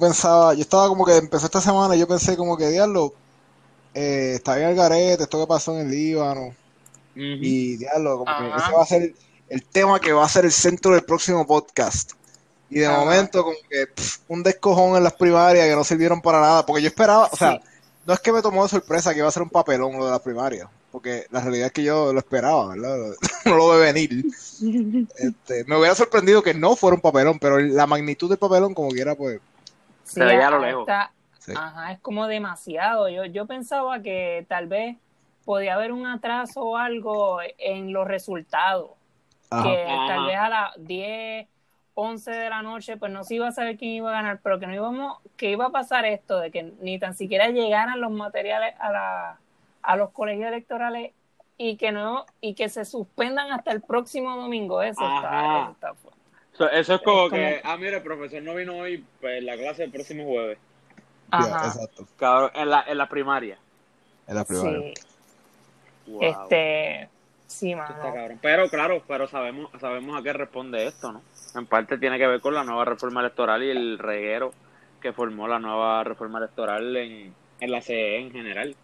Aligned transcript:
pensaba, 0.00 0.54
yo 0.54 0.62
estaba 0.62 0.88
como 0.88 1.04
que 1.04 1.16
empezó 1.16 1.46
esta 1.46 1.60
semana 1.60 1.94
y 1.94 2.00
yo 2.00 2.08
pensé 2.08 2.36
como 2.36 2.56
que, 2.56 2.68
diablo, 2.68 3.14
eh, 3.94 4.32
está 4.36 4.56
bien 4.56 4.70
el 4.70 4.76
garete, 4.76 5.24
esto 5.24 5.40
que 5.40 5.46
pasó 5.46 5.74
en 5.74 5.86
el 5.86 5.90
Líbano, 5.90 6.54
y 7.14 7.76
diablo, 7.76 8.18
como 8.18 8.38
que 8.38 8.56
ese 8.56 8.72
va 8.72 8.82
a 8.82 8.86
ser 8.86 9.14
el 9.48 9.64
tema 9.64 10.00
que 10.00 10.12
va 10.12 10.24
a 10.24 10.28
ser 10.28 10.44
el 10.44 10.52
centro 10.52 10.92
del 10.92 11.02
próximo 11.02 11.46
podcast. 11.46 12.12
Y 12.70 12.78
de 12.78 12.88
momento, 12.88 13.42
como 13.42 13.56
que 13.68 13.88
un 14.28 14.42
descojón 14.44 14.96
en 14.96 15.02
las 15.02 15.14
primarias 15.14 15.66
que 15.66 15.74
no 15.74 15.82
sirvieron 15.82 16.22
para 16.22 16.40
nada, 16.40 16.64
porque 16.64 16.82
yo 16.82 16.88
esperaba, 16.88 17.28
o 17.30 17.36
sea, 17.36 17.60
no 18.06 18.14
es 18.14 18.20
que 18.20 18.32
me 18.32 18.42
tomó 18.42 18.62
de 18.62 18.68
sorpresa 18.68 19.12
que 19.12 19.18
iba 19.18 19.28
a 19.28 19.32
ser 19.32 19.42
un 19.42 19.50
papelón 19.50 19.98
lo 19.98 20.04
de 20.04 20.12
las 20.12 20.20
primarias, 20.20 20.68
porque 20.92 21.26
la 21.30 21.40
realidad 21.40 21.66
es 21.66 21.72
que 21.72 21.82
yo 21.82 22.12
lo 22.12 22.20
esperaba, 22.20 22.68
¿verdad? 22.68 22.96
no 23.44 23.56
lo 23.56 23.68
ve 23.68 23.92
venir. 23.92 24.24
Este, 25.16 25.64
me 25.64 25.78
hubiera 25.78 25.94
sorprendido 25.94 26.42
que 26.42 26.52
no 26.52 26.76
fuera 26.76 26.94
un 26.94 27.00
papelón, 27.00 27.38
pero 27.38 27.58
la 27.58 27.86
magnitud 27.86 28.28
del 28.28 28.36
papelón, 28.36 28.74
como 28.74 28.90
quiera, 28.90 29.14
pues. 29.14 29.40
Se 30.10 30.24
veía 30.24 30.48
a 30.48 30.50
lo 30.50 30.58
lejos. 30.58 30.88
Ajá, 30.88 31.92
es 31.92 32.00
como 32.00 32.26
demasiado. 32.26 33.08
Yo, 33.08 33.24
yo 33.24 33.46
pensaba 33.46 34.00
que 34.02 34.44
tal 34.48 34.66
vez 34.66 34.96
podía 35.44 35.74
haber 35.74 35.92
un 35.92 36.06
atraso 36.06 36.62
o 36.62 36.76
algo 36.76 37.40
en 37.58 37.92
los 37.92 38.06
resultados. 38.06 38.90
Que 39.50 39.84
tal 40.06 40.26
vez 40.26 40.36
a 40.36 40.48
las 40.48 40.86
10, 40.86 41.48
11 41.94 42.30
de 42.30 42.50
la 42.50 42.62
noche, 42.62 42.96
pues 42.96 43.10
no 43.10 43.24
se 43.24 43.34
iba 43.34 43.48
a 43.48 43.52
saber 43.52 43.76
quién 43.76 43.92
iba 43.92 44.10
a 44.10 44.12
ganar, 44.12 44.40
pero 44.42 44.60
que 44.60 44.66
no 44.66 44.74
íbamos, 44.74 45.18
que 45.36 45.50
iba 45.50 45.66
a 45.66 45.70
pasar 45.70 46.04
esto, 46.04 46.38
de 46.38 46.52
que 46.52 46.72
ni 46.80 47.00
tan 47.00 47.14
siquiera 47.14 47.48
llegaran 47.48 48.00
los 48.00 48.12
materiales 48.12 48.74
a, 48.78 48.92
la, 48.92 49.38
a 49.82 49.96
los 49.96 50.10
colegios 50.10 50.48
electorales 50.48 51.12
y 51.58 51.76
que 51.76 51.90
no, 51.90 52.26
y 52.40 52.54
que 52.54 52.68
se 52.68 52.84
suspendan 52.84 53.50
hasta 53.50 53.72
el 53.72 53.82
próximo 53.82 54.36
domingo. 54.36 54.82
Eso 54.82 55.02
está, 55.02 55.74
eso 55.80 56.09
es 56.68 56.88
como, 57.02 57.30
que, 57.30 57.60
ah, 57.64 57.76
mire, 57.76 57.96
el 57.96 58.02
profesor 58.02 58.42
no 58.42 58.54
vino 58.54 58.76
hoy, 58.76 59.04
pues 59.20 59.42
la 59.42 59.56
clase 59.56 59.84
el 59.84 59.90
próximo 59.90 60.24
jueves. 60.24 60.58
Ajá. 61.30 61.66
exacto. 61.66 62.50
en 62.54 62.70
la, 62.70 62.84
en 62.86 62.98
la 62.98 63.08
primaria. 63.08 63.58
En 64.26 64.34
la 64.34 64.44
primaria. 64.44 64.92
Este, 66.20 67.08
sí, 67.46 67.74
mano. 67.74 67.94
Pero 68.42 68.68
claro, 68.68 69.02
pero 69.06 69.28
sabemos, 69.28 69.70
sabemos 69.80 70.18
a 70.18 70.22
qué 70.22 70.32
responde 70.32 70.86
esto, 70.86 71.12
¿no? 71.12 71.22
En 71.54 71.66
parte 71.66 71.98
tiene 71.98 72.18
que 72.18 72.26
ver 72.26 72.40
con 72.40 72.54
la 72.54 72.64
nueva 72.64 72.84
reforma 72.84 73.20
electoral 73.20 73.62
y 73.62 73.70
el 73.70 73.98
reguero 73.98 74.52
que 75.00 75.12
formó 75.12 75.48
la 75.48 75.58
nueva 75.58 76.04
reforma 76.04 76.38
electoral 76.38 76.96
en, 76.96 77.34
en 77.60 77.70
la 77.70 77.80
CE 77.80 78.18
en 78.18 78.32
general. 78.32 78.76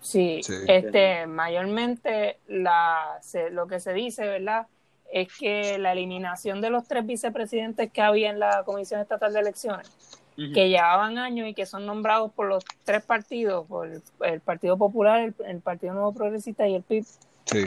Sí, 0.00 0.40
este, 0.66 1.26
mayormente 1.26 2.38
la, 2.48 3.20
lo 3.52 3.68
que 3.68 3.78
se 3.78 3.92
dice, 3.92 4.26
¿verdad? 4.26 4.66
Es 5.12 5.28
que 5.38 5.78
la 5.78 5.92
eliminación 5.92 6.60
de 6.60 6.70
los 6.70 6.88
tres 6.88 7.06
vicepresidentes 7.06 7.92
que 7.92 8.02
había 8.02 8.30
en 8.30 8.40
la 8.40 8.64
Comisión 8.64 9.00
Estatal 9.00 9.32
de 9.32 9.40
Elecciones 9.40 10.20
que 10.36 10.68
llevaban 10.68 11.18
años 11.18 11.48
y 11.48 11.54
que 11.54 11.66
son 11.66 11.86
nombrados 11.86 12.32
por 12.32 12.48
los 12.48 12.64
tres 12.84 13.02
partidos, 13.02 13.66
por 13.66 13.88
el, 14.20 14.40
Partido 14.40 14.76
Popular, 14.76 15.34
el, 15.46 15.60
Partido 15.60 15.94
Nuevo 15.94 16.12
Progresista 16.12 16.66
y 16.66 16.74
el 16.74 16.82
PIB. 16.82 17.04
Sí. 17.44 17.64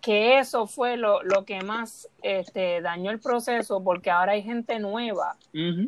Que 0.00 0.38
eso 0.38 0.66
fue 0.66 0.96
lo, 0.96 1.22
lo 1.24 1.44
que 1.44 1.62
más 1.62 2.08
este, 2.22 2.80
dañó 2.80 3.10
el 3.10 3.18
proceso, 3.18 3.82
porque 3.82 4.10
ahora 4.10 4.32
hay 4.32 4.42
gente 4.42 4.78
nueva. 4.78 5.36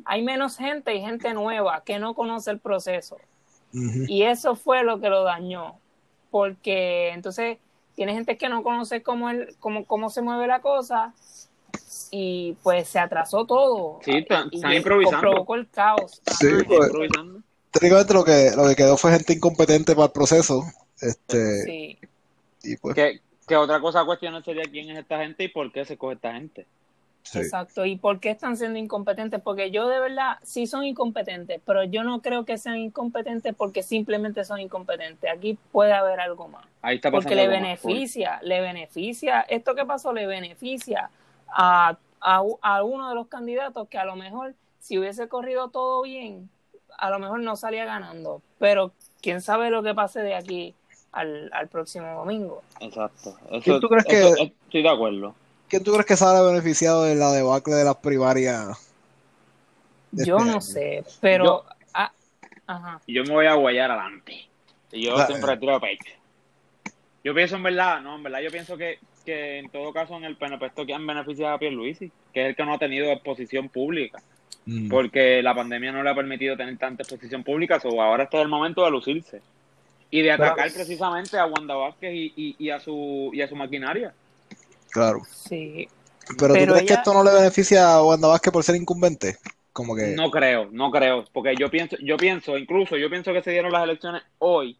Hay 0.04 0.22
menos 0.22 0.56
gente 0.56 0.94
y 0.94 1.00
gente 1.00 1.32
nueva 1.34 1.82
que 1.84 2.00
no 2.00 2.14
conoce 2.14 2.50
el 2.50 2.58
proceso. 2.58 3.18
Y 3.72 4.22
eso 4.22 4.56
fue 4.56 4.82
lo 4.82 4.98
que 5.00 5.08
lo 5.08 5.22
dañó. 5.22 5.78
Porque 6.30 7.10
entonces 7.10 7.58
tiene 7.98 8.14
gente 8.14 8.38
que 8.38 8.48
no 8.48 8.62
conoce 8.62 9.02
cómo, 9.02 9.28
el, 9.28 9.56
cómo, 9.58 9.84
cómo 9.84 10.08
se 10.08 10.22
mueve 10.22 10.46
la 10.46 10.60
cosa 10.60 11.12
y 12.12 12.56
pues 12.62 12.88
se 12.88 13.00
atrasó 13.00 13.44
todo. 13.44 13.98
Sí, 14.04 14.18
están, 14.18 14.48
improvisando. 14.52 15.18
Provocó 15.18 15.56
el 15.56 15.68
caos. 15.68 16.22
Sí, 16.38 16.46
pues, 16.64 16.92
técnicamente 17.72 18.14
lo 18.14 18.24
que, 18.24 18.52
lo 18.54 18.68
que 18.68 18.76
quedó 18.76 18.96
fue 18.96 19.10
gente 19.10 19.32
incompetente 19.32 19.96
para 19.96 20.06
el 20.06 20.12
proceso. 20.12 20.62
Este, 21.00 21.64
sí. 21.64 21.98
Y 22.62 22.76
pues, 22.76 22.94
¿Qué, 22.94 23.56
otra 23.56 23.80
cosa 23.80 24.02
a 24.02 24.06
cuestionar 24.06 24.44
sería 24.44 24.62
quién 24.70 24.90
es 24.90 24.98
esta 24.98 25.18
gente 25.18 25.42
y 25.42 25.48
por 25.48 25.72
qué 25.72 25.84
se 25.84 25.96
coge 25.96 26.14
esta 26.14 26.34
gente? 26.34 26.68
Exacto, 27.34 27.84
¿y 27.84 27.96
por 27.96 28.20
qué 28.20 28.30
están 28.30 28.56
siendo 28.56 28.78
incompetentes? 28.78 29.40
Porque 29.40 29.70
yo 29.70 29.88
de 29.88 30.00
verdad 30.00 30.38
sí 30.42 30.66
son 30.66 30.84
incompetentes, 30.84 31.60
pero 31.64 31.84
yo 31.84 32.02
no 32.02 32.22
creo 32.22 32.44
que 32.44 32.58
sean 32.58 32.78
incompetentes 32.78 33.54
porque 33.54 33.82
simplemente 33.82 34.44
son 34.44 34.60
incompetentes. 34.60 35.30
Aquí 35.30 35.58
puede 35.72 35.92
haber 35.92 36.20
algo 36.20 36.48
más. 36.48 36.64
Ahí 36.82 36.96
está 36.96 37.10
porque 37.10 37.34
le 37.34 37.48
beneficia, 37.48 38.40
le 38.42 38.60
beneficia, 38.60 39.42
esto 39.42 39.74
que 39.74 39.84
pasó 39.84 40.12
le 40.12 40.26
beneficia 40.26 41.10
a, 41.48 41.98
a, 42.20 42.82
uno 42.82 43.08
de 43.08 43.14
los 43.14 43.28
candidatos 43.28 43.88
que 43.88 43.98
a 43.98 44.04
lo 44.04 44.16
mejor 44.16 44.54
si 44.80 44.98
hubiese 44.98 45.28
corrido 45.28 45.68
todo 45.68 46.02
bien, 46.02 46.48
a 46.96 47.10
lo 47.10 47.18
mejor 47.18 47.40
no 47.40 47.56
salía 47.56 47.84
ganando. 47.84 48.42
Pero 48.58 48.92
quién 49.20 49.42
sabe 49.42 49.70
lo 49.70 49.82
que 49.82 49.94
pase 49.94 50.20
de 50.20 50.34
aquí 50.34 50.74
al, 51.12 51.50
al 51.52 51.68
próximo 51.68 52.06
domingo. 52.14 52.62
Exacto. 52.80 53.36
¿Quién 53.62 53.80
tú 53.80 53.88
crees 53.88 54.04
que, 54.04 54.52
estoy 54.64 54.82
de 54.82 54.88
acuerdo. 54.88 55.34
¿Quién 55.68 55.84
tú 55.84 55.92
crees 55.92 56.06
que 56.06 56.16
sale 56.16 56.46
beneficiado 56.46 57.04
de 57.04 57.14
la 57.14 57.32
debacle 57.32 57.74
de 57.74 57.84
las 57.84 57.96
primarias? 57.96 58.92
Yo 60.12 60.38
este 60.38 60.50
no 60.50 60.60
sé, 60.60 61.04
pero... 61.20 61.44
Yo, 61.44 61.64
ah, 61.94 62.12
ajá. 62.66 63.00
yo 63.06 63.22
me 63.24 63.34
voy 63.34 63.46
a 63.46 63.54
guayar 63.54 63.90
adelante. 63.90 64.48
Yo 64.92 65.16
siempre 65.26 65.56
tiro 65.58 65.80
pecho. 65.80 66.14
Yo 67.22 67.34
pienso 67.34 67.56
en 67.56 67.62
verdad, 67.62 68.00
no, 68.00 68.16
en 68.16 68.22
verdad 68.22 68.40
yo 68.40 68.50
pienso 68.50 68.76
que 68.76 68.98
que 69.28 69.58
en 69.58 69.68
todo 69.68 69.92
caso 69.92 70.16
en 70.16 70.24
el 70.24 70.36
PNP 70.36 70.64
esto 70.64 70.86
que 70.86 70.94
han 70.94 71.06
beneficiado 71.06 71.54
a 71.54 71.58
Pierluisi, 71.58 72.10
que 72.32 72.40
es 72.40 72.48
el 72.48 72.56
que 72.56 72.64
no 72.64 72.72
ha 72.72 72.78
tenido 72.78 73.12
exposición 73.12 73.68
pública, 73.68 74.22
mm. 74.64 74.88
porque 74.88 75.42
la 75.42 75.54
pandemia 75.54 75.92
no 75.92 76.02
le 76.02 76.08
ha 76.08 76.14
permitido 76.14 76.56
tener 76.56 76.78
tanta 76.78 77.02
exposición 77.02 77.44
pública, 77.44 77.78
o 77.84 78.00
ahora 78.00 78.24
está 78.24 78.40
el 78.40 78.48
momento 78.48 78.82
de 78.82 78.90
lucirse 78.90 79.42
y 80.10 80.22
de 80.22 80.32
atacar 80.32 80.72
precisamente 80.72 81.36
a 81.36 81.44
Wanda 81.44 81.74
Vázquez 81.74 82.10
y, 82.14 82.56
y, 82.58 82.70
a 82.70 82.80
su 82.80 83.30
y 83.34 83.42
a 83.42 83.48
su 83.48 83.54
maquinaria. 83.54 84.14
Claro. 84.90 85.22
Sí. 85.30 85.88
Pero, 86.38 86.54
¿tú 86.54 86.72
crees 86.72 86.82
que 86.84 86.94
esto 86.94 87.14
no 87.14 87.24
le 87.24 87.32
beneficia 87.32 87.94
a 87.94 88.02
Wanda 88.02 88.28
Vázquez 88.28 88.52
por 88.52 88.62
ser 88.62 88.76
incumbente? 88.76 89.36
Como 89.72 89.94
que... 89.94 90.08
No 90.08 90.30
creo, 90.30 90.68
no 90.72 90.90
creo, 90.90 91.24
porque 91.32 91.54
yo 91.56 91.70
pienso, 91.70 91.96
yo 92.02 92.16
pienso, 92.16 92.58
incluso 92.58 92.96
yo 92.96 93.08
pienso 93.08 93.32
que 93.32 93.42
se 93.42 93.52
dieron 93.52 93.72
las 93.72 93.84
elecciones 93.84 94.22
hoy, 94.38 94.76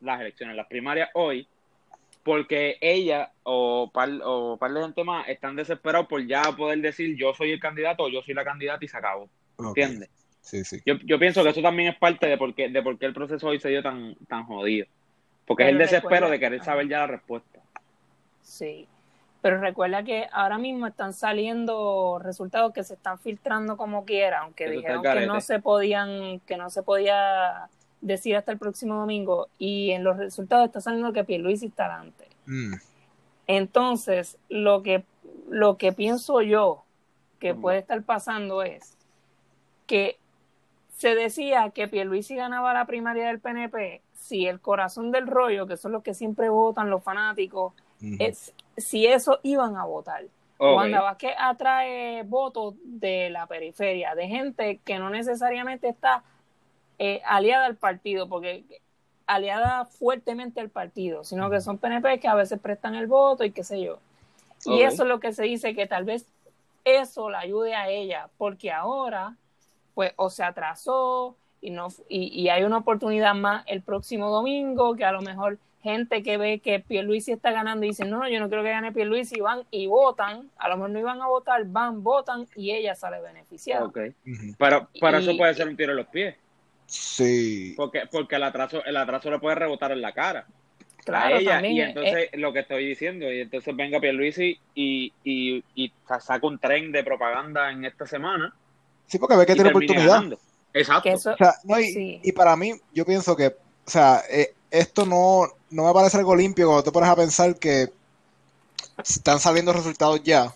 las 0.00 0.20
elecciones, 0.20 0.54
las 0.54 0.66
primarias 0.66 1.08
hoy, 1.14 1.48
porque 2.22 2.76
ella 2.80 3.32
o 3.42 3.90
par, 3.92 4.10
o 4.22 4.56
par 4.56 4.72
de 4.72 4.82
gente 4.82 5.04
más 5.04 5.28
están 5.28 5.56
desesperados 5.56 6.08
por 6.08 6.26
ya 6.26 6.42
poder 6.56 6.80
decir 6.80 7.16
yo 7.16 7.34
soy 7.34 7.52
el 7.52 7.60
candidato 7.60 8.04
o 8.04 8.08
yo 8.08 8.22
soy 8.22 8.34
la 8.34 8.44
candidata 8.44 8.84
y 8.84 8.88
se 8.88 8.96
acabó. 8.96 9.28
¿Entiendes? 9.58 10.10
Sí, 10.40 10.64
sí. 10.64 10.78
Yo, 10.84 10.96
yo 11.04 11.18
pienso 11.18 11.42
que 11.42 11.50
eso 11.50 11.62
también 11.62 11.90
es 11.90 11.98
parte 11.98 12.26
de 12.26 12.36
por 12.36 12.54
qué, 12.54 12.68
de 12.68 12.82
por 12.82 12.98
qué 12.98 13.06
el 13.06 13.14
proceso 13.14 13.48
hoy 13.48 13.60
se 13.60 13.70
dio 13.70 13.82
tan, 13.82 14.14
tan 14.28 14.44
jodido. 14.44 14.86
Porque 15.46 15.64
es 15.64 15.70
el 15.70 15.78
desespero 15.78 16.28
de 16.28 16.38
querer 16.38 16.62
saber 16.62 16.88
ya 16.88 16.98
la 17.00 17.06
respuesta. 17.06 17.60
Sí. 18.42 18.86
Pero 19.44 19.60
recuerda 19.60 20.02
que 20.04 20.26
ahora 20.32 20.56
mismo 20.56 20.86
están 20.86 21.12
saliendo 21.12 22.18
resultados 22.18 22.72
que 22.72 22.82
se 22.82 22.94
están 22.94 23.18
filtrando 23.18 23.76
como 23.76 24.06
quiera, 24.06 24.40
aunque 24.40 24.70
dijeron 24.70 25.02
que 25.02 25.26
no 25.26 25.38
se 25.42 25.60
podían, 25.60 26.40
que 26.46 26.56
no 26.56 26.70
se 26.70 26.82
podía 26.82 27.68
decir 28.00 28.36
hasta 28.36 28.52
el 28.52 28.58
próximo 28.58 28.94
domingo 28.94 29.48
y 29.58 29.90
en 29.90 30.02
los 30.02 30.16
resultados 30.16 30.64
está 30.64 30.80
saliendo 30.80 31.12
que 31.12 31.24
Pierluisi 31.24 31.66
está 31.66 31.94
adelante. 31.94 32.26
Mm. 32.46 32.76
Entonces, 33.46 34.38
lo 34.48 34.82
que, 34.82 35.04
lo 35.50 35.76
que 35.76 35.92
pienso 35.92 36.40
yo 36.40 36.82
que 37.38 37.54
puede 37.54 37.80
estar 37.80 38.02
pasando 38.02 38.62
es 38.62 38.96
que 39.86 40.16
se 40.96 41.14
decía 41.14 41.68
que 41.68 41.86
Pierluisi 41.86 42.34
ganaba 42.34 42.72
la 42.72 42.86
primaria 42.86 43.26
del 43.26 43.40
PNP 43.40 44.00
si 44.14 44.46
el 44.46 44.58
corazón 44.58 45.12
del 45.12 45.26
rollo, 45.26 45.66
que 45.66 45.76
son 45.76 45.92
los 45.92 46.02
que 46.02 46.14
siempre 46.14 46.48
votan 46.48 46.88
los 46.88 47.02
fanáticos, 47.02 47.74
es, 48.18 48.52
si 48.76 49.06
eso 49.06 49.40
iban 49.42 49.76
a 49.76 49.84
votar. 49.84 50.24
Cuando 50.56 51.02
Vázquez 51.02 51.34
atrae 51.38 52.22
votos 52.22 52.74
de 52.84 53.28
la 53.28 53.46
periferia, 53.46 54.14
de 54.14 54.28
gente 54.28 54.80
que 54.84 54.98
no 54.98 55.10
necesariamente 55.10 55.88
está 55.88 56.22
eh, 56.98 57.20
aliada 57.26 57.66
al 57.66 57.76
partido, 57.76 58.28
porque 58.28 58.64
aliada 59.26 59.84
fuertemente 59.84 60.60
al 60.60 60.70
partido, 60.70 61.24
sino 61.24 61.50
que 61.50 61.60
son 61.60 61.78
PNP 61.78 62.20
que 62.20 62.28
a 62.28 62.34
veces 62.34 62.60
prestan 62.60 62.94
el 62.94 63.06
voto 63.06 63.44
y 63.44 63.50
qué 63.50 63.64
sé 63.64 63.82
yo. 63.82 63.98
Y 64.64 64.82
eso 64.82 65.02
es 65.02 65.08
lo 65.08 65.20
que 65.20 65.32
se 65.32 65.44
dice, 65.44 65.74
que 65.74 65.86
tal 65.86 66.04
vez 66.04 66.26
eso 66.84 67.28
la 67.30 67.40
ayude 67.40 67.74
a 67.74 67.88
ella, 67.88 68.28
porque 68.38 68.70
ahora, 68.70 69.36
pues, 69.94 70.12
o 70.16 70.30
se 70.30 70.42
atrasó 70.42 71.36
y, 71.60 71.70
no, 71.70 71.88
y, 72.08 72.48
hay 72.48 72.62
una 72.64 72.78
oportunidad 72.78 73.34
más 73.34 73.64
el 73.66 73.82
próximo 73.82 74.30
domingo, 74.30 74.94
que 74.96 75.04
a 75.04 75.12
lo 75.12 75.22
mejor 75.22 75.58
gente 75.84 76.24
que 76.24 76.36
ve 76.36 76.58
que 76.58 76.80
Pierluisi 76.80 77.30
está 77.30 77.52
ganando 77.52 77.86
y 77.86 77.90
dice, 77.90 78.04
no, 78.04 78.28
yo 78.28 78.40
no 78.40 78.48
creo 78.48 78.64
que 78.64 78.70
gane 78.70 78.90
Pierluisi, 78.90 79.36
y 79.36 79.40
van 79.40 79.62
y 79.70 79.86
votan, 79.86 80.50
a 80.56 80.68
lo 80.68 80.76
mejor 80.76 80.90
no 80.90 80.98
iban 80.98 81.22
a 81.22 81.28
votar, 81.28 81.64
van, 81.66 82.02
votan 82.02 82.48
y 82.56 82.72
ella 82.72 82.96
sale 82.96 83.20
beneficiada. 83.20 83.84
Ok, 83.84 83.98
pero 84.58 84.88
para 85.00 85.18
eso 85.18 85.36
puede 85.36 85.54
ser 85.54 85.68
un 85.68 85.76
tiro 85.76 85.92
en 85.92 85.98
los 85.98 86.08
pies. 86.08 86.34
Sí. 86.86 87.74
Porque, 87.76 88.02
porque 88.10 88.34
el 88.36 88.42
atraso, 88.42 88.84
el 88.84 88.96
atraso 88.96 89.30
le 89.30 89.38
puede 89.38 89.54
rebotar 89.54 89.92
en 89.92 90.00
la 90.00 90.12
cara. 90.12 90.46
Claro, 91.04 91.36
a 91.36 91.38
ella. 91.38 91.66
y 91.66 91.80
entonces 91.80 92.30
lo 92.32 92.52
que 92.52 92.60
estoy 92.60 92.86
diciendo, 92.86 93.30
y 93.30 93.40
entonces 93.40 93.76
venga 93.76 94.00
Pierluisi 94.00 94.58
y, 94.74 95.12
y, 95.22 95.62
y 95.74 95.92
saca 96.06 96.46
un 96.46 96.58
tren 96.58 96.90
de 96.90 97.04
propaganda 97.04 97.70
en 97.70 97.84
esta 97.84 98.06
semana 98.06 98.54
Sí, 99.06 99.18
porque 99.18 99.36
ve 99.36 99.46
que 99.46 99.54
tiene 99.54 99.70
oportunidad. 99.70 100.24
Exacto. 100.72 101.36
y, 101.78 102.32
para 102.32 102.56
mí, 102.56 102.72
yo 102.92 103.04
pienso 103.04 103.36
que, 103.36 103.48
o 103.48 103.90
sea, 103.90 104.22
eh, 104.30 104.54
esto 104.70 105.06
no, 105.06 105.46
no 105.74 105.84
me 105.84 105.92
parece 105.92 106.16
algo 106.16 106.36
limpio 106.36 106.66
cuando 106.66 106.84
te 106.84 106.92
pones 106.92 107.10
a 107.10 107.16
pensar 107.16 107.56
que 107.56 107.90
están 109.04 109.40
saliendo 109.40 109.72
resultados 109.72 110.22
ya. 110.22 110.54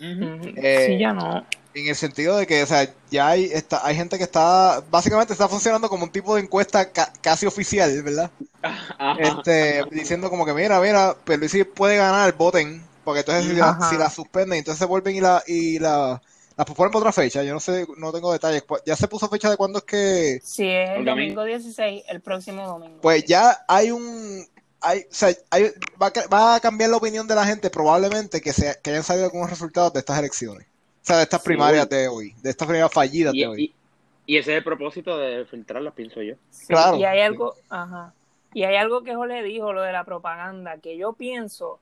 Eh, 0.00 0.84
sí, 0.88 0.98
ya 0.98 1.12
no. 1.12 1.46
En 1.72 1.86
el 1.86 1.94
sentido 1.94 2.36
de 2.36 2.46
que, 2.46 2.62
o 2.62 2.66
sea, 2.66 2.90
ya 3.10 3.28
hay, 3.28 3.44
está, 3.44 3.86
hay 3.86 3.94
gente 3.94 4.18
que 4.18 4.24
está, 4.24 4.82
básicamente 4.90 5.32
está 5.32 5.48
funcionando 5.48 5.88
como 5.88 6.04
un 6.04 6.10
tipo 6.10 6.34
de 6.34 6.42
encuesta 6.42 6.90
casi 7.20 7.46
oficial, 7.46 8.02
¿verdad? 8.02 8.30
Este, 9.18 9.84
diciendo 9.92 10.30
como 10.30 10.44
que, 10.44 10.54
mira, 10.54 10.80
mira, 10.80 11.14
si 11.48 11.64
puede 11.64 11.96
ganar, 11.96 12.34
voten, 12.36 12.82
porque 13.04 13.20
entonces 13.20 13.44
si 13.44 13.96
la, 13.96 14.10
suspenden, 14.10 14.58
entonces 14.58 14.80
se 14.80 14.86
vuelven 14.86 15.16
y 15.16 15.20
la, 15.20 15.42
y 15.46 15.78
la, 15.78 16.20
la 16.56 16.64
posponen 16.64 16.90
por 16.90 17.02
otra 17.02 17.12
fecha, 17.12 17.42
yo 17.42 17.52
no 17.52 17.60
sé, 17.60 17.86
no 17.98 18.10
tengo 18.10 18.32
detalles. 18.32 18.64
¿Ya 18.86 18.96
se 18.96 19.06
puso 19.06 19.28
fecha 19.28 19.50
de 19.50 19.58
cuándo 19.58 19.78
es 19.78 19.84
que...? 19.84 20.40
Sí, 20.42 20.66
es 20.66 20.90
el 20.98 21.04
domingo 21.04 21.44
16, 21.44 22.04
el 22.08 22.20
próximo 22.22 22.66
domingo. 22.66 23.00
Pues 23.02 23.24
ya 23.26 23.64
hay 23.68 23.90
un, 23.90 24.46
hay, 24.80 25.00
o 25.00 25.04
sea, 25.10 25.28
hay, 25.50 25.64
va, 26.00 26.08
a, 26.08 26.28
va, 26.28 26.54
a, 26.56 26.60
cambiar 26.60 26.90
la 26.90 26.96
opinión 26.96 27.26
de 27.26 27.34
la 27.34 27.44
gente 27.44 27.70
probablemente 27.70 28.40
que, 28.40 28.52
se, 28.52 28.78
que 28.82 28.90
hayan 28.90 29.02
salido 29.02 29.26
algunos 29.26 29.50
resultados 29.50 29.92
de 29.92 30.00
estas 30.00 30.18
elecciones. 30.18 30.66
O 30.66 31.06
sea, 31.06 31.16
de 31.18 31.22
estas 31.22 31.42
primarias 31.42 31.88
de 31.88 32.08
hoy, 32.08 32.34
de 32.42 32.50
estas 32.50 32.66
primarias 32.66 32.92
fallidas 32.92 33.32
de 33.32 33.46
hoy. 33.46 33.74
Y, 34.26 34.36
ese 34.36 34.52
es 34.52 34.58
el 34.58 34.64
propósito 34.64 35.16
de 35.16 35.44
filtrarlas, 35.44 35.94
pienso 35.94 36.20
yo. 36.20 36.34
claro. 36.66 36.96
Y 36.96 37.04
hay 37.04 37.20
algo, 37.20 37.54
ajá. 37.68 38.12
Y 38.52 38.64
hay 38.64 38.76
algo 38.76 39.02
que 39.02 39.14
le 39.14 39.42
dijo, 39.42 39.72
lo 39.72 39.82
de 39.82 39.92
la 39.92 40.04
propaganda, 40.04 40.78
que 40.78 40.96
yo 40.96 41.12
pienso 41.12 41.78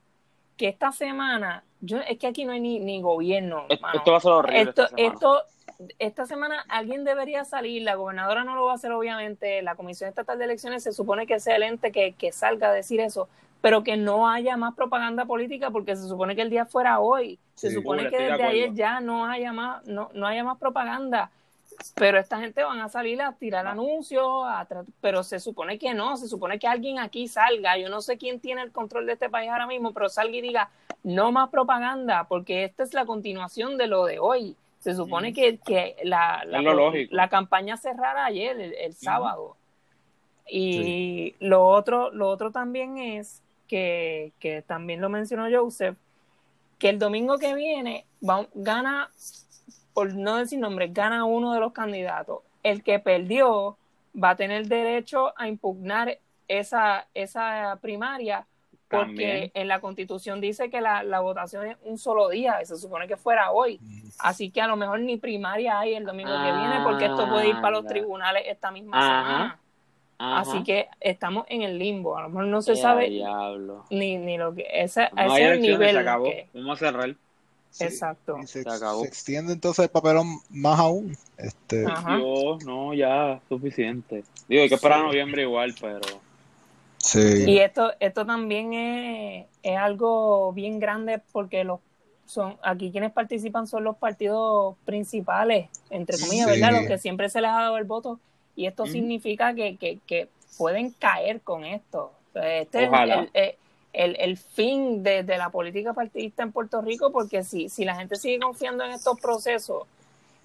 que 0.57 0.67
esta 0.67 0.91
semana, 0.91 1.63
yo 1.81 1.99
es 1.99 2.19
que 2.19 2.27
aquí 2.27 2.45
no 2.45 2.51
hay 2.51 2.59
ni, 2.59 2.79
ni 2.79 3.01
gobierno. 3.01 3.65
Esto, 3.69 4.11
va 4.11 4.17
a 4.17 4.21
ser 4.21 4.31
horrible. 4.31 4.61
Esto, 4.61 4.87
esto, 4.95 5.41
esta 5.99 6.25
semana 6.25 6.65
alguien 6.69 7.03
debería 7.03 7.43
salir, 7.45 7.81
la 7.83 7.95
gobernadora 7.95 8.43
no 8.43 8.55
lo 8.55 8.65
va 8.65 8.73
a 8.73 8.75
hacer 8.75 8.91
obviamente, 8.91 9.61
la 9.61 9.75
Comisión 9.75 10.09
Estatal 10.09 10.37
de 10.37 10.45
Elecciones 10.45 10.83
se 10.83 10.93
supone 10.93 11.27
que 11.27 11.39
sea 11.39 11.55
el 11.55 11.63
ente 11.63 11.91
que, 11.91 12.13
que 12.13 12.31
salga 12.31 12.69
a 12.69 12.73
decir 12.73 12.99
eso, 12.99 13.27
pero 13.61 13.83
que 13.83 13.97
no 13.97 14.29
haya 14.29 14.57
más 14.57 14.75
propaganda 14.75 15.25
política 15.25 15.71
porque 15.71 15.95
se 15.95 16.07
supone 16.07 16.35
que 16.35 16.43
el 16.43 16.49
día 16.49 16.65
fuera 16.65 16.99
hoy, 16.99 17.39
se 17.55 17.71
supone 17.71 18.09
que 18.09 18.17
desde 18.17 18.43
ayer 18.43 18.73
ya 18.73 18.99
no 18.99 19.25
haya 19.25 19.53
más, 19.53 19.85
no, 19.85 20.09
no 20.13 20.27
haya 20.27 20.43
más 20.43 20.57
propaganda, 20.57 21.31
pero 21.95 22.19
esta 22.19 22.39
gente 22.39 22.63
van 22.63 22.79
a 22.79 22.89
salir 22.89 23.21
a 23.21 23.33
tirar 23.33 23.67
anuncios, 23.67 24.25
pero 25.01 25.23
se 25.23 25.39
supone 25.39 25.77
que 25.77 25.93
no, 25.93 26.17
se 26.17 26.27
supone 26.27 26.59
que 26.59 26.67
alguien 26.67 26.99
aquí 26.99 27.27
salga, 27.27 27.77
yo 27.77 27.89
no 27.89 28.01
sé 28.01 28.17
quién 28.17 28.39
tiene 28.39 28.61
el 28.61 28.71
control 28.71 29.05
de 29.05 29.13
este 29.13 29.29
país 29.29 29.49
ahora 29.49 29.67
mismo, 29.67 29.93
pero 29.93 30.09
salga 30.09 30.35
y 30.35 30.41
diga, 30.41 30.69
no 31.03 31.31
más 31.31 31.49
propaganda, 31.49 32.25
porque 32.27 32.63
esta 32.63 32.83
es 32.83 32.93
la 32.93 33.05
continuación 33.05 33.77
de 33.77 33.87
lo 33.87 34.05
de 34.05 34.19
hoy. 34.19 34.55
Se 34.85 34.93
supone 34.93 35.33
que, 35.33 35.57
que 35.57 35.95
la, 36.03 36.43
la, 36.45 37.27
campaña 37.27 37.75
cerrara 37.75 38.23
ayer, 38.23 38.75
el, 38.77 38.93
sábado. 38.93 39.57
Y 40.47 41.33
lo 41.39 41.67
otro, 41.67 42.11
lo 42.11 42.29
otro 42.29 42.51
también 42.51 42.99
es 42.99 43.41
que, 43.67 44.31
que 44.37 44.61
también 44.61 45.01
lo 45.01 45.09
mencionó 45.09 45.47
Joseph, 45.51 45.97
que 46.77 46.89
el 46.89 46.99
domingo 46.99 47.39
que 47.39 47.55
viene 47.55 48.05
gana, 48.53 49.09
por 49.95 50.13
no 50.13 50.35
decir 50.35 50.59
nombre, 50.59 50.89
gana 50.89 51.25
uno 51.25 51.51
de 51.55 51.61
los 51.61 51.73
candidatos. 51.73 52.43
El 52.61 52.83
que 52.83 52.99
perdió 52.99 53.79
va 54.15 54.29
a 54.29 54.35
tener 54.35 54.67
derecho 54.67 55.33
a 55.35 55.47
impugnar 55.47 56.19
esa, 56.47 57.07
esa 57.15 57.79
primaria 57.81 58.45
porque 58.89 59.51
en 59.53 59.67
la 59.67 59.79
constitución 59.79 60.41
dice 60.41 60.69
que 60.69 60.81
la, 60.81 61.03
la, 61.03 61.19
votación 61.19 61.65
es 61.65 61.77
un 61.83 61.97
solo 61.97 62.29
día, 62.29 62.63
se 62.65 62.77
supone 62.77 63.07
que 63.07 63.17
fuera 63.17 63.51
hoy. 63.51 63.79
Así 64.19 64.51
que 64.51 64.61
a 64.61 64.67
lo 64.67 64.75
mejor 64.75 64.99
ni 64.99 65.17
primaria 65.17 65.79
hay 65.79 65.95
el 65.95 66.05
domingo 66.05 66.31
que 66.31 66.51
viene, 66.51 66.81
porque 66.83 67.05
esto 67.05 67.27
puede 67.29 67.49
ir 67.49 67.55
para 67.55 67.71
los 67.71 67.85
tribunales 67.85 68.43
esta 68.47 68.71
misma 68.71 69.01
semana. 69.01 69.59
Así 70.17 70.63
que 70.63 70.87
estamos 70.99 71.45
en 71.49 71.61
el 71.61 71.77
limbo. 71.77 72.17
A 72.17 72.23
lo 72.23 72.29
mejor 72.29 72.45
no 72.45 72.61
se 72.61 72.75
sabe 72.75 73.09
ni, 73.89 74.17
ni 74.17 74.37
lo 74.37 74.53
que 74.53 74.65
ese, 74.71 75.09
ese 75.17 75.57
nivel. 75.57 76.05
Vamos 76.53 76.81
a 76.81 76.85
cerrar. 76.85 77.15
Exacto. 77.79 78.37
Se, 78.45 78.61
extiende 79.05 79.51
entonces 79.51 79.83
el 79.83 79.91
papelón 79.91 80.39
más 80.49 80.79
aún. 80.79 81.17
Este... 81.37 81.83
no, 82.63 82.93
ya, 82.93 83.41
suficiente. 83.49 84.23
Digo, 84.47 84.61
hay 84.61 84.69
que 84.69 84.75
esperar 84.75 85.01
noviembre 85.01 85.41
igual, 85.41 85.75
pero. 85.79 86.24
Y 87.47 87.59
esto, 87.59 87.91
esto 87.99 88.25
también 88.25 88.73
es, 88.73 89.45
es, 89.63 89.77
algo 89.77 90.51
bien 90.53 90.79
grande 90.79 91.21
porque 91.31 91.63
los 91.63 91.79
son 92.25 92.57
aquí 92.63 92.91
quienes 92.91 93.11
participan 93.11 93.67
son 93.67 93.83
los 93.83 93.97
partidos 93.97 94.75
principales, 94.85 95.69
entre 95.91 96.17
comillas, 96.17 96.47
¿verdad? 96.47 96.71
Los 96.71 96.87
que 96.87 96.97
siempre 96.97 97.29
se 97.29 97.41
les 97.41 97.51
ha 97.51 97.61
dado 97.61 97.77
el 97.77 97.83
voto. 97.83 98.19
Y 98.55 98.65
esto 98.65 98.85
significa 98.87 99.53
que, 99.53 99.77
que, 99.77 99.99
que, 100.07 100.29
pueden 100.57 100.91
caer 100.91 101.41
con 101.41 101.65
esto. 101.65 102.13
Este 102.33 102.85
es 102.85 102.89
el, 102.91 103.55
el, 103.93 104.15
el, 104.19 104.37
fin 104.37 105.03
de, 105.03 105.23
de, 105.23 105.37
la 105.37 105.49
política 105.49 105.93
partidista 105.93 106.43
en 106.43 106.51
Puerto 106.51 106.81
Rico, 106.81 107.11
porque 107.11 107.43
si, 107.43 107.69
si 107.69 107.85
la 107.85 107.95
gente 107.95 108.15
sigue 108.15 108.39
confiando 108.39 108.85
en 108.85 108.91
estos 108.91 109.19
procesos, 109.19 109.83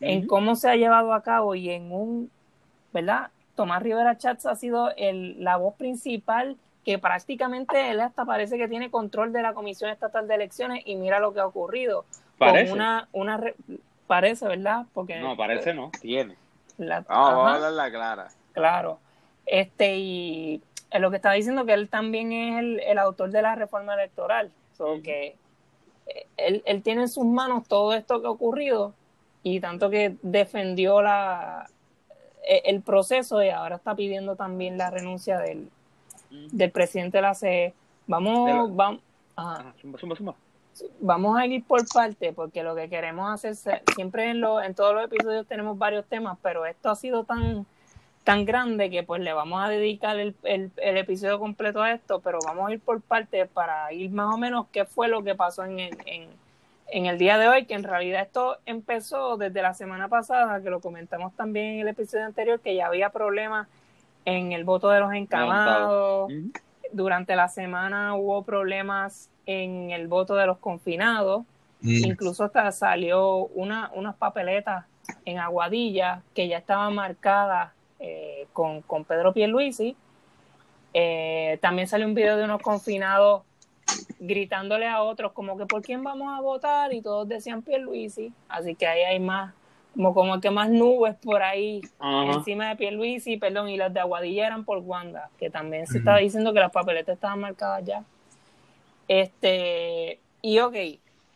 en 0.01 0.27
cómo 0.27 0.57
se 0.57 0.69
ha 0.69 0.77
llevado 0.77 1.13
a 1.13 1.23
cabo 1.23 1.55
y 1.55 1.71
en 1.71 1.93
un, 1.93 2.31
¿verdad? 2.93 3.31
Tomás 3.55 3.83
Rivera 3.83 4.17
Chats 4.17 4.47
ha 4.47 4.55
sido 4.55 4.91
el, 4.97 5.43
la 5.43 5.57
voz 5.57 5.75
principal 5.75 6.57
que 6.85 6.99
prácticamente 6.99 7.91
él 7.91 8.01
hasta 8.01 8.25
parece 8.25 8.57
que 8.57 8.69
tiene 8.69 8.91
control 8.91 9.33
de 9.33 9.43
la 9.43 9.53
Comisión 9.53 9.91
Estatal 9.91 10.27
de 10.27 10.35
Elecciones 10.35 10.83
y 10.87 10.97
mira 10.97 11.21
lo 11.21 11.33
que 11.33 11.41
ha 11.41 11.47
ocurrido. 11.47 12.05
Parece. 12.39 12.73
una, 12.73 13.09
una 13.13 13.41
parece, 14.07 14.47
¿verdad? 14.49 14.87
Porque, 14.95 15.21
no, 15.21 15.37
parece 15.37 15.75
no, 15.75 15.91
tiene. 16.01 16.37
vamos 16.79 17.07
a 17.09 17.55
hablar 17.55 17.73
la 17.73 17.91
clara. 17.91 18.29
Claro. 18.53 18.99
Este, 19.45 19.97
y 19.99 20.63
lo 20.99 21.11
que 21.11 21.17
estaba 21.17 21.35
diciendo 21.35 21.67
que 21.67 21.75
él 21.75 21.89
también 21.89 22.33
es 22.33 22.59
el, 22.59 22.81
el 22.81 22.99
autor 22.99 23.31
de 23.31 23.43
la 23.43 23.55
reforma 23.55 23.95
electoral. 23.95 24.51
que 25.05 25.37
eh, 26.07 26.27
él, 26.39 26.63
él 26.65 26.83
tiene 26.83 27.03
en 27.03 27.09
sus 27.09 27.27
manos 27.27 27.69
todo 27.69 27.93
esto 27.93 28.21
que 28.21 28.27
ha 28.27 28.31
ocurrido 28.31 28.95
y 29.43 29.61
tanto 29.61 29.91
que 29.91 30.17
defendió 30.23 31.03
la, 31.03 31.69
el 32.47 32.83
proceso 32.83 33.43
y 33.43 33.51
ahora 33.51 33.77
está 33.77 33.95
pidiendo 33.95 34.37
también 34.37 34.79
la 34.79 34.91
renuncia 34.91 35.39
del, 35.39 35.69
del 36.31 36.71
presidente 36.71 37.19
de 37.19 37.23
la 37.23 37.35
CE. 37.35 37.75
Vamos, 38.07 38.75
vamos, 38.75 39.01
vamos 41.01 41.39
a 41.39 41.47
ir 41.47 41.65
por 41.65 41.87
parte 41.89 42.33
porque 42.33 42.63
lo 42.63 42.75
que 42.75 42.89
queremos 42.89 43.33
hacer 43.33 43.83
siempre 43.95 44.31
en, 44.31 44.41
lo, 44.41 44.63
en 44.63 44.75
todos 44.75 44.95
los 44.95 45.05
episodios 45.05 45.47
tenemos 45.47 45.79
varios 45.79 46.05
temas, 46.07 46.39
pero 46.43 46.67
esto 46.67 46.91
ha 46.91 46.97
sido 46.97 47.25
tan 47.25 47.67
tan 48.25 48.45
grande 48.45 48.91
que 48.91 49.03
pues 49.03 49.23
le 49.23 49.33
vamos 49.33 49.63
a 49.63 49.69
dedicar 49.69 50.19
el, 50.19 50.35
el, 50.45 50.71
episodio 50.77 51.39
completo 51.39 51.83
a 51.83 51.93
esto, 51.93 52.21
pero 52.21 52.39
vamos 52.45 52.69
a 52.69 52.73
ir 52.73 52.81
por 52.81 53.01
parte 53.01 53.47
para 53.47 53.93
ir 53.93 54.11
más 54.11 54.35
o 54.35 54.39
menos 54.39 54.67
qué 54.73 54.85
fue 54.85 55.09
lo 55.09 55.25
que 55.25 55.35
pasó 55.35 55.65
en, 55.65 55.81
en 55.81 56.29
en 56.93 57.07
el 57.07 57.19
día 57.19 57.39
de 57.39 57.49
hoy, 57.49 57.67
que 57.67 57.75
en 57.75 57.85
realidad 57.85 58.23
esto 58.23 58.59
empezó 58.67 59.37
desde 59.37 59.63
la 59.63 59.75
semana 59.75 60.09
pasada, 60.09 60.61
que 60.63 60.71
lo 60.71 60.81
comentamos 60.81 61.35
también 61.35 61.75
en 61.75 61.81
el 61.81 61.89
episodio 61.89 62.27
anterior, 62.27 62.61
que 62.61 62.75
ya 62.75 62.87
había 62.87 63.11
problemas 63.11 63.69
en 64.25 64.53
el 64.53 64.65
voto 64.65 64.91
de 64.91 65.01
los 65.01 65.13
encamados. 65.13 66.33
Durante 66.93 67.37
la 67.37 67.49
semana 67.49 68.15
hubo 68.17 68.43
problemas 68.43 69.31
en 69.47 69.91
el 69.91 70.09
voto 70.09 70.35
de 70.35 70.47
los 70.47 70.59
confinados. 70.59 71.45
Incluso 71.83 72.45
hasta 72.45 72.71
salió 72.73 73.47
una, 73.47 73.91
unas 73.95 74.15
papeletas 74.17 74.85
en 75.25 75.39
Aguadilla 75.39 76.23
que 76.35 76.47
ya 76.47 76.59
estaban 76.59 76.95
marcadas 76.95 77.73
eh, 77.99 78.47
con, 78.53 78.83
con 78.83 79.05
Pedro 79.05 79.33
Pierluisi. 79.33 79.97
Eh, 80.93 81.59
también 81.63 81.89
salió 81.89 82.07
un 82.07 82.15
video 82.15 82.37
de 82.37 82.45
unos 82.45 82.61
confinados 82.61 83.43
gritándole 84.19 84.87
a 84.87 85.03
otros 85.03 85.33
como 85.33 85.57
que 85.57 85.67
por 85.67 85.83
quién 85.83 86.03
vamos 86.03 86.37
a 86.37 86.41
votar 86.41 86.93
y 86.93 87.03
todos 87.03 87.29
decían 87.29 87.63
Pierluisi, 87.63 88.33
así 88.49 88.75
que 88.75 88.87
ahí 88.87 89.03
hay 89.03 89.21
más, 89.21 89.55
como, 89.95 90.15
como 90.15 90.41
que 90.41 90.51
más 90.51 90.71
nubes 90.71 91.17
por 91.17 91.43
ahí 91.43 91.81
encima 92.01 92.69
de 92.69 92.77
Pierluisi, 92.77 93.37
perdón, 93.37 93.69
y 93.69 93.77
las 93.77 93.93
de 93.93 94.01
Aguadilla 94.01 94.47
eran 94.47 94.65
por 94.65 94.79
Wanda, 94.79 95.31
que 95.39 95.51
también 95.51 95.87
se 95.87 95.99
estaba 95.99 96.19
diciendo 96.19 96.53
que 96.53 96.61
las 96.61 96.73
papeletas 96.73 97.15
estaban 97.15 97.41
marcadas 97.41 97.85
ya. 97.85 98.05
Este, 99.09 100.21
y 100.43 100.59
ok, 100.61 100.77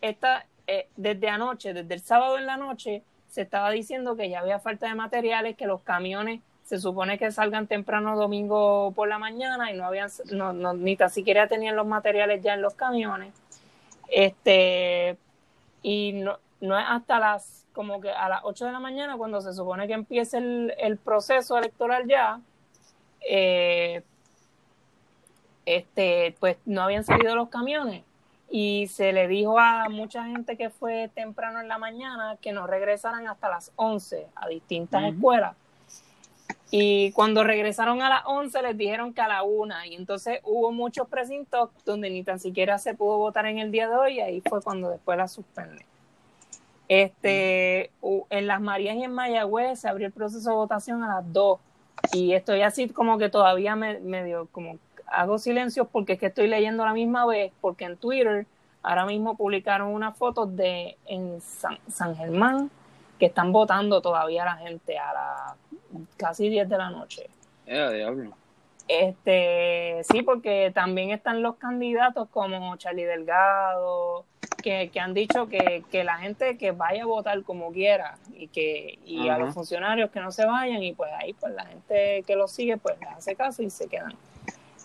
esta, 0.00 0.46
eh, 0.66 0.86
desde 0.96 1.28
anoche, 1.28 1.74
desde 1.74 1.94
el 1.94 2.00
sábado 2.00 2.38
en 2.38 2.46
la 2.46 2.56
noche, 2.56 3.02
se 3.28 3.42
estaba 3.42 3.70
diciendo 3.70 4.14
que 4.16 4.28
ya 4.28 4.40
había 4.40 4.60
falta 4.60 4.86
de 4.86 4.94
materiales, 4.94 5.56
que 5.56 5.66
los 5.66 5.80
camiones 5.80 6.40
se 6.64 6.78
supone 6.78 7.18
que 7.18 7.30
salgan 7.30 7.66
temprano 7.66 8.16
domingo 8.16 8.92
por 8.96 9.06
la 9.06 9.18
mañana 9.18 9.70
y 9.70 9.76
no 9.76 9.84
habían, 9.84 10.08
no, 10.32 10.52
no, 10.52 10.72
ni 10.72 10.96
tan 10.96 11.10
siquiera 11.10 11.46
tenían 11.46 11.76
los 11.76 11.86
materiales 11.86 12.42
ya 12.42 12.54
en 12.54 12.62
los 12.62 12.74
camiones. 12.74 13.34
Este, 14.08 15.18
y 15.82 16.12
no, 16.14 16.38
no 16.60 16.78
es 16.78 16.84
hasta 16.88 17.18
las, 17.20 17.66
como 17.74 18.00
que 18.00 18.10
a 18.10 18.28
las 18.30 18.40
8 18.44 18.66
de 18.66 18.72
la 18.72 18.80
mañana 18.80 19.16
cuando 19.18 19.42
se 19.42 19.52
supone 19.52 19.86
que 19.86 19.92
empiece 19.92 20.38
el, 20.38 20.74
el 20.78 20.96
proceso 20.96 21.58
electoral 21.58 22.06
ya, 22.08 22.40
eh, 23.28 24.02
este, 25.66 26.34
pues 26.40 26.56
no 26.64 26.82
habían 26.82 27.04
salido 27.04 27.36
los 27.36 27.48
camiones. 27.50 28.04
y 28.50 28.86
se 28.88 29.12
le 29.12 29.26
dijo 29.28 29.58
a 29.58 29.88
mucha 29.88 30.24
gente 30.26 30.56
que 30.56 30.70
fue 30.70 31.10
temprano 31.14 31.60
en 31.60 31.68
la 31.68 31.78
mañana 31.78 32.36
que 32.40 32.52
no 32.52 32.66
regresaran 32.66 33.26
hasta 33.26 33.48
las 33.48 33.72
11 33.76 34.28
a 34.34 34.48
distintas 34.48 35.04
escuelas. 35.04 35.56
Y 36.70 37.12
cuando 37.12 37.44
regresaron 37.44 38.02
a 38.02 38.08
las 38.08 38.22
11 38.26 38.62
les 38.62 38.76
dijeron 38.76 39.12
que 39.12 39.20
a 39.20 39.28
la 39.28 39.42
1 39.42 39.74
y 39.90 39.94
entonces 39.94 40.40
hubo 40.44 40.72
muchos 40.72 41.08
precintos 41.08 41.70
donde 41.84 42.10
ni 42.10 42.24
tan 42.24 42.40
siquiera 42.40 42.78
se 42.78 42.94
pudo 42.94 43.18
votar 43.18 43.46
en 43.46 43.58
el 43.58 43.70
día 43.70 43.88
de 43.88 43.94
hoy 43.94 44.14
y 44.14 44.20
ahí 44.20 44.42
fue 44.48 44.60
cuando 44.62 44.90
después 44.90 45.16
la 45.16 45.28
suspenden. 45.28 45.84
Este, 46.88 47.90
en 48.30 48.46
Las 48.46 48.60
Marías 48.60 48.96
y 48.96 49.04
en 49.04 49.12
Mayagüez 49.12 49.80
se 49.80 49.88
abrió 49.88 50.06
el 50.06 50.12
proceso 50.12 50.50
de 50.50 50.56
votación 50.56 51.02
a 51.02 51.16
las 51.16 51.32
2 51.32 51.58
y 52.12 52.32
estoy 52.32 52.62
así 52.62 52.88
como 52.88 53.18
que 53.18 53.30
todavía 53.30 53.76
me, 53.76 54.00
medio 54.00 54.48
como 54.52 54.78
hago 55.06 55.38
silencio 55.38 55.86
porque 55.86 56.14
es 56.14 56.18
que 56.18 56.26
estoy 56.26 56.48
leyendo 56.48 56.82
a 56.82 56.86
la 56.86 56.92
misma 56.92 57.26
vez, 57.26 57.52
porque 57.60 57.84
en 57.84 57.96
Twitter 57.96 58.46
ahora 58.82 59.06
mismo 59.06 59.36
publicaron 59.36 59.88
una 59.88 60.12
foto 60.12 60.46
de 60.46 60.96
en 61.06 61.40
San, 61.40 62.16
Germán 62.16 62.70
que 63.18 63.26
están 63.26 63.52
votando 63.52 64.00
todavía 64.00 64.44
la 64.44 64.56
gente 64.56 64.98
a 64.98 65.12
las 65.12 66.08
casi 66.16 66.48
10 66.48 66.68
de 66.68 66.78
la 66.78 66.90
noche. 66.90 67.28
Este, 68.86 70.02
sí, 70.04 70.22
porque 70.22 70.70
también 70.74 71.10
están 71.10 71.42
los 71.42 71.56
candidatos 71.56 72.28
como 72.28 72.76
Charlie 72.76 73.04
Delgado, 73.04 74.24
que, 74.62 74.90
han 75.00 75.14
dicho 75.14 75.48
que, 75.48 75.84
que, 75.90 76.04
la 76.04 76.18
gente 76.18 76.56
que 76.58 76.72
vaya 76.72 77.02
a 77.02 77.06
votar 77.06 77.42
como 77.42 77.70
quiera 77.72 78.16
y 78.34 78.48
que 78.48 78.98
y 79.04 79.28
a 79.28 79.38
los 79.38 79.54
funcionarios 79.54 80.10
que 80.10 80.20
no 80.20 80.32
se 80.32 80.46
vayan 80.46 80.82
y 80.82 80.94
pues 80.94 81.10
ahí 81.18 81.34
pues 81.34 81.52
la 81.54 81.66
gente 81.66 82.22
que 82.26 82.34
los 82.34 82.50
sigue 82.50 82.78
pues 82.78 82.98
les 82.98 83.10
hace 83.10 83.36
caso 83.36 83.62
y 83.62 83.70
se 83.70 83.88
quedan. 83.88 84.14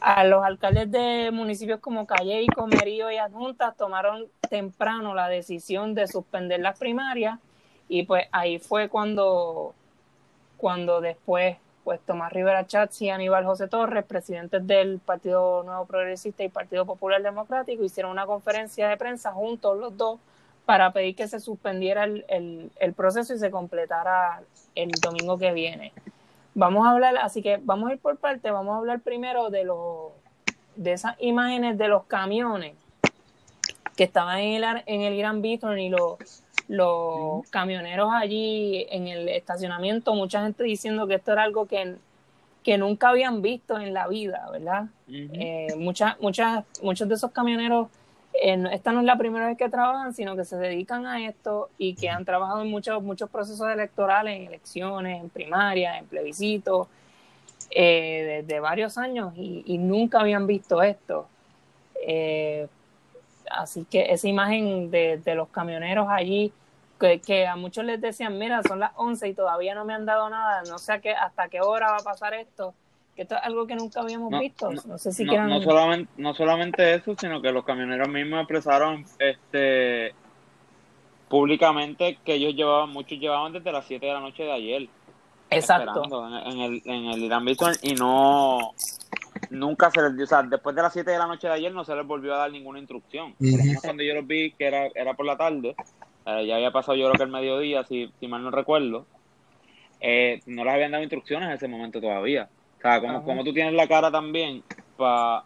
A 0.02 0.24
los 0.24 0.44
alcaldes 0.46 0.92
de 0.92 1.30
municipios 1.32 1.80
como 1.82 2.06
Calle 2.08 2.42
y 2.42 2.48
Comerío 2.48 3.12
y 3.12 3.18
Adjuntas 3.18 3.76
tomaron 3.76 4.28
temprano 4.50 5.14
la 5.14 5.28
decisión 5.28 5.94
de 5.94 6.08
suspender 6.08 6.62
las 6.62 6.80
primarias 6.80 7.40
y 7.90 8.04
pues 8.04 8.28
ahí 8.32 8.60
fue 8.60 8.88
cuando, 8.88 9.74
cuando 10.58 11.02
después 11.02 11.58
pues 11.84 12.00
Tomás 12.02 12.32
Rivera 12.32 12.68
Chatz 12.68 13.02
y 13.02 13.10
Aníbal 13.10 13.46
José 13.46 13.68
Torres, 13.68 14.06
presidentes 14.06 14.66
del 14.68 15.00
Partido 15.00 15.64
Nuevo 15.64 15.86
Progresista 15.86 16.44
y 16.44 16.50
Partido 16.50 16.86
Popular 16.86 17.22
Democrático, 17.24 17.84
hicieron 17.84 18.12
una 18.12 18.28
conferencia 18.28 18.88
de 18.88 18.96
prensa 18.96 19.32
juntos 19.32 19.76
los 19.80 19.98
dos 19.98 20.20
para 20.66 20.94
pedir 20.94 21.16
que 21.16 21.28
se 21.28 21.40
suspendiera 21.40 22.04
el, 22.04 22.72
el 22.80 22.94
proceso 22.94 23.34
y 23.34 23.40
se 23.40 23.50
completara 23.50 24.44
el 24.76 24.92
domingo 25.02 25.40
que 25.40 25.52
viene. 25.52 25.92
Vamos 26.54 26.86
a 26.86 26.92
hablar, 26.92 27.18
así 27.18 27.42
que 27.42 27.60
vamos 27.64 27.90
a 27.90 27.94
ir 27.94 28.00
por 28.00 28.18
parte, 28.18 28.52
vamos 28.52 28.76
a 28.76 28.78
hablar 28.78 29.00
primero 29.00 29.50
de 29.50 29.64
los 29.64 30.12
de 30.76 30.94
esas 30.94 31.16
imágenes 31.20 31.78
de 31.78 31.88
los 31.88 32.04
camiones 32.04 32.76
que 33.98 34.04
estaban 34.04 34.40
en 34.40 34.64
el, 34.64 34.84
en 34.86 35.02
el 35.02 35.18
Gran 35.18 35.42
Beaton 35.42 35.78
y 35.80 35.90
los, 35.90 36.18
los 36.70 37.50
camioneros 37.50 38.10
allí 38.14 38.86
en 38.92 39.08
el 39.08 39.28
estacionamiento, 39.28 40.14
mucha 40.14 40.44
gente 40.44 40.64
diciendo 40.64 41.08
que 41.08 41.16
esto 41.16 41.34
era 41.34 41.44
algo 41.44 41.66
que, 41.66 41.96
que 42.64 42.78
nunca 42.78 43.10
habían 43.10 43.42
visto 43.42 43.78
en 43.80 43.94
la 43.94 44.08
vida, 44.08 44.48
¿verdad? 44.52 44.86
Eh, 45.08 45.74
muchas, 45.78 46.22
muchas, 46.22 46.64
muchos 46.82 47.10
de 47.10 47.16
esos 47.16 47.32
camioneros 47.32 47.88
esta 48.42 48.92
no 48.94 49.00
es 49.00 49.06
la 49.06 49.18
primera 49.18 49.48
vez 49.48 49.58
que 49.58 49.68
trabajan, 49.68 50.14
sino 50.14 50.36
que 50.36 50.46
se 50.46 50.56
dedican 50.56 51.06
a 51.06 51.26
esto 51.26 51.70
y 51.78 51.96
que 51.96 52.10
han 52.10 52.24
trabajado 52.24 52.62
en 52.62 52.70
muchos, 52.70 53.02
muchos 53.04 53.30
procesos 53.30 53.70
electorales, 53.70 54.38
en 54.38 54.48
elecciones, 54.48 55.20
en 55.20 55.30
primarias, 55.30 55.98
en 55.98 56.06
plebiscitos, 56.06 56.88
eh, 57.72 58.44
desde 58.46 58.60
varios 58.60 58.98
años 58.98 59.34
y, 59.36 59.78
nunca 59.80 60.22
habían 60.22 60.48
visto 60.48 60.82
esto. 60.82 61.28
Así 63.50 63.86
que 63.86 64.12
esa 64.12 64.28
imagen 64.28 64.92
de, 64.92 65.22
los 65.36 65.50
camioneros 65.50 66.08
allí, 66.10 66.52
que, 67.00 67.48
a 67.48 67.56
muchos 67.56 67.86
les 67.86 68.02
decían, 68.02 68.38
mira, 68.38 68.62
son 68.64 68.80
las 68.80 68.92
11 68.96 69.30
y 69.30 69.34
todavía 69.34 69.74
no 69.74 69.86
me 69.86 69.94
han 69.94 70.06
dado 70.06 70.30
nada, 70.30 70.64
no 70.70 70.78
sé 70.78 71.00
qué, 71.02 71.12
hasta 71.12 71.48
qué 71.48 71.62
hora 71.62 71.92
va 71.92 71.98
a 71.98 72.04
pasar 72.04 72.34
esto 72.34 72.74
esto 73.22 73.36
es 73.36 73.42
algo 73.44 73.68
que 73.68 73.76
nunca 73.76 74.00
habíamos 74.00 74.32
visto. 74.40 74.72
No, 74.72 74.98
sé 74.98 75.12
si 75.12 75.26
no, 75.26 75.62
solamente, 75.62 76.12
no 76.18 76.34
solamente 76.34 76.96
eso, 76.96 77.16
sino 77.20 77.42
que 77.42 77.52
los 77.52 77.66
camioneros 77.66 78.08
mismos 78.08 78.40
expresaron 78.42 79.06
este 79.20 80.14
públicamente 81.28 82.18
que 82.24 82.36
ellos 82.36 82.56
llevaban, 82.56 82.90
muchos 82.90 83.20
llevaban 83.20 83.54
desde 83.54 83.72
las 83.72 83.86
7 83.86 84.06
de 84.06 84.14
la 84.14 84.22
noche 84.22 84.44
de 84.44 84.52
ayer. 84.52 84.88
Exacto. 85.50 86.04
En, 86.46 86.60
el, 86.60 86.82
en 86.86 87.06
el 87.06 87.24
Irán 87.24 87.44
Bison 87.44 87.74
y 87.82 87.94
no 87.94 88.74
nunca 89.50 89.92
se 89.92 90.02
les 90.02 90.16
dio, 90.16 90.26
o 90.26 90.28
sea, 90.28 90.44
después 90.44 90.76
de 90.76 90.82
las 90.82 90.94
7 90.94 91.10
de 91.10 91.18
la 91.18 91.28
noche 91.28 91.48
de 91.48 91.54
ayer 91.54 91.74
no 91.74 91.84
se 91.84 91.96
les 91.96 92.06
volvió 92.06 92.34
a 92.36 92.40
dar 92.40 92.52
ninguna 92.52 92.80
instrucción. 92.80 93.34
Por 93.34 93.52
lo 93.52 93.64
menos 93.64 93.82
cuando 93.82 94.04
yo 94.04 94.14
los 94.14 94.28
vi, 94.28 94.52
que 94.52 94.66
era, 94.66 94.88
era 94.96 95.14
por 95.14 95.26
la 95.26 95.38
tarde, 95.38 95.76
eh, 96.26 96.46
ya 96.46 96.56
había 96.56 96.72
pasado 96.72 96.98
yo 96.98 97.06
creo 97.06 97.18
que 97.18 97.24
el 97.24 97.32
mediodía, 97.32 97.84
si, 97.84 98.12
si 98.20 98.28
mal 98.28 98.44
no 98.44 98.52
recuerdo, 98.52 99.06
eh, 100.02 100.42
no 100.46 100.64
les 100.64 100.74
habían 100.74 100.92
dado 100.92 101.04
instrucciones 101.04 101.50
en 101.50 101.56
ese 101.56 101.68
momento 101.68 102.00
todavía. 102.00 102.50
O 102.78 102.82
sea, 102.82 103.02
como, 103.02 103.44
tú 103.44 103.54
tienes 103.54 103.74
la 103.74 103.88
cara 103.88 104.10
también 104.10 104.64
para 104.96 105.44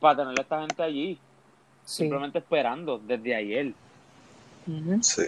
pa 0.00 0.14
tener 0.14 0.38
a 0.38 0.42
esta 0.42 0.60
gente 0.60 0.82
allí, 0.82 1.18
simplemente 1.84 2.38
esperando 2.38 2.98
desde 2.98 3.34
ayer. 3.34 3.72
Sí. 5.00 5.22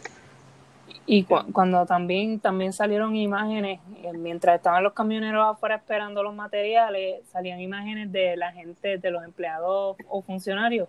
Y 1.04 1.24
cuando 1.24 1.84
también, 1.86 2.40
también 2.40 2.72
salieron 2.72 3.14
imágenes, 3.14 3.80
eh, 4.02 4.12
mientras 4.12 4.56
estaban 4.56 4.82
los 4.82 4.92
camioneros 4.92 5.46
afuera 5.46 5.76
esperando 5.76 6.22
los 6.22 6.34
materiales, 6.34 7.26
salían 7.30 7.60
imágenes 7.60 8.10
de 8.10 8.36
la 8.36 8.52
gente, 8.52 8.98
de 8.98 9.10
los 9.10 9.22
empleados 9.24 9.96
o 10.08 10.22
funcionarios 10.22 10.88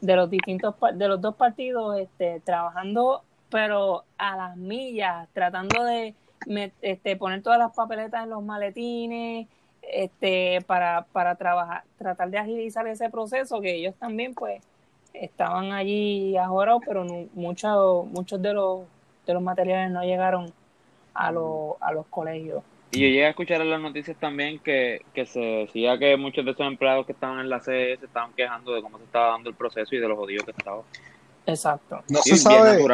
de 0.00 0.16
los 0.16 0.30
distintos 0.30 0.74
de 0.94 1.08
los 1.08 1.20
dos 1.20 1.34
partidos 1.34 1.98
este, 1.98 2.40
trabajando 2.40 3.22
pero 3.50 4.04
a 4.18 4.36
las 4.36 4.56
millas 4.56 5.28
tratando 5.32 5.84
de 5.84 6.14
este, 6.82 7.16
poner 7.16 7.42
todas 7.42 7.58
las 7.58 7.74
papeletas 7.74 8.24
en 8.24 8.30
los 8.30 8.42
maletines, 8.42 9.48
este, 9.82 10.60
para, 10.66 11.06
para 11.12 11.36
trabajar, 11.36 11.84
tratar 11.98 12.30
de 12.30 12.38
agilizar 12.38 12.86
ese 12.86 13.08
proceso, 13.08 13.60
que 13.60 13.74
ellos 13.74 13.94
también 13.96 14.34
pues 14.34 14.62
estaban 15.12 15.72
allí 15.72 16.36
ahora 16.36 16.76
pero 16.84 17.04
muchos 17.34 18.06
muchos 18.06 18.42
de 18.42 18.52
los, 18.52 18.82
de 19.26 19.34
los 19.34 19.42
materiales 19.42 19.90
no 19.90 20.02
llegaron 20.02 20.52
a, 21.14 21.28
a 21.28 21.92
los 21.92 22.06
colegios. 22.10 22.62
Y 22.92 23.00
yo 23.00 23.06
llegué 23.08 23.26
a 23.26 23.30
escuchar 23.30 23.60
en 23.60 23.70
las 23.70 23.80
noticias 23.80 24.16
también 24.18 24.58
que, 24.60 25.02
se 25.14 25.40
decía 25.40 25.98
que 25.98 26.16
muchos 26.16 26.44
de 26.44 26.52
esos 26.52 26.66
empleados 26.66 27.04
que 27.04 27.12
estaban 27.12 27.40
en 27.40 27.48
la 27.48 27.60
sede 27.60 27.98
se 27.98 28.06
estaban 28.06 28.32
quejando 28.34 28.72
de 28.72 28.82
cómo 28.82 28.98
se 28.98 29.04
estaba 29.04 29.32
dando 29.32 29.50
el 29.50 29.56
proceso 29.56 29.94
y 29.94 29.98
de 29.98 30.08
los 30.08 30.16
jodidos 30.16 30.44
que 30.44 30.52
estaba. 30.52 30.82
Exacto. 31.46 32.02
No, 32.08 32.20
se, 32.22 32.36
sabe, 32.36 32.84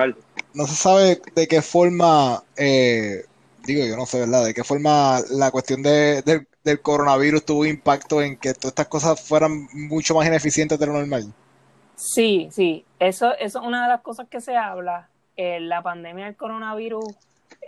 no 0.55 0.67
se 0.67 0.75
sabe 0.75 1.23
de 1.35 1.47
qué 1.47 1.63
forma 1.63 2.43
eh, 2.57 3.25
digo 3.65 3.87
yo 3.87 3.97
no 3.97 4.07
sé, 4.07 4.21
¿verdad? 4.21 4.45
¿De 4.45 4.55
qué 4.55 4.65
forma 4.65 5.21
la 5.31 5.51
cuestión 5.51 5.83
de, 5.83 6.23
del 6.65 6.81
coronavirus 6.81 7.45
tuvo 7.45 7.65
impacto 7.65 8.23
en 8.23 8.37
que 8.37 8.55
todas 8.55 8.73
estas 8.73 8.89
cosas 8.89 9.21
fueran 9.21 9.69
mucho 9.73 10.15
más 10.15 10.27
ineficientes 10.27 10.79
de 10.79 10.87
lo 10.87 10.95
normal? 10.95 11.33
Sí, 11.97 12.49
sí, 12.51 12.85
eso, 12.99 13.33
eso 13.39 13.61
es 13.61 13.67
una 13.67 13.85
de 13.85 13.89
las 13.89 14.01
cosas 14.01 14.27
que 14.29 14.41
se 14.41 14.57
habla. 14.57 15.09
Eh, 15.37 15.61
la 15.61 15.83
pandemia 15.83 16.27
del 16.27 16.37
coronavirus 16.37 17.07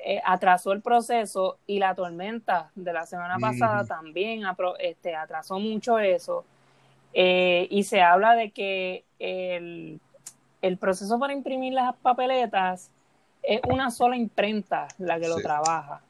eh, 0.05 0.21
atrasó 0.25 0.73
el 0.73 0.83
proceso 0.83 1.57
y 1.67 1.79
la 1.79 1.95
tormenta 1.95 2.71
de 2.75 2.93
la 2.93 3.07
semana 3.07 3.39
pasada 3.39 3.87
también 3.87 4.43
este, 4.79 5.15
atrasó 5.15 5.59
mucho 5.59 5.99
eso. 5.99 6.45
Eh, 7.13 7.69
y 7.71 7.85
se 7.85 8.03
habla 8.03 8.35
de 8.35 8.51
que 8.51 9.05
el, 9.19 10.01
el 10.63 10.79
proceso 10.79 11.19
para 11.19 11.33
imprimir 11.33 11.73
las 11.73 11.95
papeletas 11.97 12.91
es 13.43 13.61
una 13.69 13.91
sola 13.91 14.17
imprenta 14.17 14.89
la 14.99 15.19
que 15.21 15.29
lo 15.29 15.37
trabaja. 15.37 16.01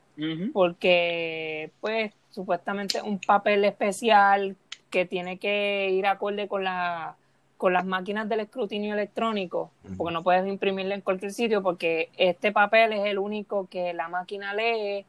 Porque, 0.52 1.72
pues, 1.80 2.12
supuestamente 2.30 3.02
un 3.02 3.18
papel 3.18 3.64
especial 3.64 4.56
que 4.90 5.04
tiene 5.04 5.38
que 5.38 5.90
ir 5.90 6.06
acorde 6.06 6.46
con 6.46 6.62
la 6.62 7.16
con 7.64 7.72
las 7.72 7.86
máquinas 7.86 8.28
del 8.28 8.40
escrutinio 8.40 8.92
electrónico, 8.92 9.70
porque 9.96 10.12
no 10.12 10.22
puedes 10.22 10.46
imprimirlo 10.46 10.92
en 10.92 11.00
cualquier 11.00 11.32
sitio, 11.32 11.62
porque 11.62 12.10
este 12.18 12.52
papel 12.52 12.92
es 12.92 13.06
el 13.06 13.18
único 13.18 13.68
que 13.70 13.94
la 13.94 14.06
máquina 14.08 14.52
lee 14.52 15.06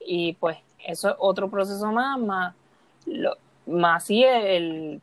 y 0.00 0.32
pues 0.32 0.58
eso 0.84 1.10
es 1.10 1.14
otro 1.20 1.48
proceso 1.48 1.92
más, 1.92 2.18
más, 2.18 2.56
lo, 3.06 3.36
más 3.66 4.02
sí 4.02 4.24
el, 4.24 5.00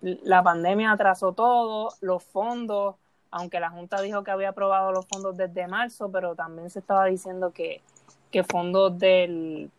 la 0.00 0.42
pandemia 0.42 0.92
atrasó 0.92 1.32
todo, 1.32 1.92
los 2.00 2.24
fondos 2.24 2.94
aunque 3.30 3.60
la 3.60 3.68
Junta 3.68 4.00
dijo 4.00 4.24
que 4.24 4.30
había 4.30 4.48
aprobado 4.48 4.92
los 4.92 5.04
fondos 5.04 5.36
desde 5.36 5.68
marzo, 5.68 6.10
pero 6.10 6.34
también 6.34 6.70
se 6.70 6.78
estaba 6.78 7.04
diciendo 7.04 7.52
que, 7.52 7.82
que 8.30 8.44
fondos 8.44 8.98
del... 8.98 9.70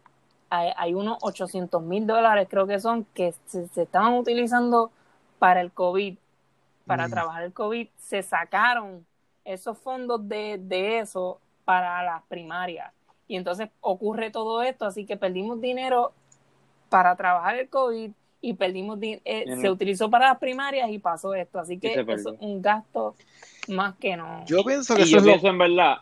Hay, 0.51 0.93
unos 0.93 1.17
800 1.21 1.81
mil 1.81 2.05
dólares, 2.05 2.47
creo 2.51 2.67
que 2.67 2.79
son, 2.79 3.05
que 3.15 3.33
se, 3.47 3.67
estaban 3.81 4.13
utilizando 4.13 4.91
para 5.39 5.59
el 5.59 5.71
COVID, 5.71 6.17
para 6.85 7.07
mm. 7.07 7.11
trabajar 7.11 7.43
el 7.43 7.53
COVID, 7.53 7.87
se 7.97 8.23
sacaron 8.23 9.05
esos 9.45 9.77
fondos 9.77 10.27
de, 10.27 10.59
de 10.61 10.99
eso 10.99 11.39
para 11.65 12.03
las 12.03 12.23
primarias. 12.23 12.91
Y 13.27 13.35
entonces 13.35 13.69
ocurre 13.79 14.29
todo 14.29 14.61
esto, 14.61 14.85
así 14.85 15.05
que 15.05 15.17
perdimos 15.17 15.61
dinero 15.61 16.13
para 16.89 17.15
trabajar 17.15 17.55
el 17.55 17.69
COVID 17.69 18.11
y 18.41 18.53
perdimos, 18.55 18.99
eh, 19.01 19.45
se 19.61 19.69
utilizó 19.69 20.09
para 20.09 20.29
las 20.29 20.39
primarias 20.39 20.89
y 20.89 20.99
pasó 20.99 21.33
esto, 21.35 21.59
así 21.59 21.77
que 21.77 21.93
es 21.93 22.25
un 22.39 22.61
gasto 22.61 23.15
más 23.67 23.95
que 23.97 24.17
no. 24.17 24.43
Yo 24.45 24.63
pienso 24.63 24.95
que 24.95 25.03
eso 25.03 25.17
es 25.17 25.23
lo... 25.23 25.49
en 25.49 25.57
verdad. 25.57 25.97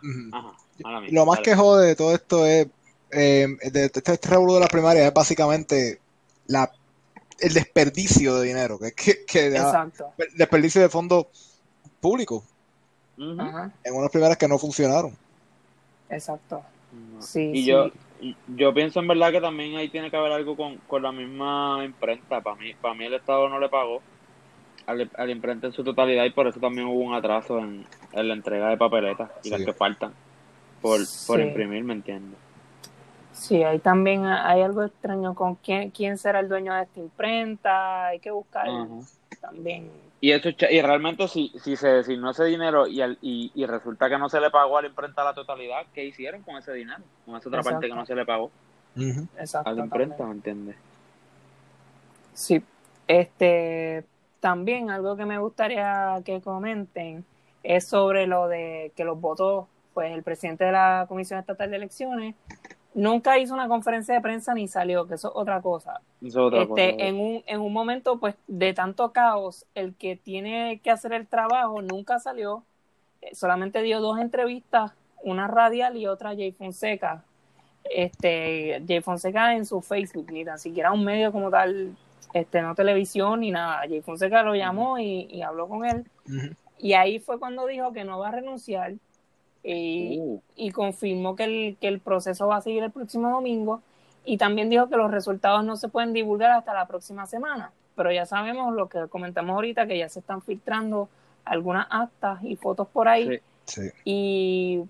lo 1.11 1.25
más 1.25 1.39
que 1.41 1.55
jode 1.55 1.85
de 1.85 1.95
todo 1.95 2.15
esto 2.15 2.45
es, 2.45 2.67
eh, 3.11 3.47
de 3.71 3.85
este, 3.85 3.99
este 3.99 4.29
revuelo 4.29 4.55
de 4.55 4.59
las 4.61 4.69
primarias 4.69 5.05
es 5.05 5.13
básicamente 5.13 5.99
la 6.47 6.71
el 7.41 7.53
desperdicio 7.53 8.35
de 8.35 8.47
dinero, 8.47 8.79
que, 8.79 8.91
que, 8.93 9.25
que 9.25 9.47
el 9.47 9.53
desperdicio 10.35 10.81
de 10.81 10.89
fondos 10.89 11.27
públicos 11.99 12.43
en 13.17 13.93
unas 13.93 14.11
primeras 14.11 14.37
que 14.37 14.47
no 14.47 14.57
funcionaron. 14.57 15.15
Exacto. 16.09 16.63
Sí, 17.19 17.51
y 17.53 17.65
yo 17.65 17.91
yo 18.47 18.73
pienso 18.73 18.99
en 18.99 19.07
verdad 19.07 19.31
que 19.31 19.41
también 19.41 19.75
ahí 19.77 19.89
tiene 19.89 20.09
que 20.09 20.17
haber 20.17 20.31
algo 20.31 20.55
con, 20.55 20.77
con 20.87 21.01
la 21.01 21.11
misma 21.11 21.81
imprenta. 21.85 22.41
Para 22.41 22.55
mí, 22.55 22.73
para 22.73 22.93
mí 22.93 23.05
el 23.05 23.13
Estado 23.13 23.47
no 23.47 23.59
le 23.59 23.69
pagó 23.69 24.01
al, 24.85 25.09
al 25.15 25.29
imprenta 25.29 25.67
en 25.67 25.73
su 25.73 25.83
totalidad 25.83 26.25
y 26.25 26.31
por 26.31 26.47
eso 26.47 26.59
también 26.59 26.87
hubo 26.87 26.99
un 26.99 27.13
atraso 27.13 27.59
en, 27.59 27.85
la 28.11 28.33
entrega 28.33 28.69
de 28.69 28.77
papeletas 28.77 29.31
y 29.43 29.49
las 29.49 29.63
que 29.63 29.73
faltan 29.73 30.13
por, 30.81 30.99
por 31.27 31.39
imprimir, 31.39 31.83
¿me 31.83 31.93
entiendes? 31.93 32.39
Sí, 33.39 33.63
ahí 33.63 33.79
también 33.79 34.25
hay 34.25 34.61
algo 34.61 34.83
extraño 34.83 35.33
con 35.33 35.55
quién, 35.55 35.91
quién 35.91 36.17
será 36.17 36.41
el 36.41 36.49
dueño 36.49 36.73
de 36.73 36.83
esta 36.83 36.99
imprenta, 36.99 38.07
hay 38.07 38.19
que 38.19 38.31
buscar 38.31 38.67
también. 39.39 39.89
Y 40.19 40.31
eso 40.31 40.49
y 40.49 40.81
realmente 40.81 41.25
si, 41.29 41.53
si 41.63 41.77
se 41.77 41.87
designó 41.87 42.31
ese 42.31 42.43
dinero 42.43 42.85
y, 42.85 43.01
y, 43.21 43.51
y, 43.55 43.65
resulta 43.65 44.09
que 44.09 44.17
no 44.17 44.27
se 44.27 44.41
le 44.41 44.51
pagó 44.51 44.77
a 44.77 44.81
la 44.81 44.89
imprenta 44.89 45.23
la 45.23 45.33
totalidad, 45.33 45.85
¿qué 45.93 46.03
hicieron 46.03 46.41
con 46.41 46.57
ese 46.57 46.73
dinero? 46.73 46.99
Con 47.25 47.37
esa 47.37 47.47
otra 47.47 47.63
parte 47.63 47.87
que 47.87 47.95
no 47.95 48.05
se 48.05 48.13
le 48.13 48.25
pagó 48.25 48.51
a 49.63 49.71
la 49.71 49.83
imprenta, 49.85 50.25
¿me 50.25 50.33
entiendes? 50.33 50.75
Sí, 52.33 52.61
este 53.07 54.03
también 54.41 54.91
algo 54.91 55.15
que 55.15 55.25
me 55.25 55.39
gustaría 55.39 56.21
que 56.25 56.41
comenten 56.41 57.23
es 57.63 57.87
sobre 57.87 58.27
lo 58.27 58.49
de 58.49 58.91
que 58.97 59.05
los 59.05 59.19
votos, 59.19 59.67
pues 59.93 60.11
el 60.11 60.23
presidente 60.23 60.65
de 60.65 60.73
la 60.73 61.05
Comisión 61.07 61.39
Estatal 61.39 61.69
de 61.69 61.77
Elecciones 61.77 62.35
nunca 62.93 63.37
hizo 63.37 63.53
una 63.53 63.67
conferencia 63.67 64.15
de 64.15 64.21
prensa 64.21 64.53
ni 64.53 64.67
salió, 64.67 65.07
que 65.07 65.15
eso 65.15 65.29
es 65.29 65.33
otra 65.35 65.61
cosa. 65.61 66.01
este, 66.21 67.07
En, 67.07 67.19
un, 67.19 67.43
en 67.45 67.61
un 67.61 67.73
momento 67.73 68.19
pues 68.19 68.35
de 68.47 68.73
tanto 68.73 69.11
caos, 69.11 69.65
el 69.75 69.95
que 69.95 70.15
tiene 70.15 70.79
que 70.83 70.91
hacer 70.91 71.13
el 71.13 71.27
trabajo 71.27 71.81
nunca 71.81 72.19
salió, 72.19 72.63
eh, 73.21 73.35
solamente 73.35 73.81
dio 73.81 73.99
dos 74.01 74.19
entrevistas, 74.19 74.93
una 75.23 75.47
radial 75.47 75.97
y 75.97 76.07
otra 76.07 76.31
a 76.31 76.35
Jay 76.35 76.51
Fonseca. 76.51 77.23
Este, 77.83 78.83
Jay 78.87 79.01
Fonseca 79.01 79.55
en 79.55 79.65
su 79.65 79.81
Facebook, 79.81 80.31
ni 80.31 80.45
tan 80.45 80.59
siquiera 80.59 80.91
un 80.91 81.03
medio 81.03 81.31
como 81.31 81.49
tal, 81.49 81.95
este, 82.33 82.61
no 82.61 82.75
televisión 82.75 83.41
ni 83.41 83.51
nada. 83.51 83.81
Jay 83.87 84.01
Fonseca 84.01 84.43
lo 84.43 84.55
llamó 84.55 84.99
y, 84.99 85.41
habló 85.41 85.67
con 85.67 85.85
él. 85.85 86.05
Y 86.77 86.93
ahí 86.93 87.19
fue 87.19 87.39
cuando 87.39 87.65
dijo 87.65 87.91
que 87.91 88.03
no 88.03 88.19
va 88.19 88.29
a 88.29 88.31
renunciar, 88.31 88.93
y, 89.63 90.19
uh. 90.19 90.41
y 90.55 90.71
confirmó 90.71 91.35
que 91.35 91.43
el, 91.43 91.77
que 91.79 91.87
el 91.87 91.99
proceso 91.99 92.47
va 92.47 92.57
a 92.57 92.61
seguir 92.61 92.83
el 92.83 92.91
próximo 92.91 93.29
domingo 93.29 93.81
y 94.25 94.37
también 94.37 94.69
dijo 94.69 94.89
que 94.89 94.97
los 94.97 95.11
resultados 95.11 95.63
no 95.63 95.75
se 95.75 95.87
pueden 95.87 96.13
divulgar 96.13 96.51
hasta 96.51 96.73
la 96.73 96.87
próxima 96.87 97.25
semana. 97.25 97.71
Pero 97.95 98.11
ya 98.11 98.25
sabemos 98.25 98.73
lo 98.73 98.87
que 98.87 99.07
comentamos 99.09 99.55
ahorita, 99.55 99.87
que 99.87 99.97
ya 99.97 100.07
se 100.07 100.19
están 100.19 100.41
filtrando 100.41 101.09
algunas 101.43 101.87
actas 101.89 102.39
y 102.43 102.55
fotos 102.55 102.87
por 102.87 103.07
ahí. 103.07 103.41
Y 104.05 104.81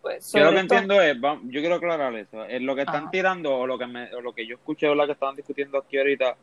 pues, 0.00 0.32
yo 0.32 0.44
lo 0.44 0.52
que 0.52 0.60
entiendo 0.60 1.00
es, 1.00 1.16
yo 1.16 1.60
quiero 1.60 1.74
aclarar 1.74 2.14
eso, 2.14 2.44
es 2.44 2.62
lo 2.62 2.74
que 2.74 2.82
están 2.82 3.10
tirando 3.10 3.56
o 3.56 3.66
lo 3.66 3.76
que 3.76 3.86
me, 3.86 4.14
o 4.14 4.20
lo 4.20 4.32
que 4.32 4.46
yo 4.46 4.54
escuché 4.54 4.88
o 4.88 4.94
lo 4.94 5.04
que 5.06 5.12
estaban 5.12 5.36
discutiendo 5.36 5.78
aquí 5.78 5.98
ahorita, 5.98 6.36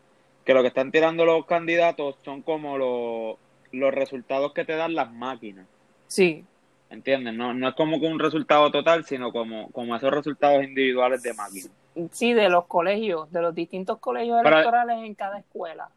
que 0.45 0.53
lo 0.53 0.61
que 0.61 0.67
están 0.67 0.91
tirando 0.91 1.25
los 1.25 1.45
candidatos 1.45 2.17
son 2.23 2.41
como 2.41 2.77
los, 2.77 3.37
los 3.71 3.93
resultados 3.93 4.53
que 4.53 4.65
te 4.65 4.75
dan 4.75 4.95
las 4.95 5.11
máquinas. 5.11 5.65
Sí, 6.07 6.45
¿Entiendes? 6.93 7.33
No, 7.33 7.55
no 7.55 7.69
es 7.69 7.75
como 7.75 7.99
que 7.99 8.05
un 8.05 8.19
resultado 8.19 8.69
total, 8.69 9.03
sino 9.03 9.31
como, 9.31 9.71
como 9.71 9.95
esos 9.95 10.11
resultados 10.11 10.63
individuales 10.63 11.23
de 11.23 11.33
máquina. 11.33 11.69
Sí, 12.11 12.33
de 12.33 12.49
los 12.49 12.67
colegios, 12.67 13.31
de 13.31 13.41
los 13.41 13.55
distintos 13.55 13.97
colegios 13.97 14.39
electorales 14.39 14.97
en 15.03 15.15
cada 15.15 15.39
escuela. 15.39 15.89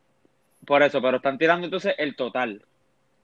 Por 0.64 0.82
eso, 0.82 1.02
pero 1.02 1.18
están 1.18 1.37
tirando 1.37 1.66
entonces 1.66 1.94
el 1.98 2.16
total. 2.16 2.64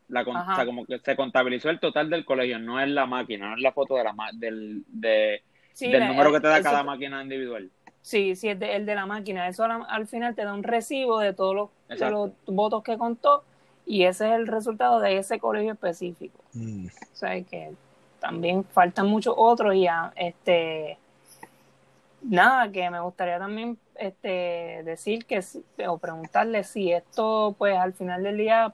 La, 0.09 0.21
o 0.21 0.55
sea, 0.55 0.67
como 0.67 0.85
que 0.85 0.99
se 0.99 1.17
contabilizó 1.17 1.71
el 1.71 1.81
total 1.81 2.11
del 2.11 2.27
colegio, 2.27 2.59
no 2.59 2.79
es 2.79 2.91
la 2.91 3.07
máquina, 3.07 3.49
no 3.49 3.57
es 3.57 3.63
la 3.63 3.73
foto 3.73 3.97
de 3.97 4.05
la 4.05 4.15
del, 4.35 4.85
de, 4.89 5.43
del 5.81 6.09
número 6.09 6.31
que 6.31 6.41
te 6.41 6.49
da 6.49 6.63
cada 6.63 6.83
máquina 6.83 7.23
individual. 7.23 7.71
Sí, 8.03 8.37
sí, 8.37 8.49
es 8.49 8.59
el 8.61 8.85
de 8.85 8.95
la 8.95 9.07
máquina. 9.07 9.49
Eso 9.49 9.65
al, 9.65 10.07
final 10.07 10.35
te 10.35 10.45
da 10.45 10.53
un 10.53 10.63
recibo 10.63 11.21
de 11.21 11.33
todos 11.33 11.55
los, 11.55 11.99
de 11.99 12.11
los 12.11 12.33
votos 12.47 12.83
que 12.83 12.99
contó 12.99 13.45
y 13.87 14.05
ese 14.05 14.29
es 14.29 14.35
el 14.35 14.47
resultado 14.47 15.01
de 15.01 15.19
ese 15.19 15.39
colegio 15.39 15.73
específico. 15.73 16.39
Mm. 16.53 16.87
O 16.87 17.17
sea 17.17 17.43
que 17.43 17.73
también 18.21 18.65
faltan 18.65 19.09
muchos 19.09 19.35
otros 19.37 19.75
y 19.75 19.83
ya, 19.83 20.13
este 20.17 20.99
nada 22.23 22.71
que 22.71 22.89
me 22.89 23.01
gustaría 23.01 23.39
también 23.39 23.77
este 23.97 24.83
decir 24.85 25.27
que 25.27 25.41
o 25.89 25.99
preguntarle 25.99 26.63
si 26.63 26.93
esto 26.93 27.55
pues 27.59 27.77
al 27.77 27.93
final 27.93 28.23
del 28.23 28.37
día 28.37 28.73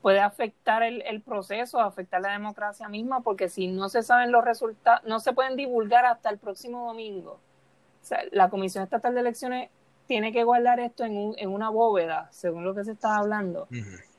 puede 0.00 0.20
afectar 0.20 0.82
el, 0.82 1.02
el 1.02 1.20
proceso, 1.20 1.80
afectar 1.80 2.20
la 2.20 2.30
democracia 2.30 2.88
misma, 2.88 3.22
porque 3.22 3.48
si 3.48 3.66
no 3.66 3.88
se 3.88 4.04
saben 4.04 4.30
los 4.30 4.44
resultados, 4.44 5.02
no 5.04 5.18
se 5.18 5.32
pueden 5.32 5.56
divulgar 5.56 6.04
hasta 6.04 6.30
el 6.30 6.38
próximo 6.38 6.86
domingo. 6.86 7.32
O 7.32 8.04
sea, 8.06 8.20
la 8.30 8.48
Comisión 8.48 8.84
Estatal 8.84 9.14
de 9.14 9.20
Elecciones 9.20 9.68
tiene 10.06 10.32
que 10.32 10.44
guardar 10.44 10.78
esto 10.78 11.04
en, 11.04 11.16
un, 11.16 11.34
en 11.38 11.48
una 11.48 11.70
bóveda, 11.70 12.28
según 12.30 12.62
lo 12.64 12.72
que 12.72 12.84
se 12.84 12.92
está 12.92 13.16
hablando. 13.16 13.66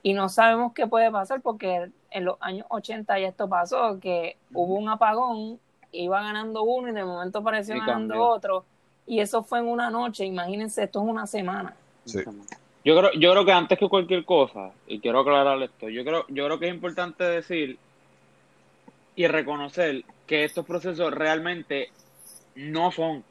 Y 0.04 0.14
no 0.14 0.30
sabemos 0.30 0.74
qué 0.74 0.88
puede 0.88 1.12
pasar 1.12 1.42
porque 1.42 1.90
en 2.12 2.26
los 2.26 2.38
años 2.40 2.66
80 2.70 3.20
ya 3.20 3.28
esto 3.28 3.50
pasó, 3.50 4.00
que 4.00 4.38
hubo 4.54 4.76
un 4.76 4.90
apagón, 4.90 5.60
iba 5.92 6.22
ganando 6.22 6.64
uno 6.64 6.90
y 6.90 6.94
de 6.94 7.04
momento 7.04 7.40
apareció 7.40 7.76
ganando 7.80 8.24
otro. 8.24 8.66
Y 9.06 9.20
eso 9.20 9.44
fue 9.44 9.60
en 9.60 9.68
una 9.68 9.90
noche, 9.90 10.26
imagínense, 10.26 10.84
esto 10.84 11.02
es 11.02 11.10
una 11.10 11.28
semana. 11.28 11.74
Yo 12.86 12.98
creo, 12.98 13.12
yo 13.14 13.32
creo 13.32 13.46
que 13.46 13.52
antes 13.52 13.78
que 13.78 13.90
cualquier 13.90 14.24
cosa, 14.24 14.72
y 14.88 15.00
quiero 15.00 15.20
aclarar 15.20 15.62
esto, 15.62 15.90
yo 15.90 16.06
creo, 16.06 16.26
yo 16.30 16.46
creo 16.46 16.60
que 16.60 16.68
es 16.68 16.74
importante 16.74 17.24
decir 17.24 17.78
y 19.16 19.28
reconocer 19.28 20.04
que 20.26 20.44
estos 20.44 20.66
procesos 20.66 21.14
realmente 21.14 21.90
no 22.56 22.92
son 22.92 23.24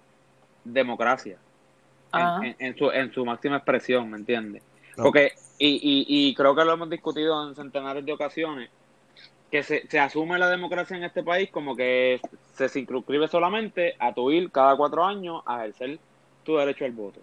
democracia 0.64 1.38
en, 2.12 2.76
su, 2.76 2.90
en 2.90 3.12
su 3.12 3.24
máxima 3.24 3.56
expresión, 3.56 4.10
¿me 4.10 4.18
entiendes? 4.18 4.62
Porque, 4.96 5.32
y, 5.58 5.68
y, 5.68 6.28
y 6.28 6.34
creo 6.34 6.54
que 6.54 6.64
lo 6.64 6.72
hemos 6.72 6.90
discutido 6.90 7.48
en 7.48 7.54
centenares 7.54 8.04
de 8.04 8.12
ocasiones, 8.12 8.70
que 9.50 9.62
se, 9.62 9.86
se 9.86 9.98
asume 9.98 10.38
la 10.38 10.48
democracia 10.48 10.96
en 10.96 11.04
este 11.04 11.22
país 11.22 11.50
como 11.50 11.76
que 11.76 12.20
se 12.54 12.68
circunscribe 12.68 13.28
solamente 13.28 13.94
a 13.98 14.12
tu 14.12 14.30
ir 14.30 14.50
cada 14.50 14.76
cuatro 14.76 15.04
años 15.04 15.42
a 15.46 15.60
ejercer 15.66 15.98
tu 16.44 16.56
derecho 16.56 16.84
al 16.84 16.92
voto. 16.92 17.20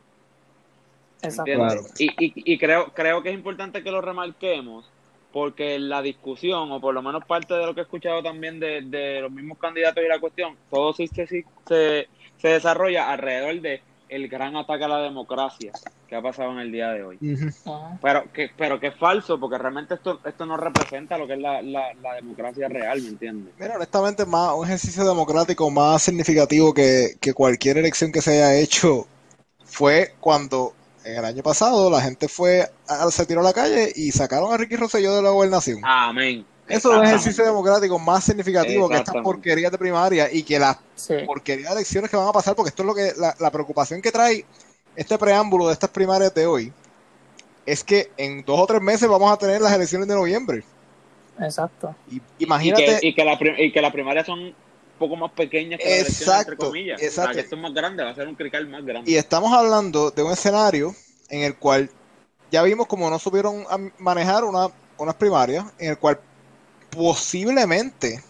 Exacto. 1.22 1.52
Y, 1.98 2.06
y, 2.26 2.34
y, 2.54 2.58
creo, 2.58 2.92
creo 2.94 3.24
que 3.24 3.30
es 3.30 3.36
importante 3.36 3.84
que 3.84 3.92
lo 3.92 4.02
remarquemos 4.02 4.86
porque 5.32 5.80
la 5.80 6.02
discusión, 6.02 6.72
o 6.72 6.80
por 6.80 6.94
lo 6.94 7.02
menos 7.02 7.26
parte 7.26 7.56
de 7.56 7.66
lo 7.66 7.74
que 7.74 7.82
he 7.82 7.84
escuchado 7.84 8.22
también 8.22 8.60
de, 8.60 8.82
de 8.82 9.22
los 9.22 9.32
mismos 9.32 9.58
candidatos 9.58 10.04
y 10.04 10.08
la 10.08 10.20
cuestión, 10.20 10.56
todo 10.70 10.94
sí 10.94 11.08
se, 11.08 11.26
se, 11.26 12.08
se 12.38 12.48
desarrolla 12.48 13.12
alrededor 13.12 13.60
de 13.62 13.82
el 14.14 14.28
gran 14.28 14.56
ataque 14.56 14.84
a 14.84 14.88
la 14.88 15.00
democracia 15.00 15.72
que 16.08 16.16
ha 16.16 16.22
pasado 16.22 16.52
en 16.52 16.60
el 16.60 16.72
día 16.72 16.90
de 16.90 17.04
hoy. 17.04 17.20
Ah. 17.66 17.98
Pero 18.02 18.32
que 18.32 18.52
pero 18.56 18.80
que 18.80 18.88
es 18.88 18.96
falso, 18.96 19.40
porque 19.40 19.58
realmente 19.58 19.96
esto 19.96 20.20
esto 20.24 20.46
no 20.46 20.56
representa 20.56 21.18
lo 21.18 21.26
que 21.26 21.34
es 21.34 21.40
la, 21.40 21.62
la, 21.62 22.14
democracia 22.16 22.68
real, 22.68 23.02
¿me 23.02 23.10
entiendes? 23.10 23.54
Mira, 23.60 23.76
honestamente, 23.76 24.26
más 24.26 24.54
un 24.56 24.66
ejercicio 24.66 25.04
democrático 25.04 25.70
más 25.72 26.04
significativo 26.04 26.74
que, 26.74 27.18
cualquier 27.34 27.80
elección 27.80 28.12
que 28.12 28.22
se 28.22 28.32
haya 28.32 28.56
hecho 28.56 29.08
fue 29.64 30.14
cuando 30.20 30.74
en 31.04 31.18
el 31.18 31.26
año 31.26 31.42
pasado 31.42 31.90
la 31.90 32.02
gente 32.02 32.28
fue, 32.28 32.70
a, 32.88 33.10
se 33.10 33.26
tiró 33.26 33.42
a 33.42 33.44
la 33.44 33.54
calle 33.54 33.92
y 33.96 34.12
sacaron 34.12 34.54
a 34.54 34.58
Ricky 34.58 34.76
Rosselló 34.76 35.16
de 35.16 35.24
la 35.24 35.32
gobernación. 35.32 35.80
Amén. 35.84 36.46
Eso 36.68 36.94
es 36.94 37.00
un 37.00 37.06
ejercicio 37.06 37.44
democrático 37.44 38.00
más 38.00 38.24
significativo 38.24 38.88
que 38.88 38.98
estas 38.98 39.16
porquerías 39.22 39.72
de 39.72 39.78
primaria 39.78 40.32
y 40.32 40.44
que 40.44 40.58
las 40.58 40.78
porquerías 41.26 41.70
de 41.70 41.76
elecciones 41.76 42.10
que 42.10 42.18
van 42.18 42.28
a 42.28 42.32
pasar, 42.32 42.56
porque 42.56 42.70
esto 42.70 42.84
es 42.84 42.88
lo 42.88 42.96
que 42.96 43.12
la, 43.40 43.52
preocupación 43.52 44.02
que 44.02 44.12
trae 44.12 44.46
este 44.96 45.18
preámbulo 45.18 45.68
de 45.68 45.74
estas 45.74 45.90
primarias 45.90 46.34
de 46.34 46.46
hoy, 46.46 46.72
es 47.66 47.84
que 47.84 48.12
en 48.18 48.44
dos 48.44 48.60
o 48.60 48.66
tres 48.66 48.82
meses 48.82 49.08
vamos 49.10 49.32
a 49.32 49.38
tener 49.38 49.62
las 49.62 49.74
elecciones 49.74 50.08
de 50.08 50.16
noviembre. 50.16 50.64
Exacto. 51.40 51.96
Y, 52.10 52.22
imagínate. 52.40 53.00
Y 53.02 53.14
que, 53.14 53.82
las 53.82 53.92
primarias 53.92 54.26
son 54.26 54.40
un 54.40 54.56
poco 55.00 55.16
más 55.16 55.32
pequeñas 55.32 55.80
que 55.80 55.90
las 55.90 56.00
elecciones, 56.00 56.42
entre 56.42 56.58
comillas. 56.58 57.02
Exacto. 57.02 57.40
esto 57.40 57.56
es 57.56 57.62
más 57.62 57.74
grande, 57.74 58.04
va 58.04 58.12
a 58.12 58.16
ser 58.16 58.28
un 58.28 58.36
crical 58.36 58.68
más 58.68 58.86
grande. 58.86 59.10
Y 59.10 59.16
estamos 59.16 59.52
hablando 59.52 60.12
de 60.12 60.24
un 60.24 60.32
escenario 60.32 60.96
en 61.30 61.42
el 61.42 61.56
cual 61.56 61.90
ya 62.52 62.62
vimos 62.64 62.88
como 62.88 63.10
no 63.10 63.18
supieron 63.20 63.66
manejar 63.98 64.44
una, 64.44 64.68
unas 64.98 65.16
primarias, 65.16 65.66
en 65.80 65.90
el 65.90 65.98
cual 65.98 66.20
posiblemente 66.96 68.24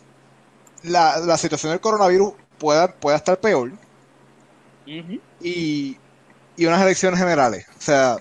la, 0.84 1.18
la 1.20 1.38
situación 1.38 1.72
del 1.72 1.82
coronavirus 1.82 2.34
pueda, 2.58 2.94
pueda 2.94 3.18
estar 3.18 3.40
peor 3.40 3.72
y, 4.86 5.98
y 6.58 6.66
unas 6.66 6.82
elecciones 6.82 7.20
generales. 7.20 7.66
O 7.78 7.82
sea, 7.82 8.18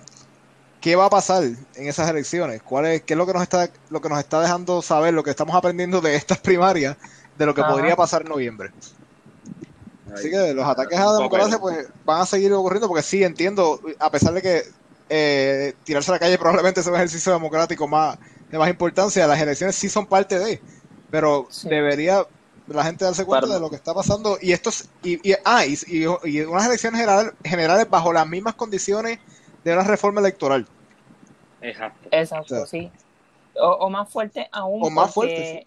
¿qué 0.80 0.96
va 0.96 1.06
a 1.06 1.10
pasar 1.10 1.44
en 1.44 1.88
esas 1.88 2.08
elecciones? 2.08 2.62
¿Cuál 2.62 2.86
es, 2.86 3.02
¿Qué 3.02 3.14
es 3.14 3.18
lo 3.18 3.26
que 3.26 3.32
nos 3.32 3.42
está, 3.42 3.70
lo 3.90 4.00
que 4.00 4.08
nos 4.08 4.18
está 4.18 4.40
dejando 4.40 4.82
saber, 4.82 5.14
lo 5.14 5.22
que 5.22 5.30
estamos 5.30 5.54
aprendiendo 5.54 6.00
de 6.00 6.16
estas 6.16 6.38
primarias, 6.38 6.96
de 7.38 7.46
lo 7.46 7.54
que 7.54 7.62
podría 7.62 7.96
pasar 7.96 8.22
en 8.22 8.28
noviembre? 8.28 8.70
Así 10.14 10.30
que 10.30 10.52
los 10.52 10.66
ataques 10.66 10.98
a 10.98 11.06
la 11.06 11.12
democracia 11.14 11.58
pues 11.58 11.88
van 12.04 12.20
a 12.20 12.26
seguir 12.26 12.52
ocurriendo 12.52 12.86
porque 12.86 13.02
sí 13.02 13.24
entiendo, 13.24 13.80
a 13.98 14.10
pesar 14.10 14.34
de 14.34 14.42
que 14.42 14.62
eh, 15.08 15.74
tirarse 15.84 16.10
a 16.10 16.14
la 16.14 16.18
calle 16.18 16.38
probablemente 16.38 16.82
sea 16.82 16.92
un 16.92 16.96
ejercicio 16.96 17.32
democrático 17.32 17.88
más 17.88 18.18
de 18.52 18.58
más 18.58 18.68
importancia, 18.68 19.26
las 19.26 19.40
elecciones 19.40 19.74
sí 19.74 19.88
son 19.88 20.06
parte 20.06 20.38
de, 20.38 20.60
pero 21.10 21.48
debería 21.64 22.26
la 22.66 22.84
gente 22.84 23.04
darse 23.04 23.24
cuenta 23.24 23.46
de 23.46 23.58
lo 23.58 23.70
que 23.70 23.76
está 23.76 23.94
pasando 23.94 24.36
y 24.40 24.52
estos 24.52 24.90
y, 25.02 25.14
y, 25.28 25.34
ah, 25.44 25.64
y, 25.64 26.06
unas 26.06 26.66
elecciones 26.66 27.00
general, 27.00 27.34
generales 27.42 27.88
bajo 27.88 28.12
las 28.12 28.28
mismas 28.28 28.54
condiciones 28.54 29.18
de 29.64 29.72
una 29.72 29.84
reforma 29.84 30.20
electoral. 30.20 30.66
Exacto. 31.62 32.08
Exacto, 32.10 32.66
sí. 32.66 32.90
O, 33.58 33.88
más 33.88 34.08
fuerte 34.10 34.48
aún. 34.52 34.84
O 34.84 34.90
más 34.90 35.12
fuerte, 35.12 35.66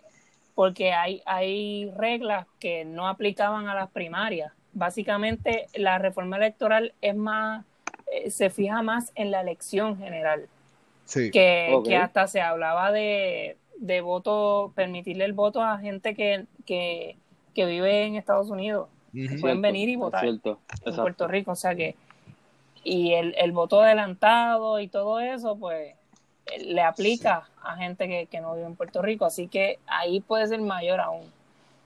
porque 0.54 0.94
hay, 0.94 1.24
hay 1.26 1.92
reglas 1.98 2.46
que 2.60 2.86
no 2.86 3.08
aplicaban 3.08 3.68
a 3.68 3.74
las 3.74 3.90
primarias. 3.90 4.54
Básicamente, 4.74 5.68
la 5.74 5.98
reforma 5.98 6.38
electoral 6.38 6.94
es 7.02 7.16
más, 7.16 7.66
eh, 8.12 8.30
se 8.30 8.50
fija 8.50 8.82
más 8.84 9.12
en 9.16 9.32
la 9.32 9.42
elección 9.42 9.98
general. 9.98 10.48
Sí. 11.06 11.32
Que, 11.32 11.78
que 11.86 11.96
hasta 11.96 12.28
se 12.28 12.42
hablaba 12.42 12.92
de, 12.92 13.58
de 13.78 14.02
voto, 14.02 14.74
permitirle 14.76 15.26
el 15.26 15.34
voto 15.34 15.62
a 15.62 15.80
gente 15.80 16.16
que, 16.16 16.46
que, 16.66 17.18
que 17.54 17.66
vive 17.66 18.06
en 18.06 18.16
Estados 18.16 18.50
Unidos. 18.50 18.90
Pueden 19.40 19.62
venir 19.62 19.88
y 19.88 19.96
votar 19.96 20.26
en 20.26 20.42
Puerto 20.96 21.28
Rico. 21.28 21.52
O 21.52 21.56
sea 21.56 21.74
que, 21.74 21.96
y 22.84 23.14
el, 23.14 23.34
el 23.38 23.52
voto 23.54 23.82
adelantado 23.82 24.80
y 24.80 24.88
todo 24.90 25.20
eso, 25.22 25.56
pues 25.58 25.96
le 26.60 26.82
aplica 26.82 27.48
a 27.64 27.76
gente 27.78 28.28
que, 28.30 28.42
no 28.42 28.54
vive 28.56 28.68
en 28.68 28.76
Puerto 28.76 29.02
Rico, 29.02 29.26
así 29.26 29.48
que 29.48 29.80
ahí 29.88 30.20
puede 30.20 30.48
ser 30.48 30.62
mayor 30.62 31.00
aún. 31.00 31.32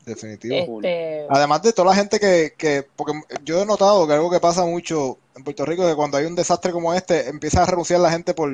Definitivo. 0.05 0.79
Este, 0.79 1.25
Además 1.29 1.61
de 1.61 1.73
toda 1.73 1.89
la 1.89 1.95
gente 1.95 2.19
que, 2.19 2.53
que, 2.57 2.85
porque 2.95 3.13
yo 3.43 3.61
he 3.61 3.65
notado 3.65 4.07
que 4.07 4.13
algo 4.13 4.29
que 4.29 4.39
pasa 4.39 4.65
mucho 4.65 5.17
en 5.35 5.43
Puerto 5.43 5.65
Rico, 5.65 5.83
es 5.83 5.89
que 5.89 5.95
cuando 5.95 6.17
hay 6.17 6.25
un 6.25 6.35
desastre 6.35 6.71
como 6.71 6.93
este, 6.93 7.29
empieza 7.29 7.63
a 7.63 7.65
renunciar 7.65 7.99
la 7.99 8.11
gente 8.11 8.33
por, 8.33 8.51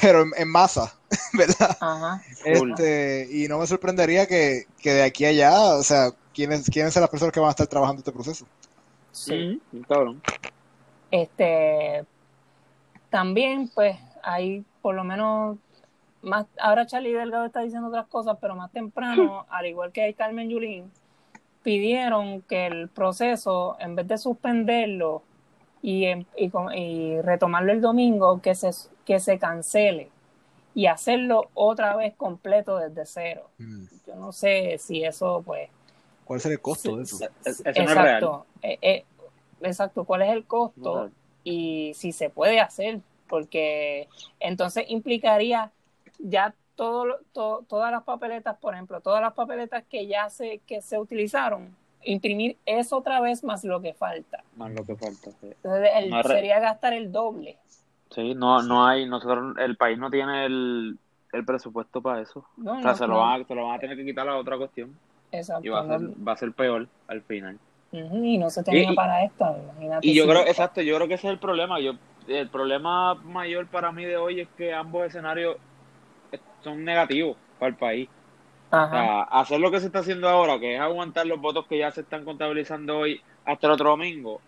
pero 0.00 0.24
en, 0.36 0.48
masa, 0.48 0.94
¿verdad? 1.32 1.76
Ajá. 1.80 2.22
Este, 2.44 3.28
y 3.30 3.48
no 3.48 3.58
me 3.58 3.66
sorprendería 3.66 4.26
que, 4.26 4.66
que, 4.78 4.92
de 4.92 5.02
aquí 5.02 5.24
a 5.24 5.28
allá, 5.28 5.74
o 5.76 5.82
sea, 5.82 6.10
¿quiénes, 6.34 6.68
quiénes 6.70 6.92
son 6.92 7.00
las 7.02 7.10
personas 7.10 7.32
que 7.32 7.40
van 7.40 7.48
a 7.48 7.50
estar 7.50 7.66
trabajando 7.66 8.00
este 8.00 8.12
proceso? 8.12 8.46
Sí, 9.12 9.60
cabrón. 9.88 10.20
Este, 11.10 12.04
también, 13.10 13.70
pues, 13.74 13.96
hay 14.22 14.64
por 14.82 14.94
lo 14.94 15.04
menos 15.04 15.56
más, 16.22 16.46
ahora 16.60 16.86
Charlie 16.86 17.12
Delgado 17.12 17.46
está 17.46 17.60
diciendo 17.60 17.88
otras 17.88 18.06
cosas, 18.08 18.36
pero 18.40 18.54
más 18.54 18.70
temprano, 18.72 19.46
al 19.50 19.66
igual 19.66 19.92
que 19.92 20.12
Carmen 20.14 20.50
Yulín, 20.50 20.90
pidieron 21.62 22.42
que 22.42 22.66
el 22.66 22.88
proceso, 22.88 23.76
en 23.80 23.96
vez 23.96 24.06
de 24.06 24.18
suspenderlo 24.18 25.22
y, 25.82 26.06
y, 26.06 26.52
y, 26.74 27.20
retomarlo 27.22 27.72
el 27.72 27.80
domingo, 27.80 28.40
que 28.40 28.54
se, 28.54 28.70
que 29.06 29.20
se 29.20 29.38
cancele 29.38 30.10
y 30.74 30.86
hacerlo 30.86 31.48
otra 31.54 31.96
vez 31.96 32.14
completo 32.14 32.76
desde 32.76 33.06
cero. 33.06 33.48
Mm. 33.56 33.84
Yo 34.06 34.14
no 34.16 34.32
sé 34.32 34.76
si 34.78 35.02
eso, 35.02 35.42
pues... 35.46 35.70
¿Cuál 36.26 36.40
será 36.40 36.54
el 36.54 36.60
costo 36.60 36.96
de 36.96 37.04
eso? 37.04 37.18
exacto, 37.44 38.46
eh, 38.60 38.78
eh, 38.82 39.04
exacto, 39.62 40.04
¿cuál 40.04 40.22
es 40.22 40.30
el 40.30 40.44
costo? 40.44 41.10
y 41.44 41.94
si 41.94 42.10
se 42.10 42.28
puede 42.28 42.58
hacer, 42.58 42.98
porque 43.28 44.08
entonces 44.40 44.84
implicaría 44.88 45.70
ya 46.18 46.52
todo, 46.74 47.20
todas 47.32 47.92
las 47.92 48.02
papeletas, 48.02 48.56
por 48.58 48.74
ejemplo, 48.74 49.00
todas 49.00 49.22
las 49.22 49.32
papeletas 49.32 49.84
que 49.88 50.08
ya 50.08 50.28
se, 50.28 50.58
que 50.66 50.82
se 50.82 50.98
utilizaron, 50.98 51.74
imprimir 52.02 52.56
eso 52.66 52.98
otra 52.98 53.20
vez 53.20 53.44
más 53.44 53.62
lo 53.62 53.80
que 53.80 53.94
falta. 53.94 54.42
Más 54.56 54.72
lo 54.72 54.84
que 54.84 54.96
falta, 54.96 55.30
Entonces 55.40 56.26
sería 56.26 56.58
gastar 56.58 56.92
el 56.92 57.12
doble. 57.12 57.58
Sí, 58.10 58.34
no, 58.34 58.62
no 58.62 58.86
hay, 58.86 59.06
nosotros, 59.06 59.56
el 59.58 59.76
país 59.76 59.98
no 59.98 60.10
tiene 60.10 60.46
el, 60.46 60.98
presupuesto 61.46 62.00
para 62.00 62.22
eso. 62.22 62.46
o 62.64 62.80
sea, 62.80 62.94
se, 62.94 63.06
lo 63.06 63.18
van 63.18 63.42
a, 63.42 63.44
se 63.44 63.54
lo 63.54 63.66
van 63.66 63.76
a 63.76 63.78
tener 63.78 63.96
que 63.96 64.04
quitar 64.04 64.28
a 64.28 64.36
otra 64.36 64.56
cuestión. 64.56 64.96
Exacto. 65.32 65.66
Y 65.66 65.68
va 65.68 65.80
a 65.80 65.86
ser, 65.86 66.00
va 66.26 66.32
a 66.32 66.36
ser 66.36 66.52
peor 66.52 66.88
al 67.08 67.22
final. 67.22 67.58
y 67.92 68.38
no 68.38 68.48
se 68.48 68.62
tenía 68.62 68.92
para 68.94 69.24
esto, 69.24 69.56
Y 70.00 70.14
yo 70.14 70.26
creo, 70.26 70.46
exacto, 70.46 70.80
yo 70.80 70.96
creo 70.96 71.08
que 71.08 71.14
ese 71.14 71.26
es 71.26 71.32
el 71.32 71.38
problema. 71.38 71.78
Yo 71.80 71.92
el 72.28 72.48
problema 72.48 73.14
mayor 73.14 73.66
para 73.66 73.92
mí 73.92 74.04
de 74.04 74.16
hoy 74.16 74.40
es 74.40 74.48
que 74.56 74.72
ambos 74.72 75.06
escenarios 75.06 75.56
son 76.62 76.84
negativos 76.84 77.36
para 77.58 77.70
el 77.70 77.76
país. 77.76 78.08
hacer 78.70 79.60
lo 79.60 79.70
que 79.70 79.80
se 79.80 79.86
está 79.86 80.00
haciendo 80.00 80.28
ahora, 80.28 80.58
que 80.58 80.74
es 80.74 80.80
aguantar 80.80 81.26
los 81.26 81.40
votos 81.40 81.66
que 81.66 81.78
ya 81.78 81.90
se 81.90 82.00
están 82.00 82.24
contabilizando 82.24 82.98
hoy 82.98 83.20
hasta 83.44 83.66
el 83.68 83.72
otro 83.74 83.90
domingo, 83.90 84.40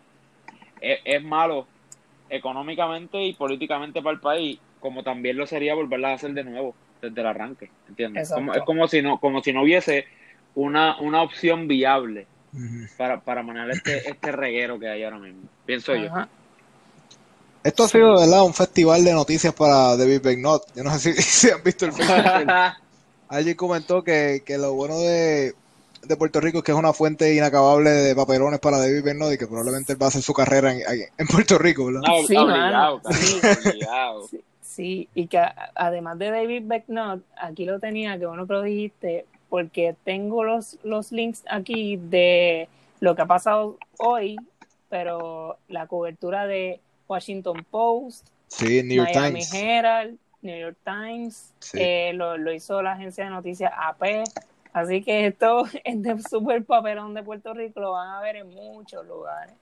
es, 0.81 1.23
malo 1.23 1.67
económicamente 2.31 3.23
y 3.23 3.33
políticamente 3.35 4.03
para 4.03 4.15
el 4.15 4.21
país, 4.21 4.59
como 4.81 5.03
también 5.03 5.37
lo 5.37 5.47
sería 5.47 5.75
volverla 5.75 6.11
a 6.11 6.15
hacer 6.15 6.33
de 6.33 6.45
nuevo 6.45 6.75
desde 7.01 7.21
el 7.21 7.27
arranque, 7.27 7.71
¿entiendes? 7.89 8.31
es 8.55 8.63
como 8.65 8.89
si 8.89 9.03
no, 9.03 9.19
como 9.21 9.43
si 9.43 9.53
no 9.53 9.63
hubiese 9.63 10.07
una, 10.55 10.99
una 11.01 11.23
opción 11.23 11.69
viable 11.69 12.27
para, 12.97 13.21
para 13.21 13.43
manejar 13.43 13.71
este, 13.71 14.09
este 14.09 14.33
reguero 14.33 14.79
que 14.79 14.89
hay 14.89 15.05
ahora 15.05 15.19
mismo, 15.19 15.43
pienso 15.65 15.95
yo. 15.95 16.09
Esto 17.63 17.85
ha 17.85 17.89
sido, 17.89 18.19
¿verdad? 18.19 18.45
Un 18.45 18.55
festival 18.55 19.05
de 19.05 19.13
noticias 19.13 19.53
para 19.53 19.97
David 19.97 20.23
Becknott. 20.23 20.75
Yo 20.75 20.85
no 20.85 20.97
sé 20.97 21.13
si, 21.15 21.51
han 21.51 21.63
visto 21.63 21.87
el 21.87 21.93
festival. 21.95 22.77
Alguien 23.29 23.57
comentó 23.57 24.03
que, 24.03 24.43
que 24.47 24.57
lo 24.57 24.75
bueno 24.75 24.99
de, 24.99 25.55
de, 26.07 26.17
Puerto 26.17 26.41
Rico 26.41 26.59
es 26.59 26.65
que 26.65 26.73
es 26.73 26.79
una 26.79 26.93
fuente 26.93 27.35
inacabable 27.35 27.91
de 27.91 28.15
papelones 28.15 28.61
para 28.61 28.79
David 28.79 29.05
Becknott 29.05 29.33
y 29.35 29.39
que 29.39 29.47
probablemente 29.47 29.93
él 29.93 30.03
va 30.03 30.07
a 30.07 30.09
hacer 30.09 30.23
su 30.23 30.33
carrera 30.33 30.73
en, 30.73 30.83
en 31.17 31.27
Puerto 31.27 31.59
Rico, 31.59 31.87
¿verdad? 31.87 32.03
sí, 32.27 32.37
sí, 34.31 34.41
sí, 34.63 35.09
y 35.15 35.27
que 35.27 35.41
además 35.75 36.19
de 36.19 36.31
David 36.31 36.63
Becknott, 36.67 37.23
aquí 37.37 37.65
lo 37.65 37.81
tenía, 37.81 38.19
que 38.19 38.27
bueno 38.27 38.47
que 38.47 38.53
lo 38.53 38.63
dijiste, 38.63 39.27
porque 39.49 39.95
tengo 40.05 40.45
los, 40.45 40.79
los 40.83 41.13
links 41.13 41.43
aquí 41.49 41.97
de 41.97 42.69
lo 43.01 43.15
que 43.15 43.23
ha 43.23 43.27
pasado 43.27 43.79
hoy, 43.99 44.37
pero 44.89 45.59
la 45.69 45.87
cobertura 45.87 46.47
de 46.47 46.81
Washington 47.07 47.65
Post, 47.71 48.27
Miami 48.61 49.43
Herald, 49.53 50.19
New 50.43 50.59
York 50.59 50.77
Times, 50.85 51.53
eh, 51.75 52.13
lo, 52.15 52.53
hizo 52.53 52.83
la 52.83 52.93
agencia 52.93 53.25
de 53.25 53.31
noticias 53.31 53.73
AP. 53.77 54.25
Así 54.73 55.03
que 55.03 55.27
esto 55.27 55.65
es 55.85 56.03
de 56.03 56.19
super 56.21 56.65
papelón 56.65 57.15
de 57.15 57.23
Puerto 57.23 57.55
Rico, 57.55 57.81
lo 57.81 57.93
van 57.93 58.09
a 58.09 58.21
ver 58.21 58.37
en 58.37 58.49
muchos 58.49 59.07
lugares. 59.07 59.55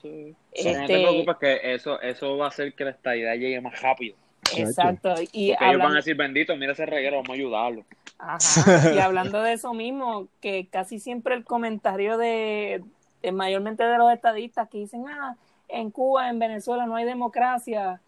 Sí. 0.00 0.34
Este, 0.52 0.80
no 0.80 0.86
te 0.86 1.02
preocupes 1.02 1.36
que 1.36 1.74
eso, 1.74 2.00
eso 2.00 2.36
va 2.36 2.46
a 2.46 2.48
hacer 2.48 2.72
que 2.72 2.84
la 2.84 2.90
estadía 2.90 3.34
llegue 3.34 3.60
más 3.60 3.80
rápido. 3.82 4.16
Exacto. 4.56 5.14
Y 5.32 5.50
Porque 5.50 5.68
ellos 5.68 5.82
van 5.82 5.92
a 5.92 5.96
decir, 5.96 6.16
bendito, 6.16 6.56
mira 6.56 6.72
ese 6.72 6.86
reguero, 6.86 7.16
vamos 7.16 7.30
a 7.30 7.34
ayudarlo. 7.34 7.84
Ajá. 8.18 8.94
Y 8.94 8.98
hablando 8.98 9.42
de 9.42 9.54
eso 9.54 9.74
mismo, 9.74 10.28
que 10.40 10.68
casi 10.68 10.98
siempre 11.00 11.34
el 11.34 11.44
comentario 11.44 12.16
de, 12.16 12.82
de 13.22 13.32
mayormente 13.32 13.84
de 13.84 13.98
los 13.98 14.12
estadistas 14.12 14.68
que 14.68 14.78
dicen, 14.78 15.04
ah, 15.08 15.36
en 15.68 15.90
Cuba, 15.90 16.30
en 16.30 16.38
Venezuela 16.38 16.86
no 16.86 16.96
hay 16.96 17.04
democracia. 17.04 18.00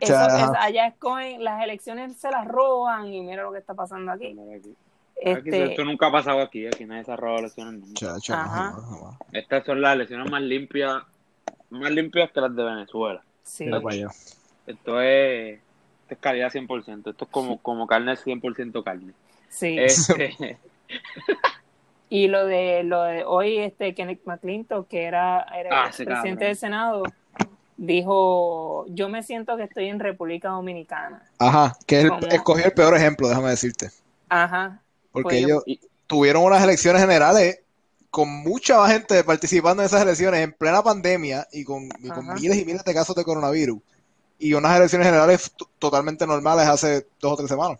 Eso, 0.00 0.16
allá 0.16 0.88
escogen, 0.88 1.44
las 1.44 1.62
elecciones 1.62 2.16
se 2.16 2.30
las 2.30 2.46
roban 2.46 3.12
y 3.12 3.22
mira 3.22 3.44
lo 3.44 3.52
que 3.52 3.58
está 3.58 3.74
pasando 3.74 4.10
aquí. 4.12 4.36
Este, 5.16 5.64
esto 5.64 5.84
nunca 5.84 6.08
ha 6.08 6.12
pasado 6.12 6.40
aquí, 6.40 6.66
aquí 6.66 6.84
nadie 6.84 7.04
se 7.04 7.12
ha 7.12 7.16
robado 7.16 7.40
elecciones. 7.40 7.82
Estas 9.32 9.64
son 9.64 9.80
las 9.80 9.94
elecciones 9.94 10.30
más 10.30 10.42
limpias, 10.42 11.02
más 11.70 11.90
limpias 11.90 12.30
que 12.32 12.40
las 12.40 12.54
de 12.54 12.64
Venezuela. 12.64 13.22
Sí. 13.42 13.64
Esto 13.64 13.90
es, 13.90 14.36
esto 14.66 15.00
es 15.00 16.18
calidad 16.18 16.50
100%, 16.50 17.10
esto 17.10 17.24
es 17.24 17.30
como, 17.30 17.58
como 17.58 17.86
carne 17.86 18.12
100% 18.12 18.82
carne. 18.82 19.12
Sí. 19.48 19.76
Este, 19.78 20.58
Y 22.14 22.28
lo 22.28 22.46
de 22.46 22.84
lo 22.84 23.02
de 23.02 23.24
hoy, 23.24 23.58
este 23.58 23.92
Kenneth 23.92 24.20
McClintock, 24.24 24.86
que 24.86 25.02
era, 25.02 25.44
era 25.52 25.84
ah, 25.84 25.90
el 25.98 26.04
presidente 26.06 26.44
del 26.44 26.56
Senado, 26.56 27.02
dijo, 27.76 28.86
yo 28.88 29.08
me 29.08 29.24
siento 29.24 29.56
que 29.56 29.64
estoy 29.64 29.88
en 29.88 29.98
República 29.98 30.50
Dominicana. 30.50 31.28
Ajá, 31.40 31.76
que 31.88 32.02
él 32.02 32.10
escogió 32.30 32.66
el 32.66 32.72
peor 32.72 32.94
ejemplo, 32.94 33.28
déjame 33.28 33.50
decirte. 33.50 33.88
Ajá. 34.28 34.80
Porque 35.14 35.28
pues 35.28 35.44
ellos 35.44 35.64
tuvieron 36.08 36.42
unas 36.42 36.62
elecciones 36.62 37.00
generales 37.00 37.60
con 38.10 38.28
mucha 38.28 38.86
gente 38.88 39.22
participando 39.22 39.82
en 39.82 39.86
esas 39.86 40.02
elecciones 40.02 40.40
en 40.40 40.52
plena 40.52 40.82
pandemia 40.82 41.46
y 41.52 41.62
con, 41.62 41.88
miles 42.34 42.58
y 42.58 42.64
miles 42.64 42.84
de 42.84 42.92
casos 42.92 43.14
de 43.14 43.22
coronavirus. 43.22 43.78
Y 44.40 44.54
unas 44.54 44.76
elecciones 44.76 45.06
generales 45.06 45.54
totalmente 45.78 46.26
normales 46.26 46.66
hace 46.66 47.06
dos 47.20 47.32
o 47.32 47.36
tres 47.36 47.48
semanas. 47.48 47.78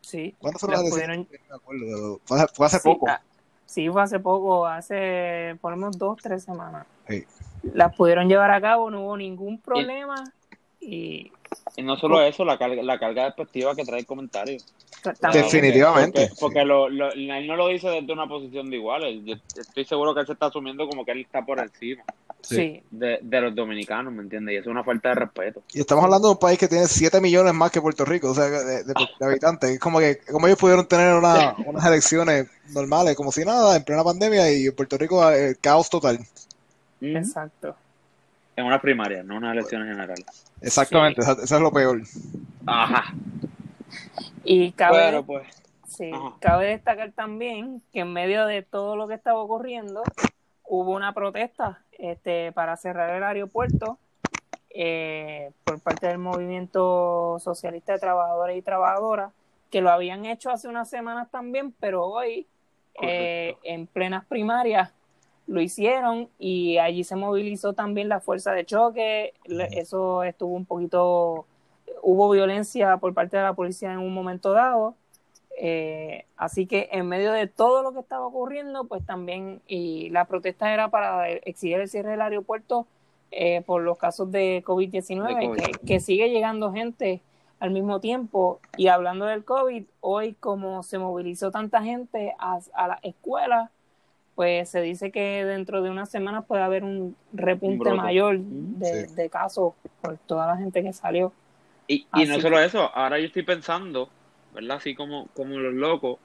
Sí. 0.00 0.34
¿Cuándo 0.38 0.58
fueron 0.58 0.82
las 0.82 0.92
elecciones? 0.92 1.26
me 1.30 1.54
acuerdo. 1.54 2.20
Fue 2.24 2.66
hace, 2.66 2.80
poco. 2.80 3.06
Ah, 3.08 3.20
Sí, 3.66 3.90
fue 3.90 4.02
hace 4.02 4.18
poco, 4.18 4.66
hace 4.66 5.56
por 5.60 5.72
lo 5.72 5.76
menos 5.76 5.98
dos, 5.98 6.18
tres 6.20 6.42
semanas. 6.42 6.86
Las 7.74 7.94
pudieron 7.94 8.26
llevar 8.26 8.50
a 8.50 8.60
cabo, 8.60 8.90
no 8.90 9.02
hubo 9.02 9.16
ningún 9.18 9.58
problema 9.58 10.24
y 10.80 11.30
Y 11.76 11.82
no 11.82 11.96
solo 11.96 12.20
eso, 12.22 12.44
la 12.44 12.58
carga, 12.58 12.82
la 12.82 12.98
carga 12.98 13.24
despectiva 13.24 13.74
que 13.74 13.84
trae 13.84 14.00
el 14.00 14.06
comentario. 14.06 14.58
Definitivamente. 15.32 16.30
Porque, 16.38 16.64
lo, 16.64 16.88
lo, 16.88 17.12
él 17.12 17.46
no 17.46 17.56
lo 17.56 17.68
dice 17.68 17.88
desde 17.88 18.12
una 18.12 18.26
posición 18.26 18.68
de 18.70 18.76
igual. 18.76 19.24
Yo 19.24 19.34
estoy 19.56 19.84
seguro 19.84 20.14
que 20.14 20.20
él 20.20 20.26
se 20.26 20.32
está 20.34 20.46
asumiendo 20.46 20.86
como 20.88 21.04
que 21.04 21.12
él 21.12 21.20
está 21.20 21.44
por 21.44 21.58
encima. 21.60 22.02
Sí. 22.42 22.82
De, 22.90 23.18
de, 23.22 23.40
los 23.40 23.54
dominicanos, 23.54 24.12
¿me 24.12 24.22
entiendes? 24.22 24.54
Y 24.54 24.56
eso 24.56 24.70
es 24.70 24.72
una 24.72 24.84
falta 24.84 25.10
de 25.10 25.14
respeto. 25.14 25.62
Y 25.72 25.80
estamos 25.80 26.04
hablando 26.04 26.28
de 26.28 26.32
un 26.32 26.40
país 26.40 26.58
que 26.58 26.68
tiene 26.68 26.86
7 26.86 27.20
millones 27.20 27.52
más 27.54 27.70
que 27.70 27.80
Puerto 27.80 28.04
Rico, 28.04 28.30
o 28.30 28.34
sea, 28.34 28.46
de, 28.48 28.94
habitantes. 29.20 29.70
Es 29.70 29.78
como 29.78 29.98
que 30.00 30.18
como 30.30 30.46
ellos 30.46 30.58
pudieron 30.58 30.86
tener 30.86 31.14
una, 31.14 31.54
unas 31.66 31.84
elecciones 31.84 32.48
normales, 32.72 33.14
como 33.16 33.30
si 33.30 33.44
nada, 33.44 33.76
en 33.76 33.84
plena 33.84 34.04
pandemia, 34.04 34.50
y 34.52 34.66
en 34.66 34.74
Puerto 34.74 34.96
Rico 34.96 35.28
el 35.30 35.52
eh, 35.52 35.56
caos 35.60 35.90
total. 35.90 36.18
Exacto. 37.00 37.76
En 38.60 38.66
una 38.66 38.80
primaria, 38.80 39.22
no 39.22 39.36
unas 39.36 39.52
elecciones 39.52 39.88
generales. 39.88 40.26
Exactamente, 40.60 41.22
eso, 41.22 41.42
es 41.42 41.50
lo 41.52 41.72
peor. 41.72 42.02
Ajá. 42.66 43.14
Y 44.44 44.72
cabe, 44.72 45.22
pues. 45.22 45.48
sí, 45.88 46.10
cabe 46.40 46.66
destacar 46.66 47.12
también 47.12 47.80
que 47.90 48.00
en 48.00 48.12
medio 48.12 48.44
de 48.44 48.62
todo 48.62 48.96
lo 48.96 49.08
que 49.08 49.14
estaba 49.14 49.38
ocurriendo, 49.38 50.02
hubo 50.64 50.92
una 50.92 51.14
protesta 51.14 51.82
este, 51.92 52.52
para 52.52 52.76
cerrar 52.76 53.16
el 53.16 53.24
aeropuerto 53.24 53.98
eh, 54.68 55.50
por 55.64 55.80
parte 55.80 56.08
del 56.08 56.18
movimiento 56.18 57.38
socialista 57.40 57.94
de 57.94 57.98
trabajadores 57.98 58.58
y 58.58 58.62
trabajadoras, 58.62 59.32
que 59.70 59.80
lo 59.80 59.90
habían 59.90 60.26
hecho 60.26 60.50
hace 60.50 60.68
unas 60.68 60.90
semanas 60.90 61.30
también, 61.30 61.72
pero 61.80 62.04
hoy, 62.04 62.46
eh, 63.00 63.56
en 63.62 63.86
plenas 63.86 64.26
primarias, 64.26 64.92
lo 65.50 65.60
hicieron 65.60 66.28
y 66.38 66.78
allí 66.78 67.02
se 67.02 67.16
movilizó 67.16 67.72
también 67.72 68.08
la 68.08 68.20
fuerza 68.20 68.52
de 68.52 68.64
choque, 68.64 69.34
eso 69.72 70.22
estuvo 70.22 70.54
un 70.54 70.64
poquito, 70.64 71.44
hubo 72.02 72.30
violencia 72.30 72.96
por 72.98 73.12
parte 73.14 73.36
de 73.36 73.42
la 73.42 73.54
policía 73.54 73.92
en 73.92 73.98
un 73.98 74.14
momento 74.14 74.52
dado, 74.52 74.94
eh, 75.58 76.24
así 76.36 76.66
que 76.66 76.88
en 76.92 77.08
medio 77.08 77.32
de 77.32 77.48
todo 77.48 77.82
lo 77.82 77.92
que 77.92 77.98
estaba 77.98 78.26
ocurriendo, 78.26 78.84
pues 78.84 79.04
también, 79.04 79.60
y 79.66 80.10
la 80.10 80.26
protesta 80.26 80.72
era 80.72 80.88
para 80.88 81.28
exigir 81.28 81.80
el 81.80 81.88
cierre 81.88 82.12
del 82.12 82.20
aeropuerto 82.20 82.86
eh, 83.32 83.62
por 83.66 83.82
los 83.82 83.98
casos 83.98 84.30
de 84.30 84.62
COVID-19, 84.64 85.80
que, 85.84 85.98
sigue 85.98 86.30
llegando 86.30 86.72
gente 86.72 87.22
al 87.58 87.72
mismo 87.72 87.98
tiempo. 87.98 88.60
Y 88.76 88.86
hablando 88.86 89.26
del 89.26 89.44
COVID, 89.44 89.82
hoy 90.00 90.34
como 90.34 90.84
se 90.84 90.98
movilizó 90.98 91.50
tanta 91.50 91.82
gente 91.82 92.36
a, 92.38 92.60
a 92.72 92.86
la 92.86 93.00
escuela, 93.02 93.72
pues 94.40 94.70
se 94.70 94.80
dice 94.80 95.10
que 95.12 95.44
dentro 95.44 95.82
de 95.82 95.90
unas 95.90 96.08
semanas 96.08 96.46
puede 96.46 96.62
haber 96.62 96.82
un 96.82 97.14
repunte 97.30 97.92
mayor 97.92 98.38
de, 98.38 99.28
casos 99.28 99.74
por 100.00 100.16
toda 100.16 100.46
la 100.46 100.56
gente 100.56 100.82
que 100.82 100.94
salió. 100.94 101.30
Y, 101.86 102.06
y 102.14 102.24
no 102.24 102.40
solo 102.40 102.58
eso, 102.58 102.90
ahora 102.94 103.18
yo 103.18 103.26
estoy 103.26 103.42
pensando 103.42 104.08
¿verdad? 104.54 104.78
Así 104.78 104.94
como, 104.94 105.26
como 105.34 105.58
los 105.58 105.74
locos, 105.74 106.18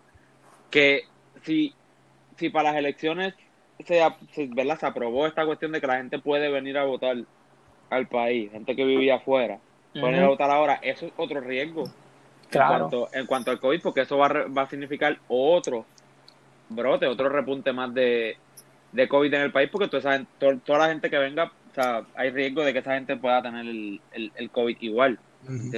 que 0.71 1.01
si, 1.43 1.73
si 2.37 2.49
para 2.49 2.69
las 2.69 2.79
elecciones 2.79 3.33
se, 3.85 4.01
¿verdad? 4.47 4.79
se 4.79 4.85
aprobó 4.85 5.27
esta 5.27 5.45
cuestión 5.45 5.73
de 5.73 5.81
que 5.81 5.87
la 5.87 5.97
gente 5.97 6.17
puede 6.17 6.49
venir 6.49 6.77
a 6.77 6.85
votar 6.85 7.17
al 7.89 8.07
país, 8.07 8.49
gente 8.49 8.77
que 8.77 8.85
vivía 8.85 9.15
afuera, 9.15 9.59
puede 9.91 10.05
venir 10.05 10.23
a 10.23 10.29
votar 10.29 10.51
ahora, 10.51 10.79
eso 10.81 11.07
es 11.07 11.11
otro 11.17 11.41
riesgo. 11.41 11.83
Claro. 12.49 12.75
En, 12.75 12.79
cuanto, 12.79 13.09
en 13.11 13.25
cuanto 13.25 13.51
al 13.51 13.59
COVID, 13.59 13.81
porque 13.81 14.01
eso 14.03 14.17
va 14.17 14.27
a, 14.27 14.47
va 14.47 14.61
a 14.61 14.69
significar 14.69 15.19
otro 15.27 15.85
brote, 16.69 17.07
otro 17.07 17.29
repunte 17.29 17.73
más 17.73 17.93
de, 17.93 18.37
de 18.91 19.07
COVID 19.07 19.33
en 19.33 19.41
el 19.41 19.51
país, 19.51 19.69
porque 19.71 19.87
toda, 19.87 20.15
esa, 20.15 20.25
toda, 20.39 20.79
la 20.79 20.87
gente 20.87 21.09
que 21.09 21.17
venga, 21.17 21.51
o 21.71 21.73
sea, 21.75 22.05
hay 22.15 22.31
riesgo 22.31 22.63
de 22.63 22.73
que 22.73 22.79
esa 22.79 22.95
gente 22.95 23.17
pueda 23.17 23.41
tener 23.41 23.65
el, 23.65 24.01
el, 24.11 24.31
el 24.35 24.49
COVID 24.49 24.77
igual. 24.81 25.19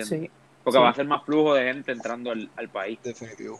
Sí. 0.03 0.29
Porque 0.63 0.79
va 0.79 0.89
a 0.89 0.95
ser 0.95 1.05
más 1.05 1.23
flujo 1.23 1.53
de 1.53 1.63
gente 1.63 1.91
entrando 1.91 2.31
al, 2.31 2.69
país. 2.69 2.99
Definitivo. 3.03 3.59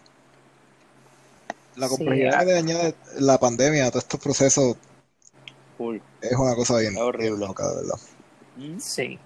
La 1.75 1.87
complejidad 1.87 2.39
que 2.39 2.45
le 2.45 2.57
añade 2.57 2.95
la 3.19 3.37
pandemia 3.37 3.85
a 3.85 3.91
todos 3.91 4.03
estos 4.03 4.19
procesos 4.19 4.77
es 6.21 6.33
una 6.37 6.55
cosa 6.55 6.79
bien, 6.79 6.97
horrible. 6.97 7.45
loca, 7.45 7.67
de 7.69 7.75
verdad. 7.75 7.99
Mm. 8.57 8.79
Sí. 8.79 9.19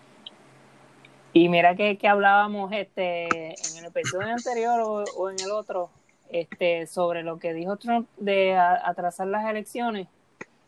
Y 1.34 1.48
mira 1.50 1.76
que, 1.76 1.98
que, 1.98 2.08
hablábamos 2.08 2.72
este 2.74 3.26
en 3.26 3.78
el 3.78 3.86
episodio 3.86 4.28
anterior 4.28 5.06
o, 5.16 5.30
en 5.30 5.40
el 5.40 5.52
otro 5.52 5.90
este 6.32 6.88
sobre 6.88 7.24
lo 7.24 7.40
que 7.40 7.54
dijo 7.54 7.78
Trump 7.78 8.08
de 8.18 8.56
atrasar 8.56 9.28
las 9.28 9.50
elecciones. 9.50 10.08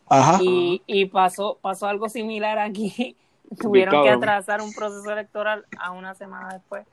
Ajá. 0.08 0.40
Y, 0.42 0.82
y 0.86 1.06
pasó 1.06 1.58
pasó 1.62 1.88
algo 1.88 2.10
similar 2.10 2.60
aquí 2.60 3.16
tuvieron 3.62 4.04
que 4.04 4.10
atrasar 4.10 4.62
un 4.62 4.74
proceso 4.74 5.12
electoral 5.12 5.66
a 5.78 5.92
una 5.92 6.16
semana 6.16 6.50
después. 6.54 6.86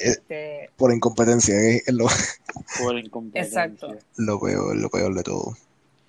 Eh, 0.00 0.10
este, 0.10 0.70
por 0.76 0.92
incompetencia, 0.92 1.54
es 1.54 1.92
lo, 1.92 2.06
por 2.80 2.98
incompetencia. 3.04 3.64
Exacto. 3.64 3.96
Lo 4.16 4.40
peor, 4.40 4.76
lo 4.76 4.88
peor 4.90 5.14
de 5.14 5.22
todo. 5.22 5.56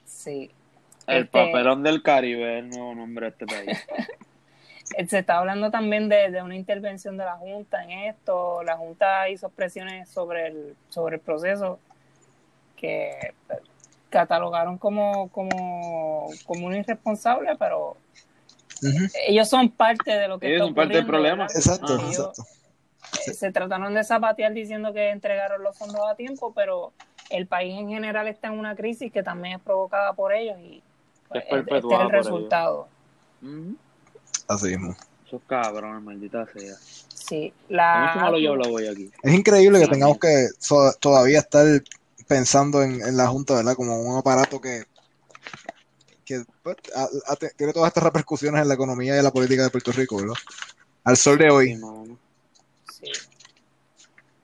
Sí. 0.05 0.51
El 1.07 1.23
este, 1.23 1.31
papelón 1.31 1.83
del 1.83 2.03
Caribe 2.03 2.59
es 2.59 2.63
el 2.63 2.69
nuevo 2.69 2.95
nombre 2.95 3.27
de 3.27 3.31
este 3.31 3.45
país. 3.45 3.77
Se 5.07 5.19
está 5.19 5.37
hablando 5.37 5.71
también 5.71 6.09
de, 6.09 6.41
una 6.41 6.55
intervención 6.55 7.17
de 7.17 7.25
la 7.25 7.37
Junta 7.37 7.83
en 7.83 7.91
esto. 7.91 8.63
La 8.63 8.77
Junta 8.77 9.29
hizo 9.29 9.49
presiones 9.49 10.09
sobre 10.09 10.47
el, 10.47 10.75
sobre 10.89 11.15
el 11.15 11.21
proceso 11.21 11.79
que 12.75 13.33
catalogaron 14.09 14.77
como, 14.77 15.29
como, 15.29 16.29
como 16.45 16.67
un 16.67 16.75
irresponsable, 16.75 17.55
pero 17.57 17.97
ellos 19.27 19.49
son 19.49 19.69
parte 19.69 20.11
de 20.11 20.27
lo 20.27 20.39
que 20.39 20.47
ellos 20.47 20.67
son 20.67 20.75
parte 20.75 20.95
del 20.95 21.05
problema. 21.05 21.45
Exacto, 21.45 21.95
exacto. 21.95 22.43
Eh, 23.27 23.33
se 23.33 23.51
trataron 23.51 23.93
de 23.93 24.03
zapatear 24.03 24.53
diciendo 24.53 24.93
que 24.93 25.09
entregaron 25.09 25.63
los 25.63 25.77
fondos 25.77 26.01
a 26.07 26.15
tiempo, 26.15 26.53
pero 26.53 26.93
el 27.29 27.47
país 27.47 27.77
en 27.77 27.89
general 27.89 28.27
está 28.27 28.47
en 28.47 28.57
una 28.57 28.75
crisis 28.75 29.11
que 29.11 29.23
también 29.23 29.57
es 29.57 29.61
provocada 29.61 30.13
por 30.13 30.33
ellos 30.33 30.57
y 30.59 30.81
pues, 31.27 31.43
este 31.49 31.77
es 31.77 31.83
el 31.83 32.09
resultado. 32.09 32.87
Así 34.49 34.67
mismo. 34.67 34.95
Esos 35.25 35.41
cabrones, 35.47 36.03
maldita 36.03 36.45
sea. 36.47 36.75
Sí, 37.07 37.53
la... 37.69 38.31
Es 39.23 39.33
increíble 39.33 39.79
que 39.79 39.87
tengamos 39.87 40.17
que 40.17 40.47
todavía 40.99 41.39
estar 41.39 41.65
pensando 42.27 42.81
en, 42.81 43.01
en 43.01 43.15
la 43.15 43.27
Junta, 43.27 43.55
¿verdad? 43.55 43.75
Como 43.75 44.01
un 44.01 44.17
aparato 44.17 44.59
que 44.59 44.83
que 46.29 46.43
pues, 46.61 46.77
tiene 47.57 47.73
todas 47.73 47.87
estas 47.87 48.03
repercusiones 48.03 48.61
en 48.61 48.67
la 48.67 48.75
economía 48.75 49.19
y 49.19 49.23
la 49.23 49.31
política 49.31 49.63
de 49.63 49.71
Puerto 49.71 49.91
Rico, 49.91 50.17
¿verdad? 50.17 50.35
Al 51.03 51.17
sol 51.17 51.39
de 51.39 51.49
hoy. 51.49 51.81
Sí. 52.93 53.11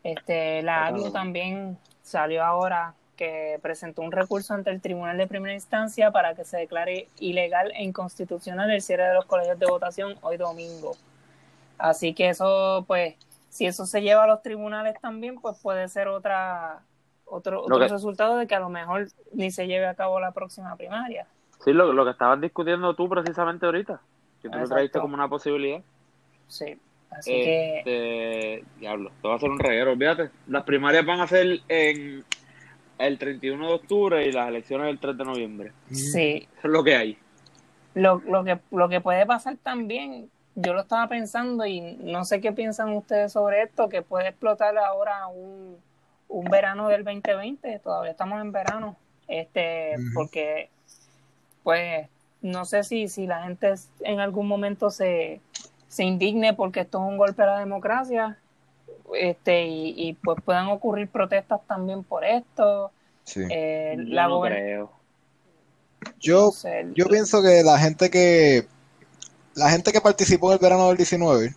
Este, 0.03 0.63
la 0.63 0.87
AGLU 0.87 1.11
también 1.11 1.77
salió 2.01 2.43
ahora 2.43 2.95
que 3.15 3.59
presentó 3.61 4.01
un 4.01 4.11
recurso 4.11 4.53
ante 4.53 4.69
el 4.69 4.81
Tribunal 4.81 5.17
de 5.17 5.27
Primera 5.27 5.53
Instancia 5.53 6.11
para 6.11 6.35
que 6.35 6.43
se 6.43 6.57
declare 6.57 7.07
ilegal 7.19 7.71
e 7.75 7.83
inconstitucional 7.83 8.69
el 8.71 8.81
cierre 8.81 9.07
de 9.07 9.13
los 9.13 9.25
colegios 9.25 9.59
de 9.59 9.65
votación 9.65 10.15
hoy 10.21 10.37
domingo. 10.37 10.95
Así 11.77 12.13
que 12.13 12.29
eso, 12.29 12.85
pues, 12.87 13.15
si 13.49 13.65
eso 13.65 13.85
se 13.85 14.01
lleva 14.01 14.23
a 14.23 14.27
los 14.27 14.41
tribunales 14.41 14.99
también, 15.01 15.39
pues 15.39 15.57
puede 15.61 15.87
ser 15.87 16.07
otra 16.07 16.81
otro, 17.25 17.63
otro 17.63 17.87
resultado 17.87 18.37
de 18.37 18.47
que 18.47 18.55
a 18.55 18.59
lo 18.59 18.69
mejor 18.69 19.07
ni 19.33 19.51
se 19.51 19.67
lleve 19.67 19.87
a 19.87 19.95
cabo 19.95 20.19
la 20.19 20.31
próxima 20.31 20.75
primaria. 20.75 21.25
Sí, 21.63 21.73
lo, 21.73 21.91
lo 21.93 22.05
que 22.05 22.11
estabas 22.11 22.39
discutiendo 22.39 22.93
tú 22.95 23.09
precisamente 23.09 23.65
ahorita, 23.65 23.99
que 24.41 24.49
tú 24.49 24.57
lo 24.57 24.67
traíste 24.67 24.99
como 24.99 25.15
una 25.15 25.27
posibilidad. 25.27 25.81
Sí, 26.47 26.77
así 27.09 27.31
que... 27.31 27.77
Este, 27.79 28.65
diablo, 28.79 29.11
te 29.21 29.27
va 29.27 29.33
a 29.33 29.37
hacer 29.37 29.49
un 29.49 29.59
reguero, 29.59 29.93
olvídate. 29.93 30.29
Las 30.47 30.63
primarias 30.63 31.05
van 31.05 31.21
a 31.21 31.27
ser 31.27 31.61
en 31.67 32.23
el 32.97 33.17
31 33.17 33.67
de 33.67 33.73
octubre 33.73 34.27
y 34.27 34.31
las 34.31 34.47
elecciones 34.47 34.89
el 34.89 34.99
3 34.99 35.17
de 35.17 35.23
noviembre. 35.23 35.71
Sí. 35.91 36.47
Eso 36.57 36.67
es 36.67 36.71
lo 36.71 36.83
que 36.83 36.95
hay. 36.95 37.17
Lo, 37.93 38.21
lo, 38.27 38.43
que, 38.43 38.59
lo 38.71 38.89
que 38.89 39.01
puede 39.01 39.25
pasar 39.25 39.57
también, 39.61 40.29
yo 40.55 40.73
lo 40.73 40.81
estaba 40.81 41.07
pensando 41.07 41.65
y 41.65 41.81
no 42.01 42.25
sé 42.25 42.41
qué 42.41 42.51
piensan 42.51 42.89
ustedes 42.89 43.31
sobre 43.31 43.63
esto, 43.63 43.89
que 43.89 44.01
puede 44.01 44.29
explotar 44.29 44.77
ahora 44.77 45.27
un, 45.27 45.77
un 46.27 46.45
verano 46.45 46.89
del 46.89 47.03
2020, 47.03 47.79
todavía 47.79 48.11
estamos 48.11 48.41
en 48.41 48.51
verano, 48.51 48.97
este, 49.27 49.95
porque 50.13 50.69
pues 51.63 52.07
no 52.41 52.65
sé 52.65 52.83
si, 52.83 53.07
si 53.07 53.25
la 53.25 53.43
gente 53.43 53.73
en 54.01 54.19
algún 54.19 54.47
momento 54.47 54.89
se, 54.89 55.41
se 55.87 56.03
indigne 56.03 56.53
porque 56.53 56.81
esto 56.81 56.99
es 56.99 57.09
un 57.09 57.17
golpe 57.17 57.41
a 57.43 57.47
la 57.47 57.59
democracia 57.59 58.37
este 59.13 59.65
y, 59.67 60.17
pues 60.23 60.37
puedan 60.43 60.67
ocurrir 60.67 61.09
protestas 61.09 61.61
también 61.67 62.03
por 62.03 62.23
esto. 62.23 62.91
Sí. 63.23 63.41
Eh, 63.49 63.95
yo 63.97 64.27
no 64.27 64.41
creo. 64.41 64.91
Yo, 66.19 66.51
yo 66.93 67.07
pienso 67.07 67.41
que 67.41 67.63
la 67.63 67.79
gente 67.79 68.09
que 68.09 68.67
la 69.55 69.69
gente 69.69 69.91
que 69.91 70.01
participó 70.01 70.47
en 70.49 70.53
el 70.53 70.59
verano 70.59 70.87
del 70.89 70.97
19 70.97 71.55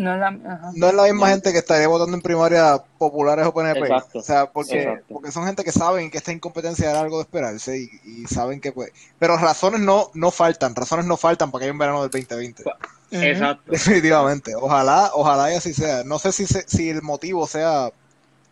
no 0.00 0.14
es 0.14 0.18
la, 0.18 0.30
no 0.30 0.88
es 0.88 0.94
la 0.94 1.02
misma 1.02 1.28
gente 1.28 1.52
que 1.52 1.58
estaría 1.58 1.86
votando 1.86 2.16
en 2.16 2.22
primaria 2.22 2.82
populares 2.96 3.46
o 3.46 3.52
PNP. 3.52 3.86
O 4.14 4.22
sea, 4.22 4.50
porque, 4.50 5.02
porque 5.10 5.30
son 5.30 5.44
gente 5.44 5.62
que 5.62 5.72
saben 5.72 6.10
que 6.10 6.16
esta 6.16 6.32
incompetencia 6.32 6.90
era 6.90 7.00
algo 7.00 7.18
de 7.18 7.24
esperarse 7.24 7.78
y, 7.78 8.24
saben 8.26 8.62
que 8.62 8.72
pues... 8.72 8.92
Pero 9.18 9.36
razones 9.36 9.80
no, 9.80 10.10
no 10.14 10.30
faltan, 10.30 10.74
razones 10.74 11.04
no 11.04 11.18
faltan 11.18 11.50
para 11.50 11.60
que 11.60 11.64
haya 11.66 11.72
un 11.72 11.78
verano 11.78 12.00
del 12.00 12.10
2020. 12.10 12.64
Exacto. 13.10 13.72
Definitivamente. 13.72 14.54
Ojalá, 14.54 15.10
ojalá 15.14 15.52
y 15.52 15.56
así 15.56 15.74
sea. 15.74 16.04
No 16.04 16.18
sé 16.18 16.32
si, 16.32 16.46
si 16.46 16.90
el 16.90 17.02
motivo 17.02 17.46
sea 17.46 17.90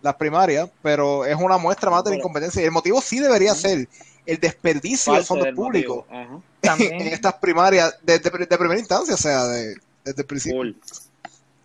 las 0.03 0.14
primarias, 0.16 0.68
pero 0.83 1.25
es 1.25 1.37
una 1.37 1.59
muestra 1.59 1.90
más 1.90 2.05
de 2.05 2.11
la 2.11 2.16
incompetencia. 2.16 2.62
Y 2.62 2.66
el 2.66 2.71
motivo 2.71 3.01
sí 3.01 3.21
debería 3.21 3.55
ser 3.55 3.88
el 4.27 4.38
desperdicio 4.38 5.14
de 5.14 5.23
fondos 5.23 5.49
públicos 5.55 6.05
en 6.11 7.07
estas 7.07 7.35
primarias 7.35 7.99
de, 8.03 8.21
primera 8.21 8.79
instancia, 8.79 9.14
o 9.14 9.18
sea, 9.18 9.44
de, 9.44 9.77
desde 10.05 10.23
el 10.23 10.27
principio. 10.27 10.75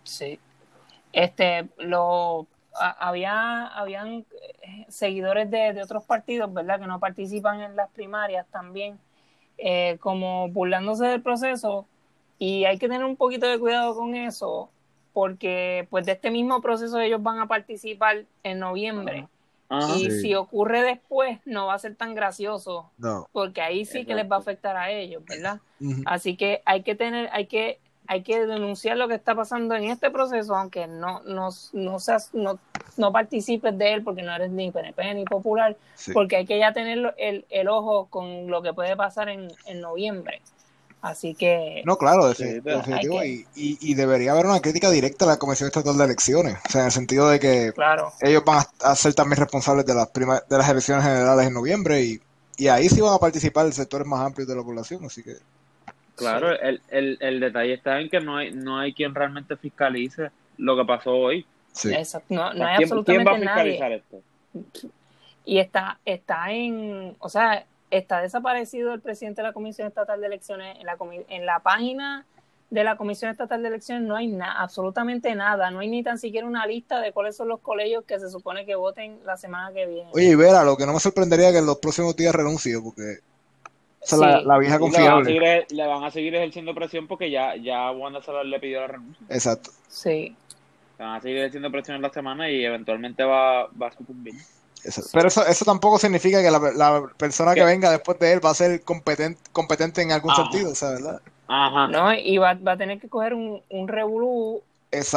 Sí. 0.02 0.38
Este, 1.12 1.68
lo, 1.78 2.46
había, 2.74 3.66
habían 3.66 4.24
eh, 4.62 4.86
seguidores 4.88 5.50
de, 5.50 5.80
otros 5.82 6.04
partidos, 6.04 6.52
¿verdad?, 6.52 6.80
que 6.80 6.86
no 6.86 6.98
participan 6.98 7.60
en 7.60 7.76
las 7.76 7.90
primarias 7.90 8.46
también, 8.50 8.98
eh, 9.58 9.98
como 10.00 10.48
burlándose 10.48 11.06
del 11.06 11.22
proceso, 11.22 11.86
y 12.38 12.64
hay 12.64 12.78
que 12.78 12.88
tener 12.88 13.04
un 13.04 13.16
poquito 13.16 13.46
de 13.46 13.58
cuidado 13.58 13.94
con 13.94 14.14
eso, 14.14 14.70
porque 15.12 15.86
pues 15.90 16.06
de 16.06 16.12
este 16.12 16.30
mismo 16.30 16.60
proceso 16.60 16.98
ellos 17.00 17.22
van 17.22 17.38
a 17.38 17.46
participar 17.46 18.24
en 18.42 18.58
noviembre. 18.58 19.28
y 19.96 20.10
si 20.10 20.34
ocurre 20.34 20.82
después, 20.82 21.38
no 21.46 21.66
va 21.66 21.74
a 21.74 21.78
ser 21.78 21.96
tan 21.96 22.14
gracioso, 22.14 22.90
porque 23.32 23.60
ahí 23.60 23.84
sí 23.84 24.04
que 24.04 24.14
les 24.14 24.30
va 24.30 24.36
a 24.36 24.40
afectar 24.40 24.76
a 24.76 24.90
ellos, 24.90 25.24
¿verdad? 25.24 25.60
Así 26.06 26.36
que 26.36 26.62
hay 26.64 26.82
que 26.82 26.94
tener, 26.94 27.28
hay 27.32 27.46
que 27.46 27.78
hay 28.06 28.22
que 28.22 28.46
denunciar 28.46 28.96
lo 28.96 29.08
que 29.08 29.14
está 29.14 29.34
pasando 29.34 29.74
en 29.74 29.84
este 29.84 30.10
proceso, 30.10 30.54
aunque 30.54 30.86
no, 30.86 31.22
no, 31.22 31.48
no, 31.72 31.98
seas, 31.98 32.30
no, 32.34 32.58
no 32.96 33.12
participes 33.12 33.76
de 33.78 33.94
él 33.94 34.02
porque 34.02 34.22
no 34.22 34.34
eres 34.34 34.50
ni 34.50 34.70
PNP 34.70 35.14
ni 35.14 35.24
popular, 35.24 35.76
porque 36.12 36.36
hay 36.36 36.46
que 36.46 36.58
ya 36.58 36.72
tener 36.72 37.14
el, 37.16 37.46
el, 37.48 37.68
ojo 37.68 38.06
con 38.10 38.48
lo 38.48 38.62
que 38.62 38.74
puede 38.74 38.94
pasar 38.96 39.28
en, 39.28 39.48
en 39.66 39.80
noviembre. 39.80 40.42
Así 41.04 41.34
que... 41.34 41.82
No, 41.84 41.98
claro, 41.98 42.28
definitivo. 42.28 43.22
y, 43.22 43.46
y, 43.54 43.94
debería 43.94 44.32
haber 44.32 44.46
una 44.46 44.60
crítica 44.60 44.90
directa 44.90 45.26
a 45.26 45.28
la 45.28 45.36
Comisión 45.36 45.66
Estatal 45.66 45.98
de 45.98 46.04
Elecciones, 46.04 46.56
o 46.66 46.70
sea, 46.70 46.80
en 46.80 46.86
el 46.86 46.92
sentido 46.92 47.28
de 47.28 47.38
que 47.38 47.72
claro. 47.74 48.10
ellos 48.22 48.42
van 48.42 48.64
a 48.82 48.94
ser 48.94 49.12
también 49.12 49.38
responsables 49.38 49.84
de 49.84 49.92
las, 49.92 50.10
de 50.10 50.56
las 50.58 50.66
elecciones 50.70 51.04
generales 51.04 51.46
en 51.46 51.52
noviembre 51.52 52.02
y, 52.02 52.20
y 52.56 52.68
ahí 52.68 52.88
sí 52.88 53.02
van 53.02 53.12
a 53.12 53.18
participar 53.18 53.70
sectores 53.74 54.06
más 54.06 54.20
amplios 54.20 54.48
de 54.48 54.56
la 54.56 54.62
población, 54.62 55.04
así 55.04 55.22
que... 55.22 55.34
Claro, 56.16 56.58
el, 56.58 56.80
el, 56.88 57.18
el 57.20 57.38
detalle 57.38 57.74
está 57.74 58.00
en 58.00 58.08
que 58.08 58.20
no 58.20 58.38
hay, 58.38 58.52
no 58.52 58.78
hay 58.78 58.94
quien 58.94 59.14
realmente 59.14 59.58
fiscalice 59.58 60.30
lo 60.56 60.74
que 60.74 60.86
pasó 60.86 61.10
hoy. 61.10 61.44
Sí. 61.72 61.92
No, 62.30 62.54
no 62.54 62.64
hay 62.66 62.76
absolutamente 62.76 63.04
¿quién 63.04 63.26
va 63.26 63.32
a 63.32 63.62
fiscalizar 63.62 63.92
esto? 63.92 64.22
Y 65.44 65.58
está, 65.58 65.98
está 66.06 66.50
en, 66.50 67.14
o 67.18 67.28
sea, 67.28 67.66
está 67.98 68.20
desaparecido 68.20 68.94
el 68.94 69.00
presidente 69.00 69.42
de 69.42 69.48
la 69.48 69.52
Comisión 69.52 69.88
Estatal 69.88 70.20
de 70.20 70.26
Elecciones. 70.26 70.78
En 70.78 70.86
la, 70.86 70.96
en 71.28 71.46
la 71.46 71.60
página 71.60 72.26
de 72.70 72.84
la 72.84 72.96
Comisión 72.96 73.30
Estatal 73.30 73.62
de 73.62 73.68
Elecciones 73.68 74.06
no 74.06 74.16
hay 74.16 74.26
nada, 74.26 74.60
absolutamente 74.60 75.34
nada. 75.34 75.70
No 75.70 75.80
hay 75.80 75.88
ni 75.88 76.02
tan 76.02 76.18
siquiera 76.18 76.46
una 76.46 76.66
lista 76.66 77.00
de 77.00 77.12
cuáles 77.12 77.36
son 77.36 77.48
los 77.48 77.60
colegios 77.60 78.04
que 78.04 78.18
se 78.18 78.30
supone 78.30 78.66
que 78.66 78.74
voten 78.74 79.20
la 79.24 79.36
semana 79.36 79.72
que 79.72 79.86
viene. 79.86 80.10
Oye, 80.12 80.34
Vera, 80.36 80.64
lo 80.64 80.76
que 80.76 80.86
no 80.86 80.92
me 80.92 81.00
sorprendería 81.00 81.52
que 81.52 81.58
en 81.58 81.66
los 81.66 81.78
próximos 81.78 82.16
días 82.16 82.34
renuncie, 82.34 82.78
porque 82.82 83.20
la, 84.12 84.58
vieja 84.58 84.78
confiable. 84.78 85.66
Le 85.70 85.86
van, 85.86 86.04
a 86.04 86.10
seguir, 86.10 86.34
ejerciendo 86.34 86.74
presión 86.74 87.06
porque 87.06 87.30
ya, 87.30 87.56
ya 87.56 87.90
Wanda 87.90 88.22
Salar 88.22 88.46
le 88.46 88.60
pidió 88.60 88.80
la 88.80 88.88
renuncia. 88.88 89.26
Exacto. 89.28 89.70
Sí. 89.88 90.36
Le 90.98 91.04
van 91.04 91.16
a 91.16 91.20
seguir 91.20 91.38
ejerciendo 91.38 91.70
presión 91.70 91.96
en 91.96 92.02
la 92.02 92.10
semana 92.10 92.50
y 92.50 92.64
eventualmente 92.64 93.24
va, 93.24 93.66
va 93.68 93.88
a 93.88 93.92
sucumbir. 93.92 94.34
Pero 95.12 95.28
eso, 95.28 95.46
eso 95.46 95.64
tampoco 95.64 95.98
significa 95.98 96.42
que 96.42 96.50
la, 96.50 97.02
persona 97.16 97.54
que 97.54 97.64
venga 97.64 97.90
después 97.90 98.18
de 98.18 98.32
él 98.32 98.44
va 98.44 98.50
a 98.50 98.54
ser 98.54 98.82
competente, 98.82 99.40
competente 99.52 100.02
en 100.02 100.12
algún 100.12 100.34
sentido, 100.34 100.74
¿sabes? 100.74 101.02
¿verdad? 101.02 101.20
Ajá. 101.48 101.88
No, 101.88 102.12
y 102.14 102.38
va, 102.38 102.54
va 102.54 102.72
a 102.72 102.76
tener 102.76 103.00
que 103.00 103.08
coger 103.08 103.34
un, 103.34 103.62
un 103.70 103.88
revolú 103.88 104.62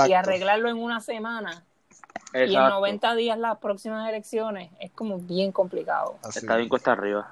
y 0.08 0.14
arreglarlo 0.14 0.70
en 0.70 0.78
una 0.78 1.00
semana. 1.00 1.64
Y 2.34 2.56
en 2.56 2.62
90 2.62 3.16
días 3.16 3.38
las 3.38 3.58
próximas 3.58 4.08
elecciones 4.10 4.70
es 4.80 4.92
como 4.92 5.18
bien 5.18 5.52
complicado. 5.52 6.18
Está 6.28 6.58
bien 6.58 6.70
cuesta 6.70 6.92
arriba. 6.92 7.32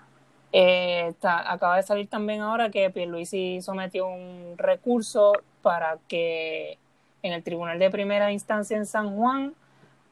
Eh, 0.52 1.14
acaba 1.22 1.78
de 1.78 1.84
salir 1.84 2.08
también 2.08 2.42
ahora 2.42 2.70
que 2.70 2.90
Pierluisi 2.90 3.62
sometió 3.62 4.08
un 4.08 4.56
recurso 4.58 5.34
para 5.62 5.98
que 6.08 6.78
en 7.24 7.34
el 7.34 7.44
Tribunal 7.44 7.78
de 7.78 7.90
Primera 7.90 8.32
Instancia 8.32 8.78
en 8.78 8.86
San 8.86 9.18
Juan 9.18 9.54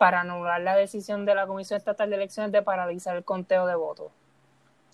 para 0.03 0.19
anular 0.19 0.59
la 0.59 0.75
decisión 0.75 1.25
de 1.25 1.33
la 1.33 1.47
Comisión 1.47 1.77
Estatal 1.77 2.09
de 2.09 2.17
Elecciones 2.17 2.51
de 2.51 2.61
paralizar 2.61 3.15
el 3.15 3.23
conteo 3.23 3.65
de 3.65 3.75
votos. 3.75 4.11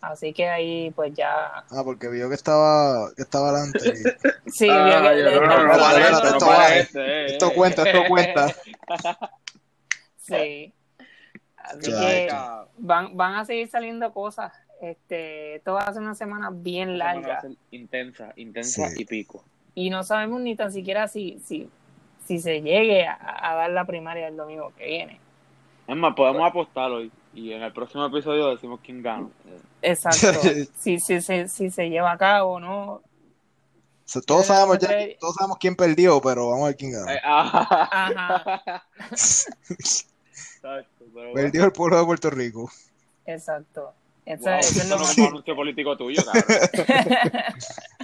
Así 0.01 0.33
que 0.33 0.47
ahí 0.47 0.91
pues 0.91 1.15
ya... 1.15 1.65
Ah, 1.71 1.81
porque 1.83 2.09
vio 2.09 2.29
que 2.29 2.35
estaba, 2.35 3.09
que 3.15 3.23
estaba 3.23 3.49
adelante. 3.49 3.79
sí, 4.45 4.65
vio 4.65 5.01
que... 5.01 5.35
Esto 7.25 7.51
cuenta, 7.55 7.89
esto 7.89 8.03
cuenta. 8.07 8.49
sí. 10.19 10.71
Así 11.57 11.91
que 11.91 12.29
van, 12.77 13.17
van 13.17 13.33
a 13.33 13.45
seguir 13.45 13.67
saliendo 13.67 14.13
cosas. 14.13 14.53
Este, 14.79 15.55
esto 15.55 15.73
va 15.73 15.85
a 15.85 15.91
ser 15.91 16.03
una 16.03 16.13
semana 16.13 16.51
bien 16.53 16.99
larga. 16.99 17.41
intensa, 17.71 18.31
intensa 18.35 18.91
y 18.95 19.05
pico. 19.05 19.43
Y 19.73 19.89
no 19.89 20.03
sabemos 20.03 20.39
ni 20.41 20.55
tan 20.55 20.71
siquiera 20.71 21.07
si, 21.07 21.41
si, 21.43 21.67
si 22.29 22.39
se 22.39 22.61
llegue 22.61 23.07
a, 23.07 23.55
dar 23.55 23.71
la 23.71 23.85
primaria 23.85 24.27
el 24.27 24.37
domingo 24.37 24.71
que 24.77 24.85
viene. 24.85 25.19
Es 25.87 25.95
más, 25.95 26.13
podemos 26.13 26.47
apostar 26.47 26.91
hoy 26.91 27.11
y 27.33 27.53
en 27.53 27.63
el 27.63 27.73
próximo 27.73 28.05
episodio 28.05 28.49
decimos 28.51 28.79
quién 28.83 29.01
gana. 29.01 29.27
Exacto. 29.81 30.39
si, 30.77 30.99
si, 30.99 31.19
si, 31.21 31.71
se 31.71 31.89
lleva 31.89 32.11
a 32.11 32.17
cabo, 32.19 32.59
¿no? 32.59 33.01
todos, 34.27 34.45
sabemos 34.45 34.77
ya, 34.77 34.89
todos 35.19 35.33
sabemos 35.33 35.57
quién 35.59 35.75
perdió, 35.75 36.21
pero 36.21 36.49
vamos 36.49 36.65
a 36.65 36.67
ver 36.67 36.75
quién 36.75 36.91
gana. 36.91 37.15
Eh, 37.15 37.21
ajá. 37.23 38.83
perdió 41.33 41.65
el 41.65 41.71
pueblo 41.71 41.97
de 41.97 42.05
Puerto 42.05 42.29
Rico. 42.29 42.69
Exacto. 43.25 43.91
Eso, 44.23 44.51
es 44.51 44.87
lo 44.87 44.99
más 44.99 45.17
anuncio 45.17 45.55
político 45.55 45.97
tuyo, 45.97 46.21
cabrón. 46.23 46.43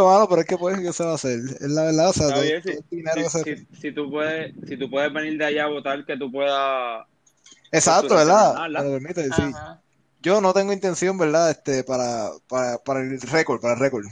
bueno, 0.00 0.26
pero 0.28 0.40
es 0.40 0.46
que 0.46 0.56
pues, 0.56 0.80
¿qué 0.80 0.92
se 0.92 1.04
va 1.04 1.12
a 1.12 1.14
hacer? 1.14 1.38
Es 1.38 1.70
la 1.70 1.84
verdad, 1.84 2.08
o 2.08 2.12
sea, 2.12 2.28
todo, 2.28 2.42
si, 2.42 2.96
dinero 2.96 3.28
si, 3.28 3.42
si, 3.42 3.66
si, 3.80 3.92
tú 3.92 4.10
puedes, 4.10 4.54
si 4.66 4.76
tú 4.76 4.88
puedes 4.90 5.12
venir 5.12 5.38
de 5.38 5.44
allá 5.44 5.64
a 5.64 5.68
votar, 5.68 6.04
que 6.04 6.16
tú 6.16 6.30
puedas... 6.30 7.06
Exacto, 7.70 8.14
¿verdad? 8.14 8.54
Permite, 8.72 9.24
sí. 9.24 9.42
Yo 10.20 10.40
no 10.40 10.52
tengo 10.52 10.72
intención, 10.72 11.18
¿verdad? 11.18 11.50
Este, 11.50 11.84
para, 11.84 12.30
para, 12.48 12.78
para 12.78 13.00
el 13.00 13.20
récord, 13.20 13.60
para 13.60 13.74
el 13.74 13.80
récord. 13.80 14.04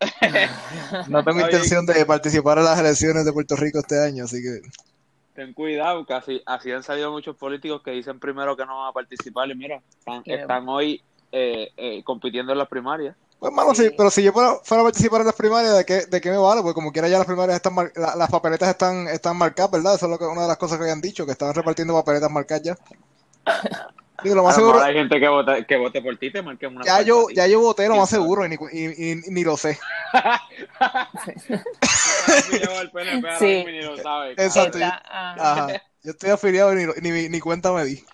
no 1.08 1.22
tengo 1.24 1.40
intención 1.40 1.86
de 1.86 2.04
participar 2.04 2.58
en 2.58 2.64
las 2.64 2.78
elecciones 2.78 3.24
de 3.24 3.32
Puerto 3.32 3.54
Rico 3.54 3.78
este 3.78 4.02
año, 4.02 4.24
así 4.24 4.42
que 4.42 4.60
ten 5.34 5.54
cuidado, 5.54 6.04
que 6.04 6.14
así, 6.14 6.42
así, 6.46 6.70
han 6.70 6.82
salido 6.82 7.10
muchos 7.10 7.36
políticos 7.36 7.82
que 7.82 7.92
dicen 7.92 8.20
primero 8.20 8.56
que 8.56 8.66
no 8.66 8.78
van 8.78 8.90
a 8.90 8.92
participar 8.92 9.50
y 9.50 9.54
mira, 9.54 9.82
están, 10.26 10.68
hoy 10.68 11.02
eh, 11.30 11.72
eh, 11.76 12.02
compitiendo 12.04 12.52
en 12.52 12.58
las 12.58 12.68
primarias. 12.68 13.16
Pues, 13.42 13.52
mano, 13.52 13.74
sí. 13.74 13.90
pero 13.96 14.08
si 14.08 14.22
yo 14.22 14.32
fuera, 14.32 14.52
a 14.52 14.82
participar 14.84 15.22
en 15.22 15.26
las 15.26 15.34
primarias, 15.34 15.76
¿de 15.76 15.84
qué, 15.84 16.06
de 16.06 16.20
qué 16.20 16.30
me 16.30 16.36
vale? 16.36 16.62
Pues 16.62 16.74
como 16.74 16.92
quiera 16.92 17.08
ya 17.08 17.18
las 17.18 17.26
primarias 17.26 17.56
están, 17.56 17.74
las 17.96 18.30
papeletas 18.30 18.68
están, 18.68 19.08
están 19.08 19.36
marcadas, 19.36 19.72
¿verdad? 19.72 19.96
Eso 19.96 20.06
es 20.06 20.12
lo 20.12 20.16
que, 20.16 20.26
una 20.26 20.42
de 20.42 20.46
las 20.46 20.58
cosas 20.58 20.78
que 20.78 20.84
habían 20.84 21.00
dicho, 21.00 21.26
que 21.26 21.32
estaban 21.32 21.52
repartiendo 21.52 21.92
papeletas 21.92 22.30
marcadas 22.30 22.62
ya. 22.62 22.76
lo 24.32 24.44
más 24.44 24.54
seguro, 24.54 24.80
hay 24.80 24.94
gente 24.94 25.18
que 25.18 25.26
vote, 25.26 25.66
que 25.66 25.76
vote 25.76 26.00
por 26.00 26.16
ti, 26.18 26.30
te 26.30 26.40
marquen 26.40 26.76
una. 26.76 26.84
Ya 26.84 27.02
yo, 27.02 27.30
ya 27.30 27.48
yo 27.48 27.58
voté 27.58 27.88
lo 27.88 27.96
más 27.96 28.08
seguro 28.08 28.46
y 28.46 28.50
ni, 28.50 28.54
y, 28.54 29.16
ni 29.28 29.42
lo 29.42 29.56
sé. 29.56 29.76
sí. 33.40 33.64
Exacto. 34.36 34.78
Ajá. 35.10 35.82
Yo 36.04 36.12
estoy 36.12 36.30
afiliado 36.30 36.78
y 36.78 36.86
ni, 37.02 37.10
ni, 37.10 37.28
ni 37.28 37.40
cuenta 37.40 37.72
me 37.72 37.86
di. 37.86 38.04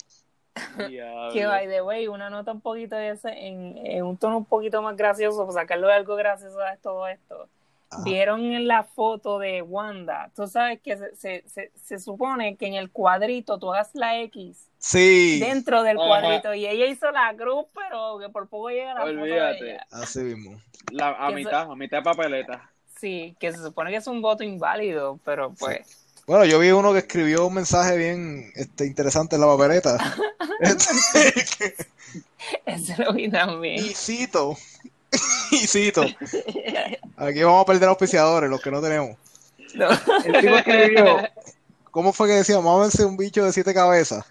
Que 1.33 1.47
by 1.47 1.69
the 1.69 1.83
way, 1.83 2.09
una 2.09 2.31
nota 2.31 2.53
un 2.53 2.61
poquito 2.61 2.97
de 2.97 3.11
ese, 3.11 3.31
en, 3.31 3.77
en, 3.85 4.05
un 4.05 4.17
tono 4.17 4.39
un 4.39 4.45
poquito 4.45 4.83
más 4.83 4.97
gracioso, 4.97 5.47
para 5.47 5.61
sacarlo 5.61 5.89
de 5.89 5.95
algo 5.95 6.17
gracioso 6.17 6.61
a 6.61 6.77
todo 6.77 7.07
esto. 7.07 7.49
Vieron 8.05 8.43
en 8.53 8.69
la 8.69 8.85
foto 8.85 9.39
de 9.39 9.63
Wanda, 9.63 10.31
tú 10.37 10.47
sabes 10.47 10.79
que 10.83 10.99
se, 10.99 11.43
se, 11.49 11.73
se, 11.75 11.99
supone 11.99 12.57
que 12.57 12.67
en 12.67 12.75
el 12.75 12.91
cuadrito 12.91 13.59
tú 13.59 13.73
hagas 13.73 13.91
la 13.95 14.21
X 14.21 14.69
sí. 14.77 15.41
dentro 15.41 15.83
del 15.83 15.97
cuadrito 15.97 16.53
y 16.53 16.67
ella 16.67 16.85
hizo 16.85 17.11
la 17.11 17.35
cruz, 17.35 17.65
pero 17.75 18.19
que 18.19 18.29
por 18.29 18.47
poco 18.49 18.69
llega 18.69 18.93
la 18.93 19.01
foto 19.01 19.25
de 19.25 19.59
ella. 19.59 19.87
Así 19.91 20.21
mismo. 20.21 20.61
La, 20.93 21.15
a 21.15 21.31
mitad, 21.31 21.71
a 21.71 21.75
mitad 21.77 21.99
de 21.99 22.03
papeleta. 22.03 22.71
Sí, 22.99 23.35
que 23.41 23.53
se 23.53 23.63
supone 23.63 23.91
que 23.91 23.97
es 23.97 24.07
un 24.07 24.21
voto 24.21 24.45
inválido, 24.45 25.19
pero 25.25 25.55
pues... 25.59 26.08
Bueno, 26.29 26.45
yo 26.45 26.59
vi 26.59 26.71
uno 26.71 26.93
que 26.93 26.99
escribió 26.99 27.47
un 27.47 27.55
mensaje 27.55 27.97
bien 27.97 28.53
este, 28.55 28.85
interesante 28.85 29.37
en 29.37 29.41
la 29.41 29.47
papeleta. 29.47 29.97
Ese 32.67 33.03
lo 33.03 33.15
vi 33.15 33.31
también. 33.31 33.83
Y 33.83 33.95
cito, 33.95 34.55
y 35.51 35.67
cito, 35.67 36.05
aquí 37.17 37.43
vamos 37.43 37.63
a 37.63 37.65
perder 37.65 37.89
auspiciadores, 37.89 38.51
los 38.51 38.61
que 38.61 38.71
no 38.71 38.83
tenemos. 38.83 39.17
El 40.27 40.39
tipo 40.39 40.59
escribió, 40.59 41.17
¿cómo 41.91 42.13
fue 42.13 42.29
que 42.29 42.35
decía? 42.35 42.57
Vamos 42.57 42.79
a 42.79 42.83
vencer 42.83 43.07
un 43.07 43.17
bicho 43.17 43.43
de 43.43 43.55
siete 43.55 43.73
cabezas. 43.73 44.27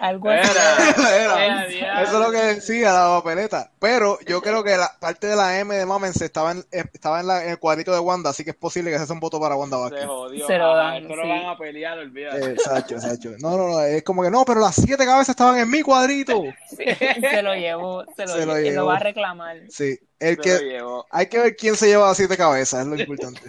Algo 0.00 0.30
así. 0.30 0.50
Eso 2.02 2.02
es 2.02 2.12
lo 2.12 2.30
que 2.30 2.38
decía 2.38 2.92
la 2.92 3.20
papeleta. 3.20 3.70
Pero 3.78 4.18
yo 4.26 4.42
creo 4.42 4.64
que 4.64 4.76
la 4.76 4.90
parte 5.00 5.28
de 5.28 5.36
la 5.36 5.60
M 5.60 5.74
de 5.74 5.86
Mamen 5.86 6.12
estaba 6.20 6.52
en, 6.52 6.64
eh, 6.72 6.84
estaba 6.92 7.20
en, 7.20 7.26
la, 7.28 7.44
en, 7.44 7.50
el 7.50 7.58
cuadrito 7.58 7.92
de 7.92 8.00
Wanda, 8.00 8.30
así 8.30 8.44
que 8.44 8.50
es 8.50 8.56
posible 8.56 8.90
que 8.90 8.96
ese 8.96 9.06
sea 9.06 9.14
un 9.14 9.20
voto 9.20 9.40
para 9.40 9.54
Wanda 9.54 9.76
Vázquez. 9.76 10.00
Se 10.00 10.06
jodió. 10.06 10.46
Se 10.46 10.58
lo 10.58 10.74
dan, 10.74 11.06
lo 11.06 11.16
van 11.16 11.46
a 11.46 11.56
pelear, 11.56 11.98
olvídate. 11.98 12.52
Exacto, 12.52 12.94
exacto. 12.94 13.30
No, 13.38 13.56
no, 13.56 13.68
no, 13.68 13.80
es 13.80 14.02
como 14.02 14.22
que 14.22 14.30
no, 14.30 14.44
pero 14.44 14.60
las 14.60 14.74
siete 14.74 15.04
cabezas 15.04 15.30
estaban 15.30 15.58
en 15.58 15.70
mi 15.70 15.82
cuadrito. 15.82 16.42
se 16.66 17.42
lo 17.42 17.54
llevó, 17.54 18.04
se 18.16 18.26
lo, 18.26 18.32
se 18.32 18.46
lo, 18.46 18.58
llevó. 18.58 18.76
lo 18.76 18.86
va 18.86 18.96
a 18.96 19.00
reclamar. 19.00 19.56
Sí, 19.68 19.98
el 20.18 20.38
que, 20.38 20.80
hay 21.10 21.26
que 21.26 21.38
ver 21.38 21.56
quién 21.56 21.76
se 21.76 21.86
lleva 21.86 22.06
las 22.08 22.16
siete 22.16 22.36
cabezas, 22.36 22.80
es 22.80 22.86
lo 22.86 22.94
importante. 23.00 23.40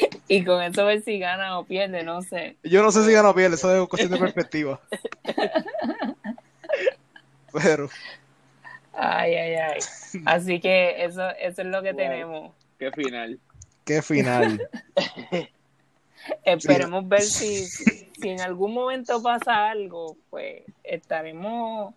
y 0.28 0.44
con 0.44 0.62
eso 0.62 0.84
ver 0.84 1.02
si 1.02 1.18
gana 1.18 1.58
o 1.58 1.64
pierde, 1.64 2.02
no 2.02 2.22
sé. 2.22 2.56
Yo 2.62 2.82
no 2.82 2.90
sé 2.92 3.04
si 3.04 3.12
gana 3.12 3.30
o 3.30 3.34
pierde, 3.34 3.56
eso 3.56 3.82
es 3.82 3.88
cuestión 3.88 4.12
de 4.12 4.18
perspectiva. 4.18 4.80
Pero. 7.52 7.88
Ay, 8.92 9.34
ay, 9.34 9.54
ay. 9.54 9.78
Así 10.24 10.60
que 10.60 11.04
eso, 11.04 11.28
eso 11.38 11.62
es 11.62 11.68
lo 11.68 11.82
que 11.82 11.94
tenemos. 11.94 12.52
Qué 12.78 12.90
final. 12.92 13.38
Qué 13.84 14.02
final. 14.02 14.68
Esperemos 16.44 17.08
ver 17.08 17.22
si, 17.22 17.66
si 17.66 18.28
en 18.28 18.40
algún 18.40 18.74
momento 18.74 19.22
pasa 19.22 19.70
algo, 19.70 20.16
pues 20.30 20.62
estaremos 20.82 21.94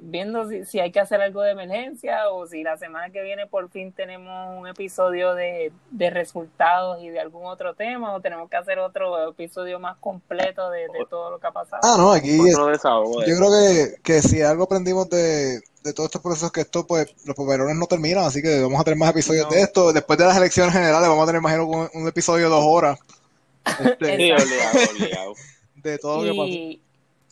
viendo 0.00 0.48
si, 0.64 0.80
hay 0.80 0.90
que 0.92 1.00
hacer 1.00 1.20
algo 1.20 1.42
de 1.42 1.52
emergencia 1.52 2.30
o 2.30 2.46
si 2.46 2.62
la 2.62 2.76
semana 2.76 3.10
que 3.10 3.22
viene 3.22 3.46
por 3.46 3.70
fin 3.70 3.92
tenemos 3.92 4.56
un 4.58 4.66
episodio 4.66 5.34
de, 5.34 5.72
resultados 6.10 7.02
y 7.02 7.08
de 7.08 7.20
algún 7.20 7.46
otro 7.46 7.74
tema 7.74 8.14
o 8.14 8.20
tenemos 8.20 8.48
que 8.48 8.56
hacer 8.56 8.78
otro 8.78 9.30
episodio 9.30 9.78
más 9.78 9.96
completo 9.98 10.70
de, 10.70 10.86
todo 11.08 11.30
lo 11.30 11.38
que 11.38 11.46
ha 11.46 11.52
pasado. 11.52 11.82
Ah, 11.84 11.96
no, 11.98 12.12
aquí 12.12 12.38
yo 12.38 13.36
creo 13.36 13.50
que, 13.50 14.02
que 14.02 14.22
si 14.22 14.42
algo 14.42 14.64
aprendimos 14.64 15.08
de, 15.10 15.60
todos 15.94 16.06
estos 16.08 16.22
procesos 16.22 16.52
que 16.52 16.60
esto, 16.62 16.86
pues 16.86 17.14
los 17.24 17.34
poperones 17.34 17.76
no 17.76 17.86
terminan, 17.86 18.24
así 18.24 18.42
que 18.42 18.60
vamos 18.60 18.80
a 18.80 18.84
tener 18.84 18.98
más 18.98 19.10
episodios 19.10 19.48
de 19.48 19.62
esto. 19.62 19.92
Después 19.92 20.18
de 20.18 20.26
las 20.26 20.36
elecciones 20.36 20.72
generales 20.72 21.08
vamos 21.08 21.22
a 21.22 21.26
tener, 21.26 21.40
imagino, 21.40 21.66
un, 21.66 21.88
un 21.94 22.08
episodio 22.08 22.44
de 22.44 22.50
dos 22.50 22.64
horas. 22.66 22.98
Este, 23.68 24.06
de 25.82 25.98
todo 25.98 26.24
lo 26.24 26.32
que 26.32 26.78
pasó 26.78 26.87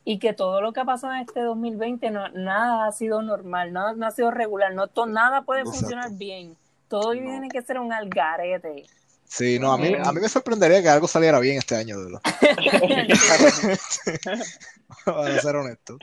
y 0.08 0.20
que 0.20 0.32
todo 0.32 0.60
lo 0.60 0.72
que 0.72 0.78
ha 0.78 0.84
pasado 0.84 1.14
en 1.14 1.22
este 1.22 1.40
2020 1.40 2.12
no, 2.12 2.28
nada 2.28 2.86
ha 2.86 2.92
sido 2.92 3.22
normal, 3.22 3.72
nada 3.72 3.92
no 3.94 4.06
ha 4.06 4.12
sido 4.12 4.30
regular, 4.30 4.72
no 4.72 4.88
nada 5.06 5.42
puede 5.42 5.64
funcionar 5.64 6.12
bien. 6.12 6.56
Todo 6.86 7.10
tiene 7.10 7.48
que 7.48 7.60
ser 7.60 7.80
un 7.80 7.92
algarete. 7.92 8.84
Sí, 9.24 9.58
no, 9.58 9.72
a 9.72 9.78
mí, 9.78 9.92
a 9.92 10.12
mí 10.12 10.20
me 10.20 10.28
sorprendería 10.28 10.80
que 10.80 10.88
algo 10.88 11.08
saliera 11.08 11.40
bien 11.40 11.58
este 11.58 11.74
año, 11.74 11.98
de 11.98 12.12
Para 15.04 15.40
ser 15.40 15.56
honesto. 15.56 15.98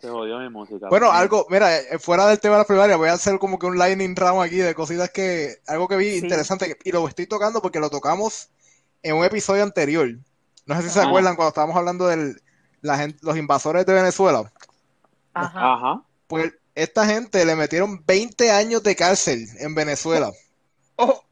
Se 0.00 0.08
jodió 0.08 0.40
mi 0.40 0.48
música. 0.48 0.88
Bueno, 0.88 1.12
algo, 1.12 1.46
mira, 1.48 1.78
eh, 1.78 1.96
fuera 2.00 2.26
del 2.26 2.40
tema 2.40 2.56
de 2.56 2.62
la 2.62 2.66
primaria, 2.66 2.96
voy 2.96 3.08
a 3.08 3.12
hacer 3.12 3.38
como 3.38 3.60
que 3.60 3.66
un 3.66 3.78
lightning 3.78 4.16
round 4.16 4.42
aquí 4.42 4.56
de 4.56 4.74
cositas 4.74 5.10
que, 5.10 5.58
algo 5.68 5.86
que 5.86 5.94
vi 5.94 6.16
interesante, 6.16 6.76
y 6.82 6.90
lo 6.90 7.06
estoy 7.06 7.28
tocando 7.28 7.62
porque 7.62 7.78
lo 7.78 7.88
tocamos 7.88 8.50
en 9.04 9.14
un 9.14 9.24
episodio 9.24 9.62
anterior. 9.62 10.08
No 10.66 10.74
sé 10.74 10.82
si 10.82 10.88
se 10.88 11.00
acuerdan 11.00 11.36
cuando 11.36 11.50
estábamos 11.50 11.76
hablando 11.76 12.08
del, 12.08 12.42
la 12.82 12.98
gente, 12.98 13.18
los 13.22 13.36
invasores 13.36 13.86
de 13.86 13.92
Venezuela. 13.92 14.50
Ajá. 15.34 16.02
Pues 16.26 16.52
esta 16.74 17.06
gente 17.06 17.44
le 17.44 17.56
metieron 17.56 18.04
20 18.06 18.50
años 18.50 18.82
de 18.82 18.96
cárcel 18.96 19.46
en 19.58 19.74
Venezuela. 19.74 20.30
Oh. 20.96 21.22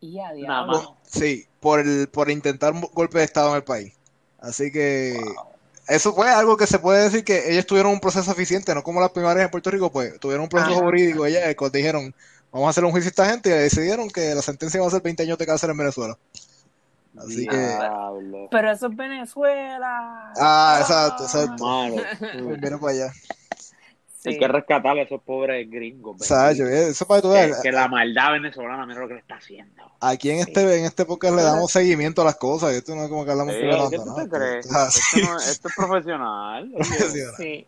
Y 0.00 0.18
adiós. 0.18 0.92
Sí, 1.04 1.46
por, 1.60 1.80
el, 1.80 2.08
por 2.08 2.30
intentar 2.30 2.72
un 2.72 2.80
golpe 2.92 3.18
de 3.18 3.24
Estado 3.24 3.50
en 3.50 3.56
el 3.56 3.64
país. 3.64 3.94
Así 4.40 4.72
que 4.72 5.20
eso 5.88 6.14
fue 6.14 6.28
algo 6.28 6.56
que 6.56 6.66
se 6.66 6.78
puede 6.78 7.04
decir 7.04 7.24
que 7.24 7.52
ellos 7.52 7.66
tuvieron 7.66 7.92
un 7.92 8.00
proceso 8.00 8.30
eficiente, 8.32 8.74
no 8.74 8.82
como 8.82 9.00
las 9.00 9.10
primarias 9.10 9.44
en 9.44 9.50
Puerto 9.50 9.70
Rico, 9.70 9.90
pues 9.90 10.18
tuvieron 10.18 10.44
un 10.44 10.48
proceso 10.48 10.80
jurídico. 10.80 11.26
Ellos 11.26 11.72
dijeron, 11.72 12.14
vamos 12.50 12.66
a 12.66 12.70
hacer 12.70 12.84
un 12.84 12.90
juicio 12.92 13.08
a 13.08 13.10
esta 13.10 13.30
gente 13.30 13.50
y 13.50 13.52
decidieron 13.52 14.08
que 14.08 14.34
la 14.34 14.42
sentencia 14.42 14.80
va 14.80 14.86
a 14.86 14.90
ser 14.90 15.02
20 15.02 15.22
años 15.22 15.38
de 15.38 15.46
cárcel 15.46 15.70
en 15.70 15.76
Venezuela. 15.76 16.18
Así 17.16 17.46
que. 17.46 17.78
Pero 18.50 18.70
eso 18.70 18.86
es 18.86 18.96
Venezuela. 18.96 20.32
Ah, 20.36 20.78
exacto, 20.80 21.24
exacto. 21.24 21.66
Viene 22.58 22.78
para 22.78 22.92
allá. 22.92 23.12
Hay 24.24 24.38
que 24.38 24.48
rescatar 24.48 24.96
a 24.96 25.02
esos 25.02 25.20
pobres 25.20 25.68
gringos. 25.68 26.16
Exacto, 26.20 26.64
eso 26.66 27.06
para 27.06 27.22
todo. 27.22 27.34
Que, 27.34 27.52
que, 27.60 27.72
la 27.72 27.88
maldad 27.88 28.32
venezolana, 28.32 28.86
mira 28.86 29.00
lo 29.00 29.08
que 29.08 29.14
le 29.14 29.20
está 29.20 29.34
haciendo. 29.34 29.82
Aquí 30.00 30.30
en 30.30 30.38
este 30.38 30.78
en 30.78 30.84
este 30.84 31.04
podcast 31.04 31.34
le 31.34 31.42
damos 31.42 31.72
seguimiento 31.72 32.22
a 32.22 32.26
las 32.26 32.36
cosas. 32.36 32.72
Esto 32.72 32.94
no 32.94 33.02
es 33.02 33.08
como 33.08 33.24
que 33.24 33.32
hablamos 33.32 33.54
sí, 33.54 33.60
¿qué 33.90 33.96
tú 33.98 34.14
te 34.14 34.28
crees? 34.28 34.66
Esto, 34.66 35.68
es 35.68 35.74
profesional. 35.76 36.72
sí. 37.36 37.66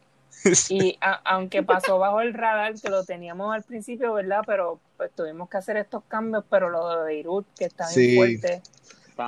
Y 0.69 0.99
aunque 1.25 1.63
pasó 1.63 1.99
bajo 1.99 2.21
el 2.21 2.35
radar, 2.35 2.75
que 2.81 2.89
lo 2.89 3.03
teníamos 3.05 3.53
al 3.53 3.63
principio, 3.65 4.13
¿verdad? 4.13 4.43
Pero 4.47 4.79
pues 4.97 5.11
tuvimos 5.13 5.49
que 5.49 5.57
hacer 5.57 5.77
estos 5.77 6.05
cambios, 6.07 6.45
pero 6.49 6.69
lo 6.69 6.89
de 6.89 7.05
Beirut, 7.05 7.47
que 7.59 7.65
está 7.65 7.89
bien 7.95 8.17
fuerte 8.17 8.63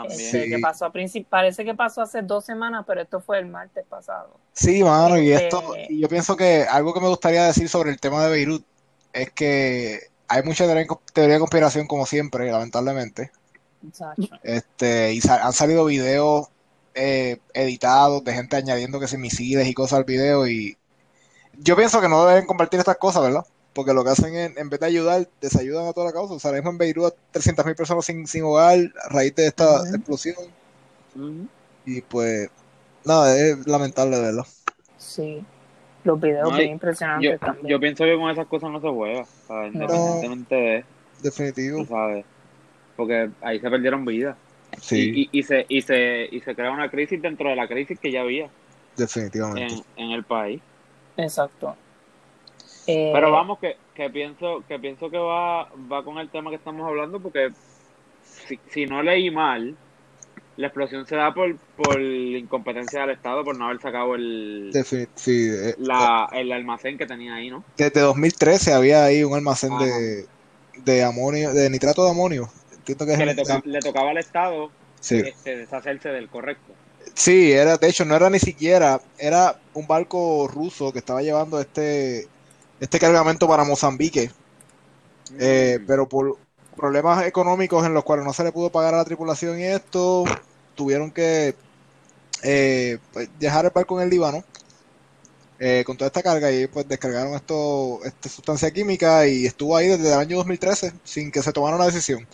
este, 0.08 0.48
que 0.48 0.58
pasó 0.58 0.86
a 0.86 0.92
parece 1.28 1.64
que 1.64 1.74
pasó 1.74 2.02
hace 2.02 2.22
dos 2.22 2.44
semanas, 2.44 2.84
pero 2.86 3.02
esto 3.02 3.20
fue 3.20 3.38
el 3.38 3.46
martes 3.46 3.84
pasado. 3.88 4.38
Sí, 4.52 4.82
mano, 4.82 5.18
y 5.18 5.32
esto, 5.32 5.74
este, 5.74 5.98
yo 5.98 6.08
pienso 6.08 6.36
que 6.36 6.64
algo 6.68 6.92
que 6.92 7.00
me 7.00 7.08
gustaría 7.08 7.44
decir 7.44 7.68
sobre 7.68 7.90
el 7.90 8.00
tema 8.00 8.24
de 8.24 8.30
Beirut 8.30 8.64
es 9.12 9.30
que 9.30 10.00
hay 10.28 10.42
mucha 10.42 10.66
teoría 11.12 11.34
de 11.34 11.38
conspiración, 11.38 11.86
como 11.86 12.06
siempre, 12.06 12.50
lamentablemente. 12.50 13.30
Este, 14.42 15.12
y 15.14 15.20
han 15.28 15.52
salido 15.52 15.84
videos 15.84 16.48
eh, 16.94 17.38
editados 17.54 18.24
de 18.24 18.32
gente 18.32 18.56
añadiendo 18.56 18.98
que 18.98 19.06
se 19.06 19.18
misiles 19.18 19.68
y 19.68 19.74
cosas 19.74 19.98
al 19.98 20.04
video, 20.04 20.48
y 20.48 20.76
yo 21.58 21.76
pienso 21.76 22.00
que 22.00 22.08
no 22.08 22.26
deben 22.26 22.46
compartir 22.46 22.80
estas 22.80 22.96
cosas, 22.96 23.22
¿verdad? 23.22 23.46
Porque 23.76 23.92
lo 23.92 24.02
que 24.02 24.10
hacen 24.10 24.34
es, 24.34 24.56
en 24.56 24.70
vez 24.70 24.80
de 24.80 24.86
ayudar, 24.86 25.28
desayudan 25.38 25.86
a 25.86 25.92
toda 25.92 26.06
la 26.06 26.12
causa. 26.14 26.32
O 26.32 26.38
sea, 26.38 26.50
mismo 26.50 26.70
en 26.70 26.78
Beirut 26.78 27.14
300.000 27.34 27.76
personas 27.76 28.06
sin, 28.06 28.26
sin, 28.26 28.42
hogar 28.42 28.78
a 29.04 29.08
raíz 29.10 29.34
de 29.34 29.48
esta 29.48 29.86
explosión. 29.94 30.34
Y 31.84 32.00
pues, 32.00 32.48
nada, 33.04 33.38
es 33.38 33.66
lamentable 33.66 34.18
verlo. 34.18 34.46
Sí, 34.96 35.44
los 36.04 36.18
videos 36.18 36.56
bien 36.56 36.70
impresionantes 36.70 37.32
yo, 37.32 37.38
también. 37.38 37.66
Yo 37.68 37.78
pienso 37.78 38.04
que 38.04 38.16
con 38.16 38.30
esas 38.30 38.46
cosas 38.46 38.70
no 38.70 38.80
se 38.80 38.88
juega, 38.88 39.26
independientemente 39.66 40.54
de... 40.54 40.84
Definitivo. 41.22 41.84
¿sabes? 41.84 42.24
Porque 42.96 43.30
ahí 43.42 43.60
se 43.60 43.68
perdieron 43.68 44.06
vidas. 44.06 44.38
Sí. 44.80 45.28
Y, 45.30 45.38
y, 45.38 45.42
se, 45.42 45.66
y, 45.68 45.82
se, 45.82 46.28
y 46.32 46.40
se 46.40 46.54
crea 46.54 46.70
una 46.70 46.90
crisis 46.90 47.20
dentro 47.20 47.50
de 47.50 47.56
la 47.56 47.68
crisis 47.68 48.00
que 48.00 48.10
ya 48.10 48.22
había. 48.22 48.48
Definitivamente. 48.96 49.74
En, 49.96 50.04
en 50.06 50.10
el 50.12 50.24
país. 50.24 50.62
Exacto. 51.18 51.76
Pero 52.86 53.28
eh, 53.28 53.30
vamos, 53.30 53.58
que, 53.58 53.76
que, 53.94 54.08
pienso 54.10 54.62
que 54.68 54.78
pienso 54.78 55.10
que 55.10 55.18
va, 55.18 55.68
va 55.90 56.04
con 56.04 56.18
el 56.18 56.30
tema 56.30 56.50
que 56.50 56.56
estamos 56.56 56.86
hablando, 56.86 57.20
porque 57.20 57.50
si, 58.22 58.58
si 58.70 58.86
no 58.86 59.02
leí 59.02 59.30
mal, 59.30 59.76
la 60.56 60.68
explosión 60.68 61.06
se 61.06 61.16
da 61.16 61.34
por, 61.34 61.56
por 61.76 62.00
incompetencia 62.00 63.00
del 63.00 63.10
Estado, 63.10 63.44
por 63.44 63.58
no 63.58 63.66
haber 63.66 63.80
sacado 63.80 64.14
el, 64.14 64.70
eh, 64.74 65.74
la, 65.78 66.28
el 66.32 66.52
almacén 66.52 66.96
que 66.96 67.06
tenía 67.06 67.34
ahí, 67.34 67.50
¿no? 67.50 67.64
Desde 67.76 68.00
2013 68.00 68.72
había 68.72 69.04
ahí 69.04 69.24
un 69.24 69.34
almacén 69.34 69.76
de, 69.78 70.26
de 70.84 71.04
amonio, 71.04 71.52
de 71.52 71.68
nitrato 71.68 72.04
de 72.04 72.10
amonio. 72.10 72.48
Que, 72.84 72.94
le, 72.94 73.34
le, 73.64 73.80
tocaba 73.80 74.10
al 74.10 74.18
Estado 74.18 74.70
este, 75.00 75.56
deshacerse 75.56 76.10
del 76.10 76.28
correcto. 76.28 76.72
Sí, 77.14 77.50
era, 77.52 77.76
de 77.76 77.88
hecho, 77.88 78.04
no 78.04 78.14
era 78.14 78.30
ni 78.30 78.38
siquiera, 78.38 79.00
era 79.18 79.58
un 79.74 79.88
barco 79.88 80.48
ruso 80.48 80.92
que 80.92 81.00
estaba 81.00 81.22
llevando 81.22 81.60
este 81.60 82.28
este 82.80 82.98
cargamento 82.98 83.48
para 83.48 83.64
Mozambique. 83.64 84.30
Eh, 85.38 85.78
mm. 85.80 85.86
pero 85.86 86.08
por 86.08 86.38
problemas 86.76 87.26
económicos 87.26 87.84
en 87.86 87.94
los 87.94 88.04
cuales 88.04 88.24
no 88.24 88.32
se 88.32 88.44
le 88.44 88.52
pudo 88.52 88.70
pagar 88.70 88.94
a 88.94 88.98
la 88.98 89.04
tripulación 89.04 89.58
y 89.58 89.64
esto, 89.64 90.24
tuvieron 90.74 91.10
que 91.10 91.54
eh, 92.42 92.98
pues, 93.12 93.28
dejar 93.38 93.64
el 93.64 93.70
barco 93.72 93.98
en 93.98 94.04
el 94.04 94.10
Líbano 94.10 94.44
eh, 95.58 95.82
con 95.86 95.96
toda 95.96 96.08
esta 96.08 96.22
carga 96.22 96.52
y 96.52 96.66
pues 96.66 96.86
descargaron 96.86 97.34
esto, 97.34 98.00
esta 98.04 98.28
sustancia 98.28 98.70
química 98.70 99.26
y 99.26 99.46
estuvo 99.46 99.74
ahí 99.74 99.88
desde 99.88 100.12
el 100.12 100.18
año 100.18 100.36
2013 100.36 100.92
sin 101.02 101.32
que 101.32 101.42
se 101.42 101.52
tomara 101.52 101.76
una 101.76 101.86
decisión. 101.86 102.26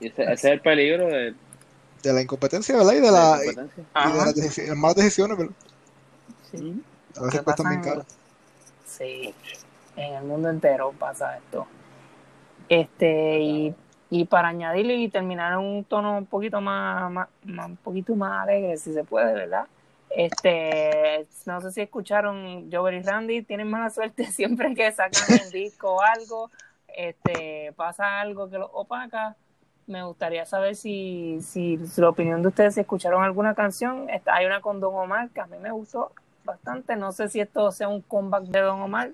Y 0.00 0.06
ese, 0.06 0.32
es 0.32 0.44
el 0.44 0.60
peligro 0.60 1.08
de... 1.08 1.34
De 2.02 2.12
la 2.12 2.22
incompetencia, 2.22 2.76
¿verdad? 2.76 2.92
Y 2.92 3.00
de, 3.00 3.10
la, 3.10 3.40
y, 3.42 3.48
de 3.48 4.68
las 4.68 4.76
malas 4.76 4.94
decisiones, 4.94 5.36
¿verdad? 5.36 5.52
Sí. 6.50 6.82
A 7.16 7.22
veces 7.22 7.42
Sí, 8.86 9.34
en 9.96 10.14
el 10.14 10.24
mundo 10.24 10.48
entero 10.48 10.92
pasa 10.98 11.36
esto. 11.36 11.66
Este, 12.68 13.40
y, 13.40 13.74
y 14.10 14.24
para 14.24 14.48
añadirle 14.48 14.96
y 14.96 15.08
terminar 15.08 15.52
en 15.52 15.58
un 15.58 15.84
tono 15.84 16.18
un 16.18 16.26
poquito 16.26 16.60
más, 16.60 17.28
un 17.44 17.76
poquito 17.76 18.14
más 18.14 18.42
alegre, 18.44 18.76
si 18.76 18.92
se 18.92 19.04
puede, 19.04 19.34
¿verdad? 19.34 19.66
Este, 20.10 21.26
no 21.44 21.60
sé 21.60 21.70
si 21.70 21.82
escucharon 21.82 22.70
Jover 22.72 22.94
y 22.94 23.02
Randy, 23.02 23.42
tienen 23.42 23.68
mala 23.68 23.90
suerte 23.90 24.24
siempre 24.32 24.74
que 24.74 24.90
sacan 24.92 25.38
un 25.44 25.50
disco 25.50 25.96
o 25.96 26.00
algo, 26.00 26.50
este, 26.88 27.72
pasa 27.76 28.20
algo 28.20 28.48
que 28.48 28.58
lo 28.58 28.66
opaca, 28.66 29.36
me 29.86 30.02
gustaría 30.04 30.44
saber 30.46 30.76
si, 30.76 31.40
si, 31.42 31.78
la 31.96 32.10
opinión 32.10 32.42
de 32.42 32.48
ustedes, 32.48 32.74
si 32.74 32.80
escucharon 32.80 33.22
alguna 33.22 33.54
canción, 33.54 34.06
hay 34.26 34.46
una 34.46 34.60
con 34.60 34.80
Don 34.80 34.94
Omar 34.94 35.30
que 35.30 35.40
a 35.40 35.46
mí 35.46 35.58
me 35.58 35.70
gustó 35.70 36.12
bastante, 36.48 36.96
no 36.96 37.12
sé 37.12 37.28
si 37.28 37.40
esto 37.40 37.70
sea 37.70 37.88
un 37.88 38.02
comeback 38.02 38.44
de 38.44 38.60
Don 38.60 38.80
Omar. 38.80 39.12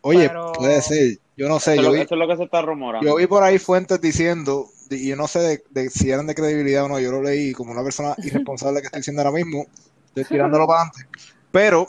Oye, 0.00 0.30
puede 0.56 0.80
ser, 0.82 1.18
yo 1.36 1.48
no 1.48 1.58
sé. 1.58 1.74
Eso, 1.74 1.82
yo 1.82 1.92
vi, 1.92 2.00
es 2.00 2.10
lo 2.10 2.28
que 2.28 2.36
se 2.36 2.44
está 2.44 2.62
rumorando. 2.62 3.06
Yo 3.06 3.16
vi 3.16 3.26
por 3.26 3.42
ahí 3.42 3.58
fuentes 3.58 4.00
diciendo, 4.00 4.66
y 4.90 5.08
yo 5.08 5.16
no 5.16 5.26
sé 5.26 5.62
de, 5.70 5.90
si 5.90 6.10
eran 6.10 6.26
de 6.26 6.34
credibilidad 6.34 6.84
o 6.84 6.88
no, 6.88 7.00
yo 7.00 7.10
lo 7.10 7.22
leí 7.22 7.52
como 7.52 7.72
una 7.72 7.82
persona 7.82 8.14
irresponsable 8.24 8.80
que 8.80 8.86
estoy 8.86 9.00
diciendo 9.00 9.22
ahora 9.22 9.34
mismo, 9.34 9.66
estoy 10.08 10.24
tirándolo 10.28 10.66
para 10.66 10.82
adelante, 10.82 11.08
pero 11.50 11.88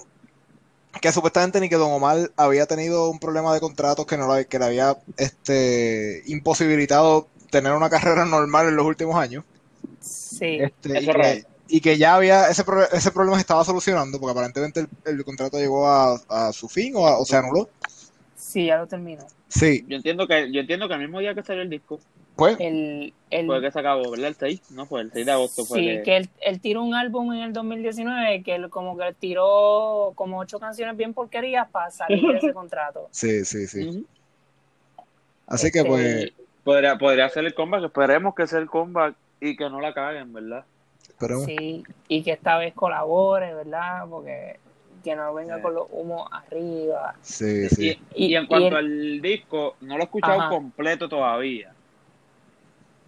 que 1.01 1.11
supuestamente 1.11 1.59
ni 1.59 1.70
que 1.70 1.76
Don 1.76 1.91
Omar 1.91 2.32
había 2.38 2.66
tenido 2.66 3.09
un 3.09 3.20
problema 3.20 3.53
de 3.53 3.59
contratos 3.59 4.05
que 4.05 4.18
no 4.18 4.28
que 4.47 4.59
le 4.59 4.66
había 4.66 4.97
este 5.18 6.24
imposibilitado 6.26 7.28
tener 7.51 7.74
una 7.74 7.89
carrera 7.89 8.26
normal 8.26 8.70
en 8.70 8.76
los 8.76 8.86
últimos 8.86 9.16
años. 9.16 9.43
Sí, 9.99 10.59
este, 10.61 11.01
y, 11.01 11.05
que, 11.05 11.45
ya 11.68 12.16
había 12.16 12.47
ese, 12.49 12.63
ese 12.91 13.11
problema 13.11 13.38
se 13.38 13.41
estaba 13.41 13.63
solucionando 13.63 14.20
porque 14.20 14.32
aparentemente 14.32 14.86
el, 15.05 15.24
contrato 15.24 15.57
llegó 15.57 15.88
a, 15.88 16.51
su 16.53 16.70
fin 16.70 16.95
o, 16.95 17.01
o 17.01 17.26
se 17.26 17.38
anuló. 17.38 17.70
Sí, 18.36 18.66
ya 18.68 18.78
lo 18.78 18.88
terminó. 18.88 19.26
Sí. 19.47 19.86
Yo 19.88 19.97
entiendo 19.97 20.28
que 20.28 20.51
yo 20.51 20.61
entiendo 20.61 20.88
que 20.88 20.93
el 20.93 21.01
mismo 21.01 21.20
día 21.20 21.34
que 21.34 21.43
salió 21.43 21.61
el 21.61 21.70
disco 21.70 21.99
pues 22.36 22.57
el, 22.59 23.13
el, 23.32 23.45
fue 23.45 23.61
que 23.61 23.72
se 23.72 23.80
acabó, 23.80 24.11
¿verdad? 24.11 24.28
El 24.28 24.36
6, 24.36 24.72
no 24.72 24.86
fue 24.86 25.01
el 25.01 25.11
6 25.11 25.26
de 25.26 25.32
agosto. 25.32 25.66
Fue 25.66 25.80
sí, 25.80 25.86
que, 26.03 26.18
él, 26.18 26.30
él, 26.41 26.59
tiró 26.59 26.84
un 26.84 26.93
álbum 26.93 27.32
en 27.34 27.43
el 27.43 27.53
2019 27.53 28.43
que 28.43 28.55
él 28.55 28.70
como 28.70 28.97
que 28.97 29.13
tiró 29.18 30.11
como 30.16 30.39
ocho 30.39 30.59
canciones 30.59 30.97
bien 30.97 31.13
porquerías 31.13 31.70
para 31.70 31.91
salir 31.91 32.22
de 32.22 32.38
ese 32.38 32.53
contrato. 32.53 33.07
Sí, 33.11 33.45
sí, 33.45 33.68
sí. 33.68 34.05
Así 35.47 35.72
que 35.72 35.86
pues... 35.86 36.05
Este, 36.05 36.34
podría, 36.63 36.97
podría 36.97 37.30
ser 37.30 37.45
el 37.45 37.53
comeback, 37.53 37.86
esperemos 37.86 38.36
que 38.36 38.47
sea 38.47 38.59
el 38.59 38.70
comeback 38.70 39.16
y 39.39 39.55
que 39.55 39.70
no 39.70 39.80
la 39.80 39.93
caguen, 39.93 40.34
¿verdad? 40.34 40.66
Sí, 41.45 41.84
y 42.07 42.24
que 42.24 42.32
esta 42.32 42.57
vez 42.57 42.74
colabore, 42.74 43.53
¿verdad? 43.53 44.05
Porque 44.09 44.59
que 45.03 45.16
no 45.16 45.34
venga 45.36 45.61
con 45.61 45.76
los 45.76 45.88
humos 45.91 46.28
arriba. 46.32 47.16
Sí, 47.22 47.70
sí. 47.70 47.99
Y, 48.16 48.36
en 48.36 48.47
cuanto 48.47 48.76
al 48.76 49.22
disco, 49.22 49.76
no 49.82 49.97
lo 49.97 50.01
he 50.01 50.05
escuchado 50.05 50.49
completo 50.49 51.07
todavía. 51.07 51.72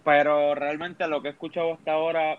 Pero 0.04 0.54
realmente 0.54 1.06
lo 1.08 1.20
que 1.20 1.28
he 1.28 1.30
escuchado 1.32 1.74
hasta 1.74 1.92
ahora 1.92 2.38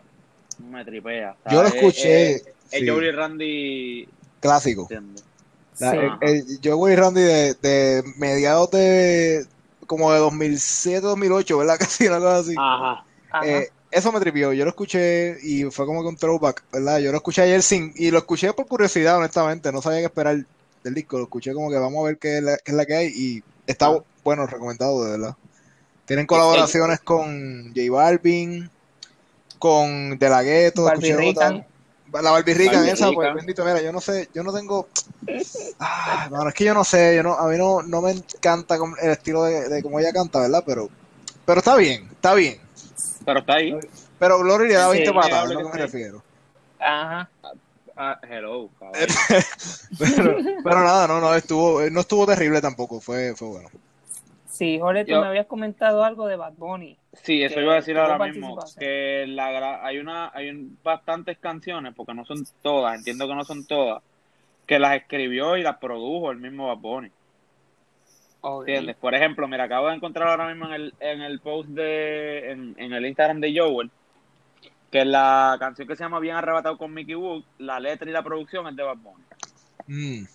me 0.59 0.86
tripea. 0.86 1.36
Yo 1.51 1.61
lo 1.61 1.67
escuché. 1.67 2.41
El, 2.72 2.89
Joey 2.89 3.11
Randy. 3.11 4.07
Clásico. 4.39 4.88
el, 4.89 6.59
Joey 6.63 6.95
Randy 6.95 7.22
de, 7.22 7.53
de 7.55 8.03
mediados 8.17 8.72
de. 8.72 9.45
como 9.86 10.13
de 10.13 10.20
2007, 10.20 11.01
2008, 11.01 11.57
¿verdad? 11.57 11.76
Casi 11.80 12.07
una 12.07 12.20
cosa 12.20 12.38
así. 12.38 12.55
Ajá. 12.57 13.03
Eh, 13.45 13.70
eso 13.91 14.11
me 14.11 14.19
tripió, 14.19 14.53
yo 14.53 14.65
lo 14.65 14.69
escuché 14.69 15.37
y 15.41 15.63
fue 15.65 15.85
como 15.85 16.01
que 16.01 16.09
un 16.09 16.17
throwback, 16.17 16.63
¿verdad? 16.71 16.99
Yo 16.99 17.11
lo 17.11 17.17
escuché 17.17 17.41
ayer 17.41 17.61
sin, 17.63 17.93
y 17.95 18.11
lo 18.11 18.19
escuché 18.19 18.53
por 18.53 18.67
curiosidad, 18.67 19.17
honestamente, 19.17 19.71
no 19.71 19.81
sabía 19.81 19.99
qué 19.99 20.05
esperar 20.05 20.45
del 20.83 20.93
disco, 20.93 21.17
lo 21.17 21.23
escuché 21.23 21.53
como 21.53 21.69
que 21.69 21.77
vamos 21.77 21.99
a 22.01 22.07
ver 22.07 22.17
qué 22.17 22.37
es 22.37 22.43
la, 22.43 22.57
qué 22.57 22.71
es 22.71 22.77
la 22.77 22.85
que 22.85 22.95
hay 22.95 23.07
y 23.07 23.43
está 23.65 23.87
ah. 23.87 24.03
bueno, 24.23 24.45
recomendado, 24.45 25.03
de 25.03 25.11
verdad. 25.11 25.35
Tienen 26.05 26.25
colaboraciones 26.25 26.99
con 27.01 27.67
J 27.75 27.91
Balvin, 27.91 28.69
con 29.59 30.17
De 30.17 30.29
La 30.29 30.41
Ghetto, 30.41 30.83
la 30.83 32.31
Barbie 32.31 32.53
esa, 32.89 33.11
pues 33.11 33.33
bendito, 33.35 33.63
mira, 33.63 33.81
yo 33.81 33.91
no 33.91 34.01
sé, 34.01 34.29
yo 34.33 34.43
no 34.43 34.51
tengo. 34.51 34.87
Ah, 35.79 36.27
bueno, 36.29 36.49
es 36.49 36.55
que 36.55 36.63
yo 36.63 36.73
no 36.73 36.83
sé, 36.83 37.15
yo 37.15 37.23
no, 37.23 37.35
a 37.35 37.47
mí 37.47 37.57
no, 37.57 37.83
no 37.83 38.01
me 38.01 38.11
encanta 38.11 38.77
el 39.01 39.11
estilo 39.11 39.43
de, 39.43 39.69
de 39.69 39.83
cómo 39.83 39.99
ella 39.99 40.11
canta, 40.11 40.39
¿verdad? 40.39 40.63
Pero, 40.65 40.89
pero 41.45 41.59
está 41.59 41.75
bien, 41.75 42.07
está 42.11 42.33
bien. 42.33 42.59
Pero 43.30 43.39
está 43.41 43.53
ahí. 43.57 43.77
Pero 44.17 44.39
Glory 44.39 44.69
le 44.69 44.73
da 44.73 44.89
20 44.89 45.13
patas, 45.13 45.43
es 45.43 45.51
lo 45.51 45.59
que 45.59 45.77
me 45.77 45.84
refiero. 45.84 46.23
Ajá. 46.80 47.30
Ah, 47.95 48.17
hello, 48.27 48.69
pero, 49.99 50.38
pero, 50.63 50.84
nada, 50.84 51.05
no, 51.05 51.19
no 51.19 51.36
estuvo, 51.36 51.82
no 51.91 51.99
estuvo 51.99 52.25
terrible 52.25 52.61
tampoco, 52.61 53.01
fue, 53.01 53.36
fue 53.36 53.49
bueno. 53.49 53.69
Sí, 54.47 54.80
Jorge, 54.80 55.03
tú 55.03 55.11
me 55.11 55.27
habías 55.27 55.47
comentado 55.47 56.03
algo 56.03 56.25
de 56.25 56.38
Bad 56.38 56.53
Bunny. 56.53 56.97
Sí, 57.21 57.43
eso 57.43 57.59
iba 57.59 57.73
a 57.73 57.75
decir 57.75 57.97
ahora 57.97 58.17
mismo, 58.25 58.57
que 58.80 59.25
la, 59.27 59.86
hay 59.86 59.99
una, 59.99 60.32
hay 60.34 60.69
bastantes 60.82 61.38
canciones, 61.39 61.93
porque 61.93 62.13
no 62.13 62.25
son 62.25 62.45
todas, 62.61 62.97
entiendo 62.97 63.27
que 63.27 63.36
no 63.36 63.43
son 63.43 63.65
todas, 63.65 64.01
que 64.65 64.80
las 64.80 64.95
escribió 64.95 65.57
y 65.57 65.61
las 65.61 65.77
produjo 65.77 66.32
el 66.32 66.38
mismo 66.38 66.67
Bad 66.67 66.77
Bunny. 66.77 67.11
¿Entiendes? 68.41 68.95
Por 68.95 69.13
ejemplo, 69.15 69.47
mira, 69.47 69.65
acabo 69.65 69.89
de 69.89 69.95
encontrar 69.95 70.29
ahora 70.29 70.47
mismo 70.47 70.67
en 70.67 70.73
el, 70.73 70.93
en 70.99 71.21
el 71.21 71.39
post 71.39 71.69
de, 71.69 72.51
en, 72.51 72.93
el 72.93 73.05
Instagram 73.05 73.41
de 73.41 73.53
Joel, 73.57 73.91
que 74.89 75.03
la 75.03 75.57
canción 75.59 75.87
que 75.87 75.95
se 75.95 76.03
llama 76.03 76.19
Bien 76.19 76.35
Arrebatado 76.35 76.77
con 76.77 76.93
Mickey 76.93 77.15
Wood, 77.15 77.43
la 77.57 77.79
letra 77.79 78.09
y 78.09 78.13
la 78.13 78.23
producción 78.23 78.67
es 78.67 78.75
de 78.75 78.83
Bad 78.83 78.97
Bunny. 78.97 79.23
Mm. 79.87 80.25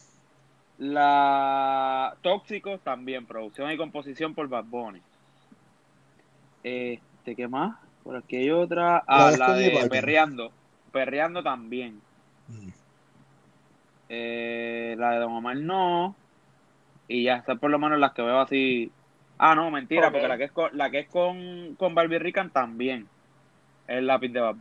La 0.79 2.17
Tóxicos 2.21 2.81
también, 2.83 3.27
producción 3.27 3.71
y 3.71 3.77
composición 3.77 4.35
por 4.35 4.49
Bad 4.49 4.65
Bunny. 4.65 5.01
Este, 6.63 7.35
¿qué 7.35 7.49
más? 7.49 7.79
Por 8.03 8.17
aquí 8.17 8.37
hay 8.37 8.51
otra. 8.51 9.03
Ah, 9.07 9.33
la, 9.39 9.55
de 9.55 9.89
Perreando. 9.89 10.53
Perreando 10.93 11.43
también. 11.43 12.03
Mm. 12.49 12.69
Eh, 14.11 14.95
la 14.99 15.13
de 15.13 15.19
Don 15.21 15.33
Omar 15.33 15.57
no 15.57 16.15
y 17.09 17.25
ya 17.25 17.37
está 17.37 17.57
por 17.57 17.71
lo 17.71 17.79
menos 17.79 17.99
las 17.99 18.13
que 18.13 18.23
veo 18.23 18.41
así. 18.41 18.91
Ah, 19.39 19.55
no, 19.55 19.71
mentira, 19.71 20.11
porque 20.11 20.29
la 20.29 20.39
que 20.39 20.45
es 20.45 20.53
con, 20.53 20.77
la 20.77 20.91
que 20.91 21.01
es 21.01 21.09
con, 21.09 21.75
con 21.77 21.95
Barbie 21.95 22.19
Rican 22.19 22.51
también 22.51 23.09
es 23.87 23.99
el 23.99 24.07
lápiz 24.07 24.29
de 24.29 24.41
Bad 24.41 24.57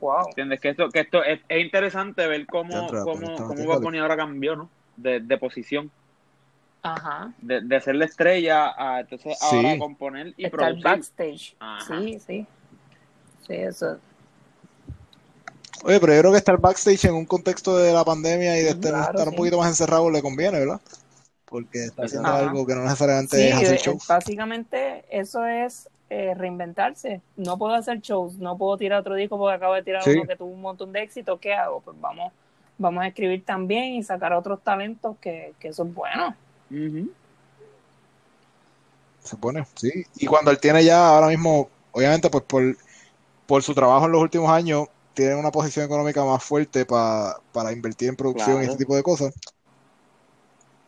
Wow. 0.00 0.28
¿Entiendes? 0.28 0.60
Que 0.60 0.68
esto, 0.70 0.90
que 0.90 1.00
esto 1.00 1.24
es, 1.24 1.40
interesante 1.48 2.26
ver 2.26 2.46
cómo, 2.46 2.88
cómo, 2.88 3.36
cómo 3.80 4.00
ahora 4.00 4.16
cambió, 4.16 4.54
¿no? 4.54 4.68
De, 4.96 5.20
de 5.20 5.38
posición. 5.38 5.90
Ajá. 6.82 7.32
De, 7.38 7.62
de 7.62 7.80
ser 7.80 7.94
la 7.94 8.04
estrella 8.04 8.74
a 8.76 9.00
entonces 9.00 9.38
ahora 9.42 9.78
componer 9.78 10.34
y 10.36 10.44
Está 10.44 10.58
producir. 10.58 10.84
backstage. 10.84 11.56
Sí, 11.86 12.18
sí. 12.20 12.46
Sí, 13.46 13.54
eso. 13.54 13.98
Oye, 15.86 16.00
pero 16.00 16.14
yo 16.14 16.20
creo 16.20 16.32
que 16.32 16.38
estar 16.38 16.58
backstage 16.58 17.04
en 17.04 17.14
un 17.14 17.26
contexto 17.26 17.76
de 17.76 17.92
la 17.92 18.04
pandemia 18.04 18.58
y 18.58 18.62
de 18.62 18.70
estar, 18.70 19.28
un 19.28 19.34
poquito 19.34 19.58
más 19.58 19.68
encerrado 19.68 20.10
le 20.10 20.22
conviene, 20.22 20.58
¿verdad? 20.60 20.80
Porque 21.44 21.84
está 21.84 22.04
haciendo 22.04 22.28
algo 22.28 22.66
que 22.66 22.74
no 22.74 22.84
necesariamente 22.84 23.50
es 23.50 23.54
hacer 23.54 23.74
eh, 23.74 23.80
shows. 23.84 24.06
Básicamente 24.08 25.04
eso 25.10 25.44
es 25.44 25.90
eh, 26.08 26.32
reinventarse. 26.34 27.20
No 27.36 27.58
puedo 27.58 27.74
hacer 27.74 28.00
shows, 28.00 28.36
no 28.38 28.56
puedo 28.56 28.78
tirar 28.78 29.00
otro 29.00 29.14
disco 29.14 29.36
porque 29.36 29.56
acabo 29.56 29.74
de 29.74 29.82
tirar 29.82 30.02
uno 30.06 30.22
que 30.26 30.36
tuvo 30.36 30.48
un 30.48 30.62
montón 30.62 30.90
de 30.90 31.02
éxito. 31.02 31.38
¿Qué 31.38 31.52
hago? 31.52 31.82
Pues 31.82 32.00
vamos, 32.00 32.32
vamos 32.78 33.04
a 33.04 33.08
escribir 33.08 33.44
también 33.44 33.92
y 33.94 34.02
sacar 34.02 34.32
otros 34.32 34.62
talentos 34.62 35.18
que, 35.20 35.52
que 35.60 35.68
eso 35.68 35.84
es 35.84 35.92
bueno. 35.92 36.34
Se 39.22 39.36
pone, 39.36 39.66
sí. 39.74 40.06
Y 40.16 40.24
cuando 40.24 40.50
él 40.50 40.58
tiene 40.58 40.82
ya 40.82 41.08
ahora 41.08 41.28
mismo, 41.28 41.68
obviamente, 41.92 42.30
pues 42.30 42.42
por, 42.44 42.74
por 43.46 43.62
su 43.62 43.74
trabajo 43.74 44.06
en 44.06 44.12
los 44.12 44.22
últimos 44.22 44.50
años, 44.50 44.88
tienen 45.14 45.38
una 45.38 45.50
posición 45.50 45.86
económica 45.86 46.24
más 46.24 46.42
fuerte 46.42 46.84
para 46.84 47.72
invertir 47.72 48.08
en 48.08 48.16
producción 48.16 48.62
y 48.62 48.66
ese 48.66 48.76
tipo 48.76 48.94
de 48.96 49.02
cosas, 49.02 49.32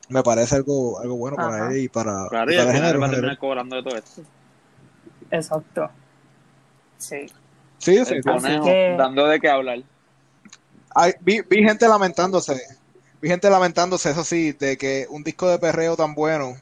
me 0.08 0.22
parece 0.22 0.56
algo, 0.56 1.00
algo 1.00 1.16
bueno 1.16 1.36
para 1.36 1.70
él 1.70 1.78
y 1.78 1.88
para, 1.88 2.26
claro, 2.28 2.52
y, 2.52 2.56
para 2.56 3.36
cobrando 3.36 3.76
de 3.76 3.82
todo 3.82 3.96
esto. 3.96 4.22
Exacto. 5.30 5.90
Sí. 6.98 7.26
Sí, 7.78 8.04
sí. 8.04 8.14
Dando 8.96 9.26
de 9.26 9.40
qué 9.40 9.48
hablar. 9.48 9.82
vi, 11.20 11.40
vi 11.42 11.62
gente 11.62 11.88
lamentándose, 11.88 12.60
vi 13.20 13.28
gente 13.28 13.50
lamentándose, 13.50 14.10
eso 14.10 14.24
sí, 14.24 14.52
de 14.52 14.76
que 14.76 15.06
un 15.10 15.22
disco 15.22 15.48
de 15.48 15.58
perreo 15.58 15.96
tan 15.96 16.14
bueno 16.14 16.56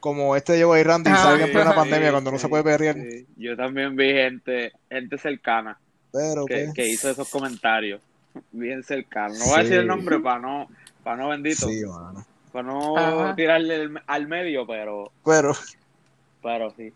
como 0.00 0.36
este 0.36 0.54
de 0.54 0.64
Joey 0.64 0.82
Randy 0.82 1.10
ah, 1.10 1.16
salga 1.16 1.46
en 1.46 1.52
plena 1.52 1.74
pandemia 1.74 2.10
cuando 2.12 2.30
no 2.30 2.38
se 2.38 2.48
puede 2.48 2.62
perrear. 2.62 2.96
Yo 3.36 3.56
también 3.56 3.96
vi 3.96 4.12
gente, 4.12 4.72
gente 4.88 5.18
cercana 5.18 5.78
que, 6.74 6.86
hizo 6.88 7.10
esos 7.10 7.28
comentarios 7.28 8.00
bien 8.52 8.82
cercanos. 8.82 9.38
No 9.38 9.46
voy 9.46 9.54
a 9.54 9.62
decir 9.62 9.78
el 9.78 9.86
nombre 9.86 10.18
para 10.20 10.38
no, 10.38 10.68
para 11.02 11.16
no 11.16 11.28
bendito. 11.28 11.68
Para 12.52 12.68
no 12.68 13.34
tirarle 13.34 13.90
al 14.06 14.26
medio, 14.26 14.66
pero. 14.66 15.12
Pero. 15.24 15.52
Pero 16.42 16.70
sí. 16.76 16.92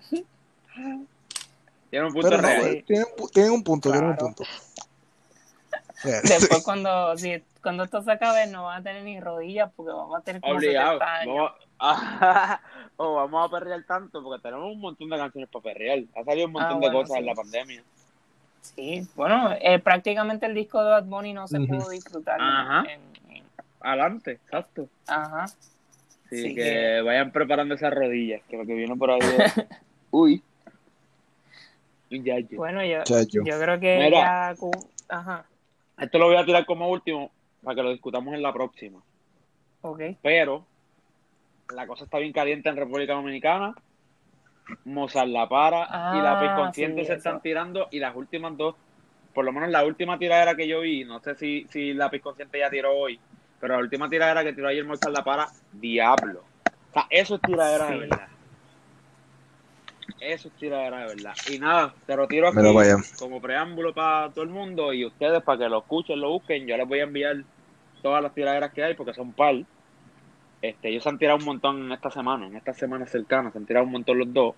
Tiene 1.91 2.07
un 2.07 2.13
punto 2.13 2.37
real. 2.37 2.85
tienen, 2.87 3.05
un 3.53 3.63
punto, 3.65 3.91
tienen 3.91 4.11
un 4.11 4.17
punto. 4.17 4.45
Después 6.05 6.63
cuando, 6.63 7.17
si, 7.19 7.43
cuando 7.63 7.85
esto 7.85 8.03
se 8.03 8.13
acabe 8.13 8.47
no 8.47 8.65
van 8.65 8.81
a 8.81 8.83
tener 8.83 9.03
ni 9.03 9.21
rodillas 9.21 9.71
porque 9.77 9.93
vamos 9.93 10.19
a 10.19 10.23
tener 10.23 10.41
como 10.41 10.55
Obligado. 10.55 10.99
Vamos, 10.99 11.53
o 12.97 13.15
vamos 13.15 13.47
a 13.47 13.51
perrear 13.51 13.85
tanto 13.85 14.23
porque 14.23 14.43
tenemos 14.43 14.73
un 14.73 14.81
montón 14.81 15.11
de 15.11 15.17
canciones 15.17 15.51
para 15.51 15.63
perrear. 15.63 15.99
Ha 16.17 16.25
salido 16.25 16.47
un 16.47 16.53
montón 16.53 16.83
ah, 16.83 16.87
de 16.87 16.93
cosas 16.93 17.17
en 17.19 17.27
la 17.27 17.35
pandemia. 17.35 17.83
Sí, 18.61 19.07
bueno, 19.17 19.55
eh, 19.61 19.79
prácticamente 19.79 20.47
el 20.47 20.55
disco 20.55 20.83
de 20.83 20.91
Bad 20.91 21.05
Bunny 21.05 21.33
no 21.33 21.49
se 21.49 21.61
pudo 21.61 21.91
disfrutar. 21.91 22.41
Ajá. 22.41 22.85
Adelante, 23.81 24.33
exacto. 24.33 24.89
Ajá. 25.07 25.45
Así 26.27 26.55
que, 26.55 27.01
vayan 27.03 27.33
preparando 27.33 27.75
esas 27.75 27.93
rodillas, 27.93 28.43
que 28.49 28.57
lo 28.57 28.65
que 28.65 28.75
viene 28.75 28.95
por 28.97 29.11
ahí 29.11 29.21
Uy. 30.11 30.43
Bueno, 32.53 32.85
yo, 32.85 33.03
yo 33.05 33.61
creo 33.61 33.81
que 33.81 34.11
ya... 34.11 34.55
Ajá. 35.09 35.45
Esto 35.99 36.19
lo 36.19 36.27
voy 36.27 36.37
a 36.37 36.45
tirar 36.45 36.67
como 36.67 36.89
último 36.89 37.31
para 37.63 37.77
que 37.77 37.83
lo 37.83 37.91
discutamos 37.91 38.35
en 38.35 38.43
la 38.43 38.53
próxima. 38.53 39.01
Ok. 39.83 40.01
Pero 40.23 40.65
la 41.75 41.87
cosa 41.87 42.05
está 42.05 42.19
bien 42.19 42.33
caliente 42.33 42.69
en 42.69 42.77
República 42.77 43.15
Dominicana. 43.15 43.75
Mozart 44.85 45.29
La 45.29 45.49
Para 45.49 45.85
y 46.15 46.23
la 46.23 46.41
ah, 46.41 46.57
Consciente 46.57 47.05
se 47.05 47.15
están 47.15 47.41
tirando 47.41 47.89
y 47.91 47.99
las 47.99 48.15
últimas 48.15 48.57
dos, 48.57 48.75
por 49.35 49.45
lo 49.45 49.53
menos 49.53 49.71
la 49.71 49.85
última 49.85 50.19
tiradera 50.19 50.55
que 50.55 50.69
yo 50.69 50.81
vi, 50.81 51.05
no 51.05 51.21
sé 51.21 51.35
si, 51.35 51.67
si 51.71 51.93
la 51.93 52.11
Consciente 52.21 52.59
ya 52.59 52.71
tiró 52.71 52.97
hoy, 52.97 53.19
pero 53.61 53.75
la 53.75 53.81
última 53.81 54.09
tiradera 54.09 54.45
que 54.45 54.53
tiró 54.53 54.69
ayer 54.69 54.85
Mozart 54.85 55.15
La 55.15 55.25
Para, 55.25 55.49
Diablo. 55.73 56.45
O 56.91 56.93
sea, 56.93 57.07
eso 57.11 57.37
es 57.37 57.41
tiradera 57.43 57.87
de 57.87 57.99
verdad. 57.99 58.29
Eso 60.21 60.49
es 60.49 60.55
tiradera 60.55 60.99
de 60.99 61.15
verdad. 61.15 61.35
Y 61.51 61.59
nada, 61.59 61.95
te 62.07 62.17
lo 62.17 62.27
tiro 62.27 62.49
aquí 62.49 62.59
como 63.19 63.41
preámbulo 63.41 63.95
para 63.95 64.31
todo 64.31 64.45
el 64.45 64.51
mundo 64.51 64.93
y 64.93 65.05
ustedes 65.05 65.43
para 65.43 65.59
que 65.59 65.69
lo 65.69 65.79
escuchen, 65.79 66.21
lo 66.21 66.31
busquen. 66.31 66.67
Yo 66.67 66.77
les 66.77 66.87
voy 66.87 67.01
a 67.01 67.05
enviar 67.05 67.37
todas 68.03 68.23
las 68.23 68.35
tiraderas 68.35 68.73
que 68.73 68.83
hay 68.83 68.95
porque 68.95 69.15
son 69.15 69.33
par. 69.33 69.55
Este, 70.63 70.89
ellos 70.89 71.03
se 71.03 71.09
han 71.09 71.19
tirado 71.19 71.39
un 71.39 71.45
montón 71.45 71.87
en 71.87 71.93
esta 71.93 72.11
semana, 72.11 72.47
en 72.47 72.57
estas 72.57 72.77
semanas 72.77 73.11
cercanas, 73.11 73.53
se 73.53 73.59
han 73.59 73.67
tirado 73.67 73.87
un 73.87 73.93
montón 73.93 74.19
los 74.19 74.33
dos. 74.33 74.55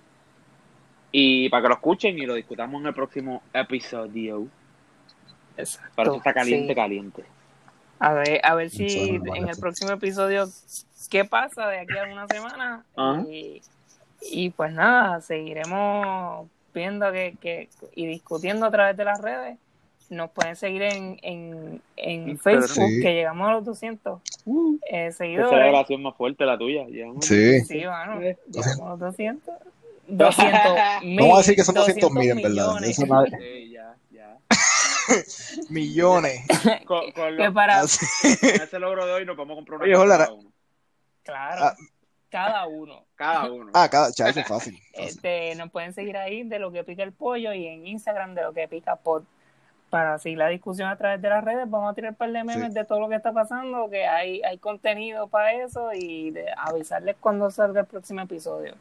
Y 1.13 1.49
para 1.49 1.63
que 1.63 1.69
lo 1.69 1.75
escuchen 1.75 2.19
y 2.19 2.27
lo 2.27 2.35
discutamos 2.35 2.81
en 2.81 2.89
el 2.89 2.95
próximo 2.95 3.43
episodio. 3.53 4.47
Exacto. 5.57 5.91
Para 5.95 6.09
eso 6.09 6.17
está 6.17 6.33
caliente, 6.33 6.75
caliente. 6.75 7.25
A 7.99 8.15
ver, 8.15 8.41
a 8.43 8.55
ver 8.55 8.71
si 8.71 9.21
en 9.35 9.49
el 9.49 9.57
próximo 9.61 9.93
episodio, 9.93 10.47
¿qué 11.09 11.25
pasa 11.25 11.69
de 11.69 11.81
aquí 11.81 11.97
a 11.97 12.13
una 12.13 12.27
semana? 12.27 12.85
Y, 13.29 13.63
y, 14.23 14.51
pues 14.51 14.73
nada, 14.73 15.21
seguiremos 15.21 16.49
viendo 16.75 17.13
que, 17.13 17.37
que, 17.41 17.69
y 17.95 18.07
discutiendo 18.07 18.67
a 18.67 18.71
través 18.71 18.97
de 18.97 19.05
las 19.05 19.21
redes 19.21 19.59
nos 20.13 20.31
pueden 20.31 20.57
seguir 20.57 20.83
en, 20.83 21.19
en, 21.23 21.83
en 21.97 22.39
Facebook, 22.39 22.91
que 23.01 23.15
llegamos 23.15 23.49
a 23.49 23.53
los 23.53 23.65
200 23.65 24.21
uh, 24.45 24.79
eh, 24.91 25.11
seguidores. 25.13 25.47
Esa 25.47 25.57
es 25.57 25.61
la 25.61 25.67
relación 25.67 26.03
más 26.03 26.17
fuerte, 26.17 26.45
la 26.45 26.59
tuya. 26.59 26.85
Sí. 27.23 27.61
Sí, 27.61 27.79
bueno, 27.79 28.21
llegamos 28.21 28.81
a 28.81 28.89
los 28.91 29.01
200. 29.01 29.55
200 30.09 31.03
mil. 31.03 31.17
No 31.17 31.25
voy 31.25 31.35
a 31.35 31.39
decir 31.39 31.57
que 31.57 31.65
son 31.65 31.75
200 31.75 32.13
mil, 32.13 32.31
en 32.31 32.43
verdad. 32.43 32.85
Eso. 32.85 33.07
Sí, 33.39 33.71
ya, 33.71 33.97
ya. 34.11 34.39
millones. 35.71 36.47
con, 36.87 37.11
con, 37.13 37.37
lo, 37.37 37.55
para... 37.55 37.81
con 37.81 37.87
ese 37.87 38.79
logro 38.79 39.07
de 39.07 39.13
hoy 39.13 39.25
nos 39.25 39.37
vamos 39.37 39.53
a 39.53 39.57
comprar 39.57 39.81
una 39.81 39.99
Oye, 39.99 40.09
cada 40.09 40.33
uno. 40.33 40.53
Claro. 41.23 41.65
Ah. 41.65 41.75
Cada 42.29 42.67
uno. 42.67 43.05
Cada 43.15 43.53
uno. 43.53 43.71
Ah, 43.75 43.89
cada, 43.91 44.11
chaval, 44.13 44.39
es 44.39 44.49
fácil, 44.49 44.79
fácil. 44.79 44.83
Este, 44.95 45.55
nos 45.55 45.71
pueden 45.71 45.93
seguir 45.93 46.17
ahí 46.17 46.43
de 46.45 46.59
lo 46.59 46.73
que 46.73 46.83
pica 46.83 47.03
el 47.03 47.13
pollo 47.13 47.53
y 47.53 47.67
en 47.67 47.87
Instagram 47.87 48.35
de 48.35 48.43
lo 48.43 48.53
que 48.53 48.69
pica 48.69 48.97
pod 48.97 49.25
para 49.93 50.19
seguir 50.19 50.39
la 50.39 50.49
discusión 50.49 50.89
a 50.89 50.97
través 50.97 51.21
de 51.21 51.29
las 51.29 51.45
redes, 51.45 51.69
vamos 51.69 51.93
a 51.93 51.95
tirar 51.95 52.13
un 52.13 52.17
par 52.17 52.33
de 52.33 52.43
memes 52.45 52.73
de 52.73 52.83
todo 52.87 52.99
lo 52.99 53.11
que 53.11 53.17
está 53.17 53.31
pasando, 53.31 53.91
que 53.91 54.07
hay, 54.07 54.41
hay 54.41 54.57
contenido 54.57 55.29
para 55.29 55.53
eso 55.53 55.93
y 55.93 56.31
de 56.31 56.47
avisarles 56.57 57.15
cuando 57.21 57.51
salga 57.51 57.83
el 57.83 57.87
próximo 57.87 58.23
episodio. 58.23 58.75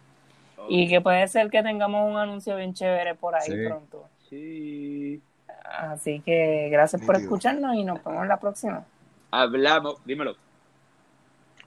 Y 0.69 0.87
que 0.87 1.01
puede 1.01 1.27
ser 1.27 1.49
que 1.49 1.61
tengamos 1.63 2.09
un 2.09 2.15
anuncio 2.15 2.55
bien 2.55 2.73
chévere 2.73 3.15
por 3.15 3.35
ahí 3.35 3.49
pronto. 3.67 4.05
Sí. 4.29 5.21
Así 5.65 6.21
que 6.21 6.69
gracias 6.71 7.01
por 7.01 7.17
escucharnos 7.17 7.75
y 7.75 7.83
nos 7.83 8.01
vemos 8.01 8.21
en 8.21 8.29
la 8.29 8.39
próxima. 8.39 8.85
Hablamos, 9.31 9.95
dímelo. 10.05 10.37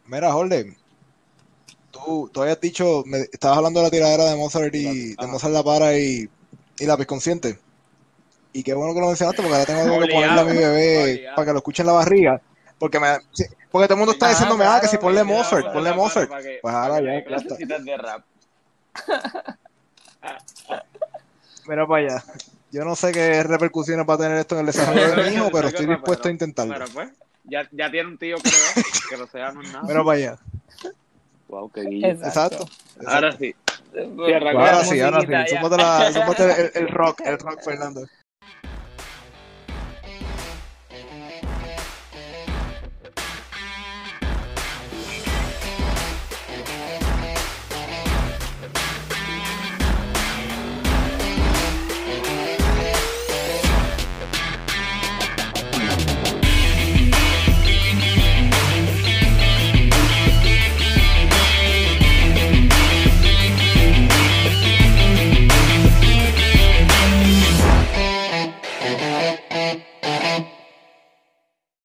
Mira, 0.07 0.33
Jorge, 0.33 0.75
tú, 1.91 2.31
tú 2.33 2.41
habías 2.41 2.63
dicho, 2.63 3.03
me, 3.05 3.19
estabas 3.31 3.59
hablando 3.59 3.81
de 3.81 3.85
la 3.85 3.91
tiradera 3.91 4.25
de 4.25 4.37
Mozart 4.37 4.75
y 4.75 5.15
de 5.15 5.27
Mozart 5.27 5.53
La 5.53 5.63
Para 5.63 5.99
y, 5.99 6.31
y 6.79 6.87
Lápiz 6.87 7.05
Consciente. 7.05 7.59
Y 8.55 8.63
qué 8.63 8.73
bueno 8.73 8.95
que 8.95 9.01
lo 9.01 9.09
mencionaste 9.09 9.43
porque 9.43 9.57
ahora 9.57 9.67
tengo 9.67 10.01
que 10.01 10.15
ponerle 10.15 10.41
a 10.41 10.45
mi 10.45 10.57
bebé 10.57 11.27
para 11.35 11.45
que 11.45 11.53
lo 11.53 11.59
escuche 11.59 11.83
en 11.83 11.89
la 11.89 11.93
barriga. 11.93 12.41
Porque 12.79 13.01
me, 13.01 13.19
porque 13.71 13.89
todo 13.89 13.95
el 13.95 13.99
mundo 13.99 14.13
está 14.13 14.29
diciéndome, 14.29 14.65
ah, 14.65 14.79
que 14.81 14.87
si 14.87 14.97
ponle 14.97 15.25
Mozart, 15.25 15.73
ponle 15.73 15.93
Mozart. 15.93 16.31
Pues 16.63 16.75
ahora 16.75 17.01
ya, 17.01 17.29
ya 17.29 17.37
está. 17.37 17.57
Mira 21.67 21.87
para 21.87 22.07
allá. 22.07 22.25
Yo 22.71 22.85
no 22.85 22.95
sé 22.95 23.11
qué 23.11 23.43
repercusiones 23.43 24.07
va 24.09 24.15
a 24.15 24.19
tener 24.19 24.39
esto 24.39 24.55
en 24.55 24.61
el 24.61 24.67
desarrollo 24.67 25.17
de 25.17 25.31
mi 25.31 25.37
hijo, 25.37 25.51
pero 25.53 25.69
estoy 25.69 25.87
dispuesto 25.87 26.29
a 26.29 26.31
intentarlo. 26.31 26.75
Pero 26.75 26.87
pues, 26.95 27.11
ya, 27.43 27.69
ya 27.73 27.91
tiene 27.91 28.09
un 28.09 28.19
tío 28.19 28.37
que 28.43 28.51
lo, 28.51 29.11
que 29.11 29.17
lo 29.17 29.27
sea, 29.27 29.51
no 29.51 29.63
es 29.63 29.73
nada. 29.73 29.85
Mira 29.85 30.05
para 30.05 30.17
allá. 30.17 30.39
Wow, 31.49 31.73
qué 31.73 31.81
guillo. 31.83 32.07
Exacto. 32.07 32.69
Ahora 33.05 33.37
sí. 33.37 33.53
ahora 33.97 34.85
sí, 34.85 35.01
ahora 35.01 35.21
sí. 35.23 35.57
Súmate 35.57 36.45
el, 36.45 36.71
el 36.75 36.89
rock, 36.89 37.21
el 37.25 37.39
rock, 37.41 37.61
Fernando. 37.65 38.07